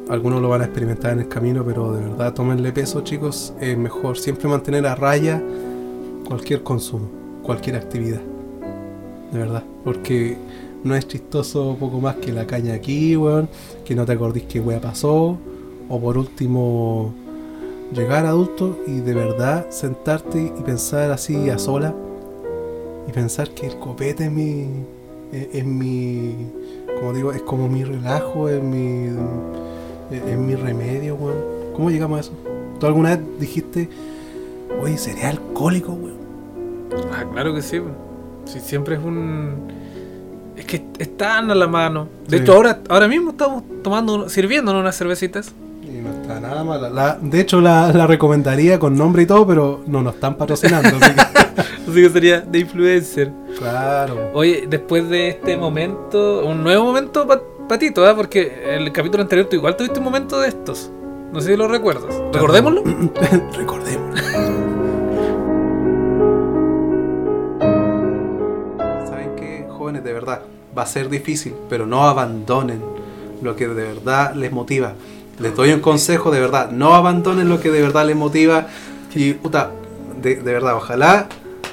algunos 0.09 0.41
lo 0.41 0.49
van 0.49 0.61
a 0.61 0.65
experimentar 0.65 1.13
en 1.13 1.19
el 1.19 1.27
camino, 1.27 1.63
pero 1.65 1.93
de 1.93 2.01
verdad, 2.01 2.33
tómenle 2.33 2.71
peso, 2.71 3.01
chicos. 3.01 3.53
Es 3.59 3.77
mejor 3.77 4.17
siempre 4.17 4.47
mantener 4.49 4.85
a 4.85 4.95
raya 4.95 5.41
cualquier 6.25 6.63
consumo, 6.63 7.09
cualquier 7.41 7.77
actividad. 7.77 8.21
De 9.31 9.39
verdad, 9.39 9.63
porque 9.83 10.37
no 10.83 10.95
es 10.95 11.07
chistoso 11.07 11.75
poco 11.79 11.99
más 11.99 12.15
que 12.17 12.31
la 12.31 12.45
caña 12.45 12.73
aquí, 12.73 13.15
weón, 13.15 13.49
que 13.85 13.95
no 13.95 14.05
te 14.05 14.13
acordís 14.13 14.43
qué 14.43 14.59
wea 14.59 14.79
pasó, 14.79 15.37
o 15.89 15.99
por 15.99 16.17
último, 16.17 17.13
llegar 17.93 18.25
adulto 18.25 18.79
y 18.87 18.99
de 18.99 19.13
verdad 19.13 19.67
sentarte 19.69 20.53
y 20.57 20.61
pensar 20.63 21.11
así 21.11 21.49
a 21.49 21.57
sola 21.57 21.93
y 23.07 23.11
pensar 23.11 23.49
que 23.51 23.67
el 23.67 23.77
copete 23.79 24.25
es 24.25 24.31
mi. 24.31 24.67
es, 25.31 25.47
es 25.53 25.65
mi. 25.65 26.35
como 26.99 27.13
digo, 27.13 27.31
es 27.31 27.41
como 27.43 27.67
mi 27.69 27.83
relajo, 27.83 28.49
es 28.49 28.61
mi. 28.61 29.05
es, 30.11 30.21
es 30.23 30.37
mi 30.37 30.55
remedio, 30.55 31.15
weón. 31.15 31.37
¿Cómo 31.75 31.89
llegamos 31.91 32.17
a 32.17 32.21
eso? 32.21 32.31
¿Tú 32.79 32.85
alguna 32.85 33.15
vez 33.15 33.19
dijiste, 33.39 33.87
oye, 34.81 34.97
seré 34.97 35.23
alcohólico, 35.23 35.91
weón? 35.93 36.17
Ah, 37.13 37.23
claro 37.31 37.53
que 37.53 37.61
sí. 37.61 37.79
Sí, 38.45 38.59
siempre 38.59 38.95
es 38.95 39.03
un. 39.03 39.55
Es 40.57 40.65
que 40.65 40.83
están 40.97 41.51
a 41.51 41.55
la 41.55 41.67
mano. 41.67 42.07
De 42.27 42.37
Sí. 42.37 42.43
hecho, 42.43 42.53
ahora, 42.53 42.79
ahora 42.89 43.07
mismo 43.07 43.29
estamos 43.31 43.63
tomando, 43.83 44.27
sirviéndonos 44.27 44.81
unas 44.81 44.97
cervecitas. 44.97 45.53
Nada 46.39 46.63
mala. 46.63 46.89
La- 46.89 47.17
de 47.21 47.39
hecho, 47.39 47.61
la, 47.61 47.91
la 47.93 48.07
recomendaría 48.07 48.79
con 48.79 48.95
nombre 48.97 49.23
y 49.23 49.25
todo, 49.25 49.45
pero 49.47 49.81
no 49.87 50.01
nos 50.01 50.15
están 50.15 50.35
patrocinando. 50.35 50.89
así 50.89 51.13
que- 51.13 51.37
Así 51.87 52.01
que 52.01 52.09
sería 52.09 52.41
de 52.41 52.59
influencer. 52.59 53.31
claro. 53.57 54.29
Oye, 54.33 54.65
después 54.69 55.07
de 55.09 55.29
este 55.29 55.55
momento, 55.57 56.45
un 56.45 56.61
nuevo 56.63 56.83
momento, 56.85 57.25
Pat- 57.25 57.41
Patito, 57.69 58.05
¿ah? 58.05 58.15
porque 58.15 58.63
en 58.65 58.81
el 58.83 58.91
capítulo 58.91 59.23
anterior 59.23 59.47
tú 59.49 59.55
igual 59.55 59.75
tuviste 59.75 59.99
un 59.99 60.05
momento 60.05 60.39
de 60.39 60.49
estos. 60.49 60.91
No 61.33 61.41
sé 61.41 61.51
si 61.51 61.57
lo 61.57 61.67
recuerdas. 61.67 62.13
¿Recordémoslo? 62.33 62.83
Recordemos. 63.57 64.19
¿Saben 69.07 69.35
qué, 69.35 69.65
jóvenes? 69.69 70.03
De 70.03 70.13
verdad, 70.13 70.41
va 70.77 70.83
a 70.83 70.85
ser 70.85 71.09
difícil, 71.09 71.53
pero 71.69 71.85
no 71.85 72.03
abandonen 72.03 72.81
lo 73.41 73.55
que 73.55 73.67
de 73.67 73.73
verdad 73.93 74.33
les 74.35 74.51
motiva. 74.51 74.93
Les 75.39 75.55
doy 75.55 75.71
un 75.71 75.81
consejo, 75.81 76.31
de 76.31 76.39
verdad, 76.39 76.71
no 76.71 76.95
abandonen 76.95 77.47
lo 77.47 77.59
que 77.59 77.69
de 77.69 77.81
verdad 77.81 78.05
les 78.05 78.15
motiva. 78.15 78.67
Y, 79.13 79.33
puta, 79.33 79.71
de, 80.21 80.35
verdad, 80.35 80.75
ojalá 80.75 81.27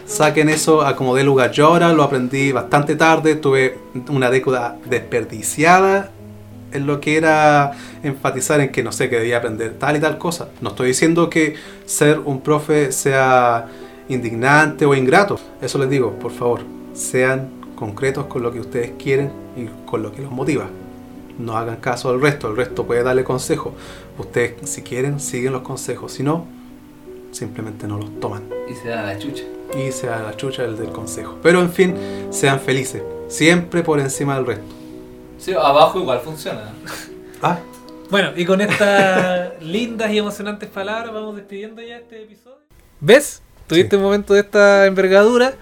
saquen 0.07 0.49
eso 0.49 0.83
a 0.83 0.97
como 0.97 1.15
de 1.15 1.25
lugar. 1.25 1.51
Yo 1.53 1.69
ahora 1.69 1.93
lo 1.93 2.03
aprendí 2.03 2.53
bastante 2.53 2.95
tarde, 2.95 3.37
tuve 3.37 3.79
una 4.09 4.31
década 4.31 4.77
desperdiciada 4.89 6.11
en 6.73 6.87
lo 6.87 7.01
que 7.01 7.17
era 7.17 7.73
enfatizar 8.03 8.61
en 8.61 8.71
que 8.71 8.83
no 8.83 8.93
sé, 8.93 9.09
que 9.09 9.17
debía 9.17 9.39
aprender 9.39 9.75
tal 9.79 9.97
y 9.97 10.01
tal 10.01 10.19
cosa. 10.19 10.49
No 10.61 10.71
estoy 10.71 10.89
diciendo 10.89 11.31
que 11.31 11.55
ser 11.87 12.19
un 12.19 12.41
profe 12.41 12.93
sea 12.93 13.67
indignante 14.09 14.85
o 14.85 14.95
ingrato. 14.95 15.39
Eso 15.63 15.79
les 15.79 15.89
digo, 15.89 16.19
por 16.19 16.33
favor, 16.33 16.61
sean 16.93 17.49
concretos 17.77 18.27
con 18.27 18.43
lo 18.43 18.53
que 18.53 18.61
ustedes 18.61 18.93
quieren 18.99 19.31
y 19.57 19.67
con 19.87 20.03
lo 20.03 20.13
que 20.13 20.23
los 20.23 20.31
motiva. 20.31 20.67
No 21.39 21.57
hagan 21.57 21.77
caso 21.77 22.11
al 22.11 22.21
resto, 22.21 22.49
el 22.49 22.57
resto 22.57 22.85
puede 22.87 23.03
darle 23.03 23.25
consejo. 23.25 23.75
Ustedes, 24.19 24.69
si 24.71 24.83
quieren, 24.83 25.19
siguen 25.21 25.53
los 25.53 25.63
consejos. 25.63 26.13
Si 26.13 26.23
no, 26.23 26.47
simplemente 27.33 27.87
no 27.89 27.99
los 27.99 28.21
toman. 28.21 28.45
Y 28.71 28.75
se 28.75 28.89
da 28.89 29.03
la 29.03 29.19
chucha. 29.19 29.43
Y 29.77 29.91
sea 29.91 30.21
la 30.23 30.37
chucha 30.37 30.65
el 30.65 30.77
del 30.77 30.91
consejo. 30.91 31.39
Pero 31.43 31.61
en 31.61 31.73
fin, 31.73 31.97
sean 32.31 32.61
felices. 32.61 33.03
Siempre 33.29 33.83
por 33.83 33.99
encima 33.99 34.37
del 34.37 34.47
resto. 34.47 34.65
Sí, 35.39 35.53
abajo 35.53 35.99
igual 35.99 36.21
funciona. 36.21 36.73
Ah, 37.43 37.59
Bueno, 38.11 38.31
y 38.37 38.45
con 38.45 38.61
estas 38.61 39.53
lindas 39.61 40.13
y 40.13 40.19
emocionantes 40.19 40.69
palabras 40.69 41.13
vamos 41.13 41.35
despidiendo 41.37 41.83
ya 41.83 41.97
este 41.97 42.23
episodio. 42.23 42.59
¿Ves? 43.01 43.43
Tuviste 43.67 43.91
Sí. 43.91 43.97
un 43.97 44.03
momento 44.03 44.35
de 44.35 44.41
esta 44.41 44.87
envergadura 44.87 45.55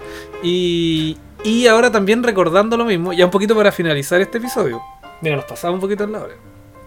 y, 0.43 1.17
y 1.45 1.67
ahora 1.69 1.91
también 1.91 2.23
recordando 2.23 2.77
lo 2.77 2.85
mismo, 2.85 3.13
ya 3.13 3.25
un 3.25 3.31
poquito 3.31 3.55
para 3.57 3.73
finalizar 3.73 4.21
este 4.21 4.39
episodio. 4.39 4.83
Mira, 5.23 5.37
nos 5.37 5.45
pasamos 5.47 5.77
un 5.77 5.81
poquito 5.81 6.05
en 6.05 6.13
la 6.13 6.19
hora. 6.25 6.35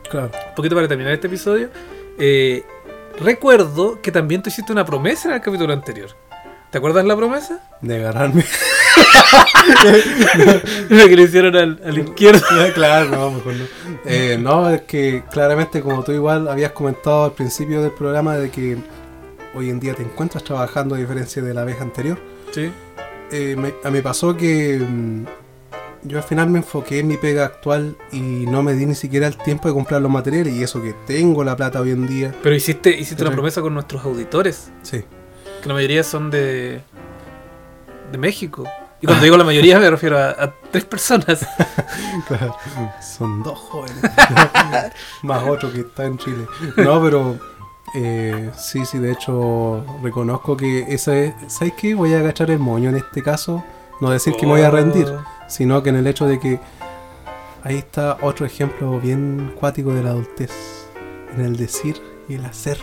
claro. 0.09 0.29
Un 0.49 0.55
poquito 0.55 0.75
para 0.75 0.87
terminar 0.87 1.13
este 1.13 1.27
episodio. 1.27 1.69
eh, 2.19 2.63
recuerdo 3.19 4.01
que 4.01 4.11
también 4.11 4.41
tú 4.43 4.49
hiciste 4.49 4.71
una 4.71 4.85
promesa 4.85 5.29
en 5.29 5.35
el 5.35 5.41
capítulo 5.41 5.73
anterior. 5.73 6.09
¿Te 6.69 6.77
acuerdas 6.79 7.05
la 7.05 7.15
promesa? 7.15 7.61
De 7.81 7.95
agarrarme. 7.97 8.43
La 10.89 11.07
que 11.07 11.15
le 11.15 11.23
hicieron 11.23 11.55
al, 11.55 11.81
al 11.85 11.97
izquierdo. 11.97 12.41
claro, 12.73 13.09
no, 13.09 13.31
mejor 13.31 13.53
no. 13.53 13.65
Eh, 14.05 14.37
no, 14.39 14.69
es 14.69 14.81
que 14.81 15.23
claramente 15.31 15.81
como 15.81 16.03
tú 16.03 16.11
igual 16.11 16.47
habías 16.47 16.71
comentado 16.71 17.25
al 17.25 17.31
principio 17.33 17.81
del 17.81 17.91
programa 17.91 18.37
de 18.37 18.49
que 18.51 18.77
hoy 19.53 19.69
en 19.69 19.79
día 19.79 19.93
te 19.93 20.03
encuentras 20.03 20.43
trabajando 20.43 20.95
a 20.95 20.97
diferencia 20.97 21.41
de 21.41 21.53
la 21.53 21.63
vez 21.63 21.79
anterior, 21.81 22.17
Sí. 22.51 22.71
eh, 23.31 23.55
me, 23.57 23.73
a 23.83 23.89
mí 23.89 24.01
pasó 24.01 24.35
que 24.35 24.77
mm, 24.79 25.23
yo 26.07 26.17
al 26.17 26.23
final 26.23 26.49
me 26.49 26.59
enfoqué 26.59 26.99
en 26.99 27.07
mi 27.07 27.17
pega 27.17 27.45
actual 27.45 27.97
y 28.11 28.19
no 28.47 28.63
me 28.63 28.73
di 28.73 28.85
ni 28.85 28.95
siquiera 28.95 29.27
el 29.27 29.37
tiempo 29.37 29.67
de 29.67 29.73
comprar 29.73 30.01
los 30.01 30.11
materiales 30.11 30.53
y 30.53 30.63
eso 30.63 30.81
que 30.81 30.93
tengo 31.05 31.43
la 31.43 31.55
plata 31.55 31.81
hoy 31.81 31.91
en 31.91 32.07
día. 32.07 32.33
Pero 32.43 32.55
hiciste, 32.55 32.95
hiciste 32.97 33.23
una 33.23 33.31
promesa 33.31 33.61
con 33.61 33.73
nuestros 33.73 34.03
auditores, 34.05 34.71
Sí, 34.83 35.03
que 35.61 35.67
la 35.67 35.73
mayoría 35.73 36.03
son 36.03 36.29
de, 36.29 36.81
de 38.11 38.17
México. 38.17 38.63
Y 39.01 39.07
cuando 39.07 39.23
digo 39.23 39.37
la 39.37 39.43
mayoría 39.43 39.79
me 39.79 39.89
refiero 39.89 40.17
a, 40.17 40.29
a 40.29 40.53
tres 40.71 40.85
personas. 40.85 41.45
claro. 42.27 42.55
Son 43.01 43.43
dos 43.43 43.59
jóvenes. 43.59 43.97
Más 45.23 45.43
otro 45.47 45.71
que 45.71 45.81
está 45.81 46.05
en 46.05 46.17
Chile. 46.17 46.47
No, 46.77 47.01
pero 47.03 47.37
eh, 47.93 48.51
sí, 48.57 48.85
sí, 48.85 48.97
de 48.99 49.11
hecho 49.11 49.85
reconozco 50.01 50.55
que 50.57 50.85
esa 50.93 51.15
es... 51.17 51.33
¿Sabes 51.47 51.73
qué? 51.77 51.93
Voy 51.93 52.13
a 52.13 52.19
agachar 52.19 52.49
el 52.51 52.59
moño 52.59 52.89
en 52.89 52.95
este 52.95 53.21
caso. 53.21 53.63
No 54.01 54.09
decir 54.09 54.33
que 54.35 54.45
me 54.45 54.53
voy 54.53 54.61
a 54.61 54.71
rendir, 54.71 55.07
Oh. 55.07 55.34
Sino 55.47 55.81
que 55.83 55.89
en 55.89 55.95
el 55.97 56.07
hecho 56.07 56.27
de 56.27 56.39
que 56.39 56.59
ahí 57.63 57.77
está 57.77 58.17
otro 58.21 58.45
ejemplo 58.45 58.99
bien 58.99 59.53
cuático 59.59 59.93
de 59.93 60.03
la 60.03 60.11
adultez. 60.11 60.51
En 61.35 61.41
el 61.43 61.57
decir 61.57 62.01
y 62.29 62.35
el 62.35 62.45
hacer. 62.45 62.77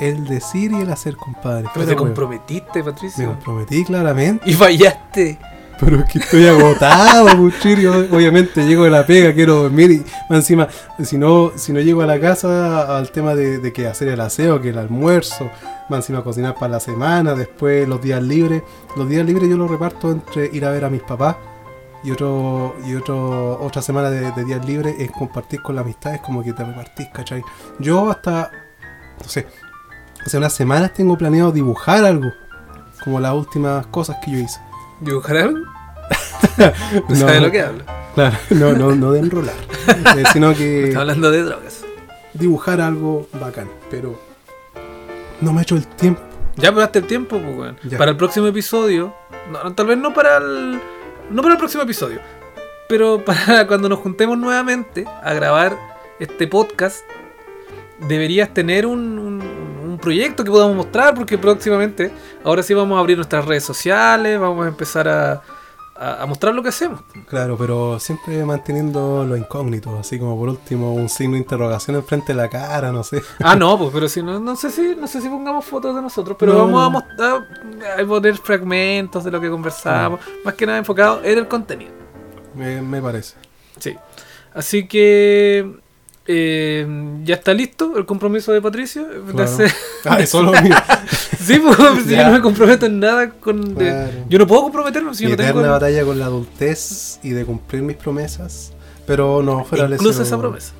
El 0.00 0.24
decir 0.26 0.72
y 0.72 0.80
el 0.80 0.90
hacer, 0.90 1.16
compadre. 1.16 1.68
Pero 1.74 1.86
te 1.86 1.96
comprometiste, 1.96 2.82
Me 2.82 2.90
Patricio. 2.90 3.26
comprometí 3.26 3.84
claramente. 3.84 4.48
Y 4.48 4.54
fallaste. 4.54 5.38
Pero 5.78 5.98
es 6.00 6.04
que 6.10 6.18
estoy 6.18 6.46
agotado, 6.46 7.26
Puchiri. 7.36 7.86
Obviamente 7.86 8.64
llego 8.66 8.84
de 8.84 8.90
la 8.90 9.04
pega, 9.04 9.32
quiero 9.34 9.62
dormir 9.62 9.90
y 9.90 10.04
encima, 10.34 10.68
si 11.02 11.16
no, 11.18 11.52
si 11.56 11.72
no 11.72 11.80
llego 11.80 12.02
a 12.02 12.06
la 12.06 12.20
casa 12.20 12.96
al 12.98 13.10
tema 13.10 13.34
de, 13.34 13.58
de 13.58 13.72
que 13.72 13.86
hacer 13.86 14.08
el 14.08 14.20
aseo, 14.20 14.60
que 14.60 14.70
el 14.70 14.78
almuerzo, 14.78 15.50
más 15.88 16.00
encima 16.00 16.22
cocinar 16.22 16.54
para 16.54 16.72
la 16.72 16.80
semana, 16.80 17.34
después 17.34 17.88
los 17.88 18.00
días 18.02 18.22
libres. 18.22 18.62
Los 18.96 19.08
días 19.08 19.24
libres 19.26 19.48
yo 19.48 19.56
los 19.56 19.70
reparto 19.70 20.10
entre 20.10 20.50
ir 20.52 20.64
a 20.66 20.70
ver 20.70 20.84
a 20.84 20.90
mis 20.90 21.02
papás 21.02 21.36
y 22.02 22.10
otro 22.10 22.76
y 22.86 22.94
otro 22.94 23.60
otra 23.62 23.82
semana 23.82 24.10
de, 24.10 24.32
de 24.32 24.44
días 24.44 24.64
libres 24.64 24.94
es 24.98 25.10
compartir 25.10 25.60
con 25.62 25.74
las 25.76 25.84
amistades 25.84 26.20
como 26.20 26.42
que 26.42 26.52
te 26.52 26.64
repartís, 26.64 27.08
¿cachai? 27.08 27.42
Yo 27.78 28.10
hasta, 28.10 28.50
no 29.22 29.28
sé, 29.28 29.46
hace 30.24 30.38
unas 30.38 30.52
semanas 30.52 30.92
tengo 30.94 31.16
planeado 31.18 31.52
dibujar 31.52 32.04
algo, 32.04 32.30
como 33.04 33.20
las 33.20 33.32
últimas 33.34 33.86
cosas 33.88 34.16
que 34.24 34.30
yo 34.32 34.38
hice. 34.38 34.60
¿Dibujar 35.00 35.36
algo? 35.36 35.58
No 35.58 37.02
No. 37.08 37.14
sabe 37.16 37.40
lo 37.40 37.50
que 37.50 37.62
habla. 37.62 37.84
Claro, 38.14 38.36
no, 38.50 38.72
no, 38.72 38.94
no 38.96 39.12
de 39.12 39.20
enrolar, 39.20 39.54
eh, 40.16 40.24
sino 40.32 40.52
que 40.54 40.88
Está 40.88 41.00
hablando 41.00 41.30
de 41.30 41.42
drogas. 41.44 41.84
dibujar 42.34 42.80
algo 42.80 43.26
bacán, 43.40 43.68
pero 43.90 44.18
no 45.40 45.52
me 45.52 45.60
he 45.60 45.62
hecho 45.62 45.76
el 45.76 45.86
tiempo. 45.86 46.20
Ya 46.56 46.72
probaste 46.72 46.98
el 46.98 47.06
tiempo, 47.06 47.40
pues. 47.40 47.74
Ya. 47.84 47.96
Para 47.96 48.10
el 48.10 48.16
próximo 48.16 48.46
episodio. 48.48 49.14
No, 49.50 49.72
tal 49.74 49.86
vez 49.86 49.96
no 49.96 50.12
para 50.12 50.38
el. 50.38 50.80
No 51.30 51.42
para 51.42 51.54
el 51.54 51.58
próximo 51.58 51.82
episodio. 51.82 52.20
Pero 52.88 53.24
para 53.24 53.66
cuando 53.66 53.88
nos 53.88 53.98
juntemos 54.00 54.36
nuevamente 54.38 55.04
a 55.22 55.32
grabar 55.34 55.76
este 56.18 56.46
podcast. 56.46 57.04
Deberías 58.08 58.52
tener 58.54 58.86
un, 58.86 59.18
un- 59.18 59.98
proyecto 60.00 60.42
que 60.44 60.50
podamos 60.50 60.74
mostrar. 60.76 61.14
Porque 61.14 61.36
próximamente. 61.38 62.10
Ahora 62.42 62.62
sí 62.62 62.72
vamos 62.74 62.96
a 62.96 63.00
abrir 63.00 63.16
nuestras 63.16 63.44
redes 63.44 63.64
sociales. 63.64 64.40
Vamos 64.40 64.64
a 64.64 64.68
empezar 64.68 65.06
a, 65.08 65.42
a- 66.00 66.22
a 66.22 66.26
mostrar 66.26 66.54
lo 66.54 66.62
que 66.62 66.70
hacemos. 66.70 67.02
Claro, 67.28 67.56
pero 67.58 68.00
siempre 68.00 68.42
manteniendo 68.44 69.24
lo 69.24 69.36
incógnito, 69.36 69.98
así 69.98 70.18
como 70.18 70.36
por 70.38 70.48
último 70.48 70.94
un 70.94 71.08
signo 71.08 71.34
de 71.34 71.40
interrogación 71.40 71.96
enfrente 71.96 72.32
de 72.32 72.36
la 72.42 72.48
cara, 72.48 72.90
no 72.90 73.04
sé. 73.04 73.22
Ah, 73.40 73.54
no, 73.54 73.76
pues, 73.78 73.90
pero 73.92 74.08
si 74.08 74.22
no, 74.22 74.40
no 74.40 74.56
sé 74.56 74.70
si, 74.70 74.96
no 74.96 75.06
sé 75.06 75.20
si 75.20 75.28
pongamos 75.28 75.64
fotos 75.64 75.94
de 75.94 76.02
nosotros, 76.02 76.36
pero 76.38 76.54
No, 76.54 76.58
vamos 76.60 76.80
a 76.80 76.84
no. 76.84 76.90
mostrar, 76.90 78.00
a 78.02 78.06
poner 78.06 78.36
fragmentos 78.38 79.22
de 79.24 79.30
lo 79.30 79.40
que 79.40 79.50
conversamos, 79.50 80.20
más 80.44 80.54
que 80.54 80.66
nada 80.66 80.78
enfocado 80.78 81.22
en 81.22 81.38
el 81.38 81.46
contenido. 81.46 81.92
Me, 82.54 82.80
me 82.80 83.00
parece. 83.02 83.36
Sí. 83.78 83.96
Así 84.54 84.88
que 84.88 85.78
eh, 86.32 86.86
ya 87.24 87.34
está 87.34 87.52
listo 87.52 87.96
el 87.96 88.06
compromiso 88.06 88.52
de 88.52 88.62
Patricio. 88.62 89.04
de 89.06 89.32
Claro. 89.32 89.42
hacer- 89.50 89.72
Ah, 90.04 90.20
eso 90.20 90.42
lo 90.42 90.52
mío. 90.62 90.74
sí, 91.40 91.58
pues, 91.58 91.76
si 92.06 92.14
yo 92.14 92.24
no 92.24 92.30
me 92.32 92.40
comprometo 92.40 92.86
en 92.86 93.00
nada 93.00 93.30
con. 93.30 93.74
de- 93.74 93.84
Claro. 93.86 94.12
Yo 94.28 94.38
no 94.38 94.46
puedo 94.46 94.62
comprometerme 94.62 95.12
si 95.14 95.24
yo 95.24 95.30
no 95.30 95.36
tengo. 95.36 95.50
eterna 95.50 95.70
batalla 95.72 96.04
con 96.04 96.18
la 96.20 96.26
adultez 96.26 97.18
y 97.24 97.30
de 97.30 97.44
cumplir 97.44 97.82
mis 97.82 97.96
promesas. 97.96 98.72
Pero 99.06 99.42
no, 99.42 99.64
fuera 99.64 99.86
Incluso 99.88 100.22
esa 100.22 100.38
promesa. 100.38 100.72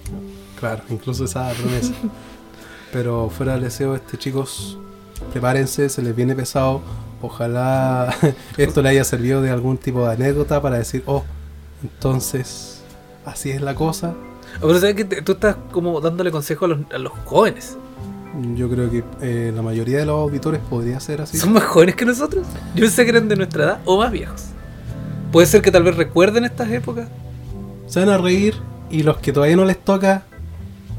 Claro, 0.61 0.83
incluso 0.89 1.25
esa 1.25 1.51
promesa. 1.53 1.93
Pero 2.93 3.29
fuera 3.31 3.53
del 3.55 3.63
deseo, 3.65 3.95
este 3.97 4.19
chicos, 4.19 4.79
prepárense, 5.33 5.89
se 5.89 6.03
les 6.03 6.15
viene 6.15 6.35
pesado. 6.37 6.81
Ojalá 7.23 8.15
esto 8.57 8.83
le 8.83 8.89
haya 8.91 9.05
servido 9.05 9.43
de 9.43 9.51
algún 9.51 9.79
tipo 9.79 10.07
de 10.07 10.13
anécdota 10.15 10.63
para 10.63 10.79
decir, 10.79 11.03
oh, 11.07 11.25
entonces, 11.83 12.83
así 13.25 13.51
es 13.51 13.61
la 13.63 13.75
cosa. 13.75 14.15
Pero 14.61 14.79
sabes 14.79 14.95
que 14.95 15.05
tú 15.05 15.33
estás 15.33 15.57
como 15.73 16.01
dándole 16.01 16.31
consejo 16.31 16.67
a 16.67 16.69
los, 16.69 16.79
a 16.93 16.99
los 16.99 17.13
jóvenes. 17.25 17.77
Yo 18.55 18.69
creo 18.71 18.91
que 18.91 19.03
eh, 19.23 19.53
la 19.55 19.63
mayoría 19.63 19.99
de 19.99 20.07
los 20.07 20.15
auditores 20.17 20.61
podría 20.71 21.01
ser 21.01 21.21
así. 21.21 21.37
¿Son 21.37 21.53
más 21.53 21.65
jóvenes 21.65 21.97
que 21.97 22.05
nosotros? 22.05 22.47
Yo 22.75 22.83
pensé 22.83 23.05
que 23.05 23.11
eran 23.11 23.29
de 23.29 23.37
nuestra 23.37 23.65
edad 23.65 23.81
o 23.85 23.99
más 23.99 24.13
viejos. 24.13 24.45
Puede 25.33 25.47
ser 25.47 25.63
que 25.63 25.71
tal 25.71 25.83
vez 25.83 25.97
recuerden 25.97 26.45
estas 26.45 26.71
épocas. 26.71 27.09
Se 27.87 28.01
van 28.01 28.09
a 28.09 28.19
reír 28.19 28.55
y 28.91 29.03
los 29.03 29.19
que 29.19 29.33
todavía 29.33 29.57
no 29.57 29.65
les 29.65 29.79
toca 29.79 30.23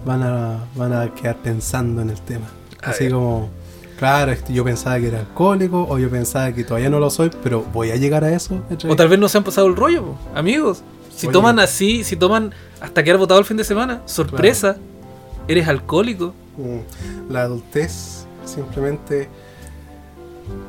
van 0.05 0.23
a, 0.23 0.65
van 0.75 0.93
a 0.93 1.13
quedar 1.13 1.37
pensando 1.37 2.01
en 2.01 2.09
el 2.09 2.19
tema. 2.21 2.47
A 2.83 2.89
Así 2.89 3.05
ver. 3.05 3.13
como, 3.13 3.49
claro, 3.97 4.33
yo 4.49 4.63
pensaba 4.63 4.99
que 4.99 5.07
era 5.07 5.19
alcohólico 5.19 5.85
o 5.89 5.97
yo 5.99 6.09
pensaba 6.09 6.51
que 6.51 6.63
todavía 6.63 6.89
no 6.89 6.99
lo 6.99 7.09
soy, 7.09 7.31
pero 7.43 7.63
voy 7.73 7.91
a 7.91 7.95
llegar 7.95 8.23
a 8.23 8.33
eso. 8.33 8.61
O 8.89 8.95
tal 8.95 9.07
vez 9.07 9.19
no 9.19 9.29
se 9.29 9.37
han 9.37 9.43
pasado 9.43 9.67
el 9.67 9.75
rollo, 9.75 10.15
amigos. 10.35 10.83
Si 11.15 11.27
Oye. 11.27 11.33
toman 11.33 11.59
así, 11.59 12.03
si 12.03 12.15
toman 12.15 12.53
hasta 12.81 13.03
quedar 13.03 13.17
votado 13.17 13.39
el 13.39 13.45
fin 13.45 13.57
de 13.57 13.63
semana, 13.63 14.01
sorpresa, 14.05 14.75
eres 15.47 15.67
alcohólico. 15.67 16.33
Mm, 16.57 17.31
La 17.31 17.43
adultez 17.43 18.25
simplemente 18.45 19.29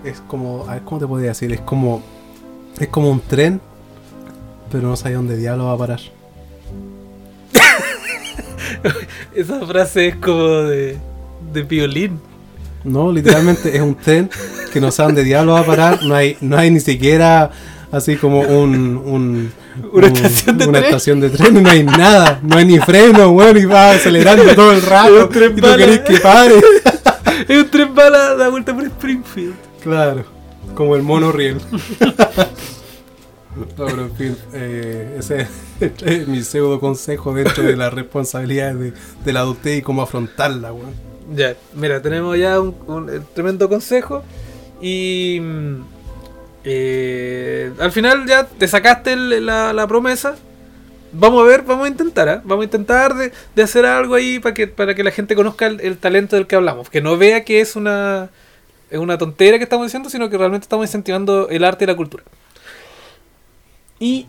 es 0.04 0.20
como, 0.28 0.66
a 0.68 0.74
ver, 0.74 0.82
¿cómo 0.82 1.00
te 1.00 1.06
podría 1.06 1.30
decir? 1.30 1.52
Es 1.52 1.60
como, 1.60 2.02
es 2.78 2.88
como 2.88 3.10
un 3.10 3.20
tren, 3.20 3.60
pero 4.70 4.88
no 4.88 4.96
sabes 4.96 5.16
dónde 5.16 5.36
diablo 5.36 5.64
va 5.66 5.72
a 5.72 5.78
parar. 5.78 6.00
Esa 9.34 9.66
frase 9.66 10.08
es 10.08 10.16
como 10.16 10.48
de, 10.48 10.98
de 11.52 11.62
violín. 11.62 12.20
No, 12.84 13.12
literalmente 13.12 13.74
es 13.74 13.80
un 13.80 13.94
tren 13.94 14.28
que 14.72 14.80
no 14.80 14.90
sabe 14.90 15.08
dónde 15.08 15.24
diablo 15.24 15.52
va 15.52 15.60
a 15.60 15.66
parar. 15.66 16.02
No 16.04 16.14
hay, 16.14 16.36
no 16.40 16.56
hay 16.58 16.70
ni 16.70 16.80
siquiera 16.80 17.50
así 17.92 18.16
como 18.16 18.40
un, 18.40 18.96
un- 18.96 19.52
Una 19.92 20.06
un- 20.08 20.12
estación 20.16 20.58
de 20.58 20.64
una 20.66 20.78
tren. 20.80 20.84
estación 20.90 21.20
de 21.20 21.30
tren. 21.30 21.62
No 21.62 21.70
hay 21.70 21.84
nada. 21.84 22.40
No 22.42 22.56
hay 22.56 22.64
ni 22.64 22.78
freno, 22.80 23.28
weón, 23.30 23.56
y 23.58 23.64
va 23.64 23.92
acelerando 23.92 24.52
todo 24.56 24.72
el 24.72 24.78
Es 24.78 24.88
rato. 24.88 25.26
un 25.26 25.28
tren 25.28 25.52
Y 25.56 25.60
tú 25.60 25.66
querés 25.76 26.00
que 26.00 26.18
pare. 26.18 26.54
Es 27.48 27.62
un 27.62 27.70
tren 27.70 27.94
bala 27.94 28.34
da 28.36 28.48
vuelta 28.48 28.74
por 28.74 28.84
Springfield. 28.84 29.54
Claro, 29.82 30.24
como 30.74 30.96
el 30.96 31.02
mono 31.02 31.30
riel. 31.32 31.60
No, 33.54 33.66
pero 33.86 34.02
en 34.04 34.14
fin, 34.14 34.36
eh, 34.54 35.16
ese 35.18 35.46
es 36.06 36.26
mi 36.26 36.42
pseudo 36.42 36.80
consejo 36.80 37.34
dentro 37.34 37.62
de 37.62 37.76
las 37.76 37.92
responsabilidades 37.92 38.78
de, 38.78 38.92
de 39.26 39.32
la 39.34 39.40
adultez 39.40 39.78
y 39.78 39.82
cómo 39.82 40.00
afrontarla, 40.00 40.72
weón. 40.72 40.94
Ya, 41.34 41.54
mira, 41.74 42.00
tenemos 42.00 42.38
ya 42.38 42.58
un, 42.58 42.74
tremendo 43.34 43.68
consejo. 43.68 44.22
Y 44.80 45.38
eh, 46.64 47.72
al 47.80 47.92
final 47.92 48.26
ya 48.26 48.46
te 48.46 48.68
sacaste 48.68 49.12
el- 49.14 49.46
la, 49.46 49.72
la 49.72 49.86
promesa. 49.86 50.36
Vamos 51.14 51.42
a 51.42 51.46
ver, 51.46 51.62
vamos 51.62 51.84
a 51.84 51.88
intentar, 51.88 52.28
¿ah? 52.28 52.40
vamos 52.44 52.62
a 52.62 52.64
intentar 52.64 53.14
de, 53.14 53.32
de 53.54 53.62
hacer 53.62 53.84
algo 53.84 54.14
ahí 54.14 54.38
para 54.38 54.54
que, 54.54 54.66
para 54.66 54.94
que 54.94 55.04
la 55.04 55.10
gente 55.10 55.34
conozca 55.34 55.66
el, 55.66 55.78
el 55.82 55.98
talento 55.98 56.36
del 56.36 56.46
que 56.46 56.56
hablamos. 56.56 56.88
Que 56.88 57.02
no 57.02 57.18
vea 57.18 57.44
que 57.44 57.60
es 57.60 57.76
una, 57.76 58.30
es 58.90 58.98
una 58.98 59.18
tontera 59.18 59.58
que 59.58 59.64
estamos 59.64 59.86
diciendo, 59.86 60.08
sino 60.08 60.30
que 60.30 60.38
realmente 60.38 60.64
estamos 60.64 60.86
incentivando 60.86 61.48
el 61.50 61.64
arte 61.64 61.84
y 61.84 61.86
la 61.88 61.96
cultura. 61.96 62.24
Y 63.98 64.26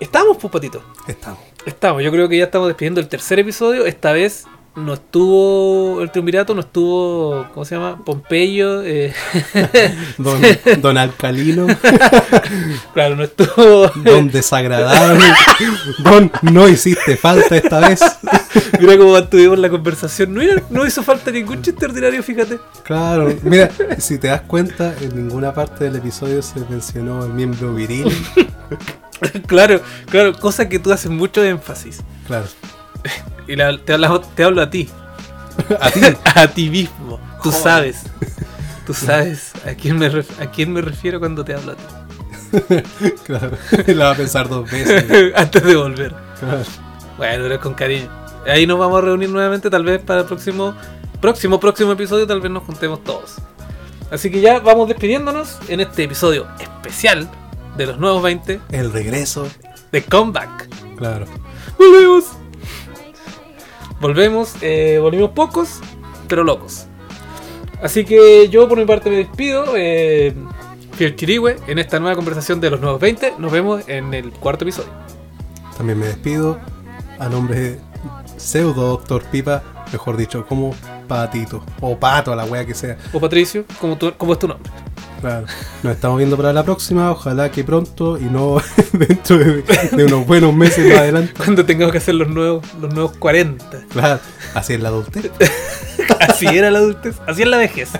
estamos, 0.00 0.38
pues, 0.38 0.50
patito. 0.52 0.82
Estamos. 1.06 1.38
Estamos, 1.66 2.02
yo 2.02 2.10
creo 2.10 2.28
que 2.28 2.38
ya 2.38 2.44
estamos 2.44 2.68
despidiendo 2.68 3.00
el 3.00 3.08
tercer 3.08 3.38
episodio. 3.38 3.84
Esta 3.86 4.12
vez 4.12 4.46
no 4.76 4.94
estuvo 4.94 6.02
el 6.02 6.10
triunvirato, 6.10 6.52
no 6.54 6.60
estuvo, 6.60 7.46
¿cómo 7.54 7.64
se 7.64 7.76
llama? 7.76 8.02
Pompeyo. 8.04 8.82
eh, 8.82 9.14
Don, 10.18 10.40
don 10.82 10.98
Alcalino, 10.98 11.66
claro, 12.94 13.14
no 13.16 13.24
estuvo. 13.24 13.88
don 13.96 14.30
desagradable, 14.30 15.24
don 15.98 16.30
no 16.42 16.68
hiciste 16.68 17.16
falta 17.16 17.56
esta 17.56 17.80
vez. 17.88 18.00
Mira 18.80 18.96
cómo 18.98 19.12
mantuvimos 19.12 19.58
la 19.58 19.68
conversación. 19.70 20.34
No, 20.34 20.40
era- 20.42 20.62
no 20.70 20.84
hizo 20.86 21.02
falta 21.02 21.30
ningún 21.30 21.62
chiste 21.62 21.84
ordinario, 21.86 22.22
fíjate. 22.22 22.58
Claro, 22.82 23.32
mira, 23.42 23.70
si 23.98 24.18
te 24.18 24.28
das 24.28 24.42
cuenta, 24.42 24.94
en 25.00 25.14
ninguna 25.16 25.54
parte 25.54 25.84
del 25.84 25.96
episodio 25.96 26.42
se 26.42 26.58
mencionó 26.68 27.24
el 27.24 27.32
miembro 27.32 27.72
viril. 27.74 28.12
claro, 29.46 29.80
claro, 30.10 30.32
cosa 30.38 30.68
que 30.68 30.78
tú 30.78 30.92
haces 30.92 31.10
mucho 31.10 31.42
énfasis. 31.44 32.00
Claro, 32.26 32.46
Y 33.46 33.56
la- 33.56 33.76
te, 33.78 33.92
hablo, 33.92 34.20
te 34.20 34.42
hablo 34.44 34.62
a 34.62 34.70
ti, 34.70 34.88
a 35.80 35.90
ti. 35.90 36.00
a 36.34 36.46
ti 36.48 36.70
mismo. 36.70 37.20
Tú 37.42 37.50
Joder. 37.50 37.62
sabes. 37.62 38.02
Tú 38.86 38.94
sabes 38.94 39.52
a 39.66 39.74
quién, 39.74 39.98
me 39.98 40.10
ref- 40.10 40.40
a 40.42 40.50
quién 40.50 40.72
me 40.72 40.80
refiero 40.80 41.18
cuando 41.20 41.44
te 41.44 41.54
hablo 41.54 41.72
a 41.72 41.74
ti. 41.76 41.84
Claro, 43.24 43.50
la 43.88 44.04
va 44.06 44.10
a 44.12 44.14
pensar 44.14 44.48
dos 44.48 44.70
veces. 44.70 45.32
Antes 45.36 45.62
de 45.62 45.76
volver. 45.76 46.14
Claro. 46.40 46.62
Bueno, 47.18 47.42
pero 47.44 47.60
con 47.60 47.74
cariño. 47.74 48.08
Ahí 48.46 48.66
nos 48.66 48.78
vamos 48.78 48.98
a 48.98 49.00
reunir 49.06 49.28
nuevamente, 49.28 49.68
tal 49.70 49.84
vez 49.84 50.00
para 50.02 50.20
el 50.20 50.26
próximo, 50.26 50.74
próximo, 51.20 51.58
próximo 51.60 51.92
episodio, 51.92 52.26
tal 52.26 52.40
vez 52.40 52.50
nos 52.50 52.62
juntemos 52.62 53.02
todos. 53.04 53.36
Así 54.10 54.30
que 54.30 54.40
ya 54.40 54.60
vamos 54.60 54.86
despidiéndonos 54.88 55.58
en 55.68 55.80
este 55.80 56.04
episodio 56.04 56.46
especial 56.60 57.28
de 57.76 57.86
los 57.86 57.98
nuevos 57.98 58.22
20 58.22 58.60
El 58.70 58.92
regreso. 58.92 59.48
de 59.92 60.02
Comeback. 60.04 60.68
Claro. 60.96 61.26
Volvemos. 61.78 62.24
Volvemos, 64.00 64.54
eh, 64.60 64.98
volvimos 65.00 65.30
pocos, 65.30 65.80
pero 66.28 66.44
locos. 66.44 66.86
Así 67.82 68.04
que 68.04 68.48
yo 68.48 68.68
por 68.68 68.78
mi 68.78 68.84
parte 68.84 69.10
me 69.10 69.16
despido. 69.16 69.74
Eh, 69.76 70.34
Fiel 70.92 71.16
en 71.66 71.78
esta 71.78 71.98
nueva 71.98 72.14
conversación 72.14 72.60
de 72.60 72.70
los 72.70 72.80
nuevos 72.80 73.00
20. 73.00 73.34
Nos 73.38 73.50
vemos 73.50 73.88
en 73.88 74.14
el 74.14 74.30
cuarto 74.30 74.64
episodio. 74.64 74.90
También 75.76 75.98
me 75.98 76.06
despido 76.06 76.60
a 77.18 77.28
nombre 77.28 77.58
de 77.58 77.80
pseudo 78.36 78.90
doctor 78.90 79.24
Pipa, 79.24 79.62
mejor 79.94 80.16
dicho, 80.16 80.44
como 80.46 80.74
patito 81.08 81.62
o 81.80 81.96
pato 81.98 82.32
a 82.32 82.36
la 82.36 82.44
wea 82.44 82.64
que 82.66 82.74
sea. 82.74 82.96
O 83.12 83.20
Patricio, 83.20 83.64
¿cómo, 83.80 83.96
tú- 83.96 84.12
cómo 84.18 84.32
es 84.32 84.38
tu 84.40 84.48
nombre? 84.48 84.70
Claro. 85.20 85.46
Nos 85.82 85.94
estamos 85.94 86.18
viendo 86.18 86.36
para 86.36 86.52
la 86.52 86.62
próxima, 86.64 87.10
ojalá 87.10 87.50
que 87.50 87.64
pronto 87.64 88.18
y 88.18 88.24
no 88.24 88.56
dentro 88.92 89.38
de, 89.38 89.62
de 89.62 90.04
unos 90.04 90.26
buenos 90.26 90.52
meses 90.54 90.86
más 90.88 90.98
adelante. 90.98 91.32
Cuando 91.38 91.64
tengamos 91.64 91.92
que 91.92 91.98
hacer 91.98 92.14
los 92.16 92.28
nuevos, 92.28 92.62
los 92.80 92.92
nuevos 92.92 93.16
40. 93.18 93.64
Claro, 93.88 94.20
así 94.54 94.74
es 94.74 94.80
la 94.80 94.88
adultez. 94.90 95.30
Así 96.28 96.46
era 96.46 96.70
la 96.72 96.78
adultez, 96.80 97.14
así 97.26 97.42
es 97.42 97.48
la 97.48 97.56
vejez. 97.56 97.90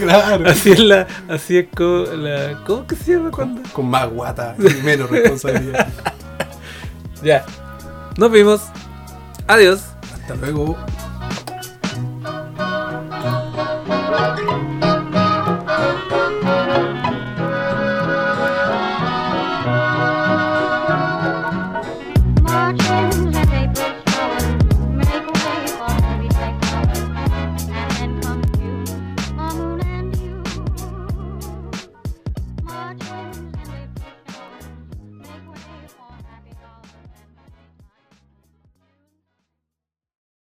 claro. 0.00 0.48
Así 0.48 0.72
es 0.72 0.78
la, 0.80 1.06
así 1.28 1.58
es 1.58 1.66
como 1.74 2.04
la, 2.04 2.62
¿cómo 2.66 2.86
que 2.86 2.96
se 2.96 3.12
llama 3.12 3.30
cuando? 3.30 3.62
Con 3.72 3.86
más 3.86 4.08
guata 4.10 4.56
y 4.58 4.82
menos 4.82 5.08
responsabilidad. 5.08 5.86
Ya. 7.22 7.44
Nos 8.18 8.30
vimos. 8.30 8.62
Adiós. 9.46 9.80
Hasta 10.24 10.36
luego. 10.36 10.74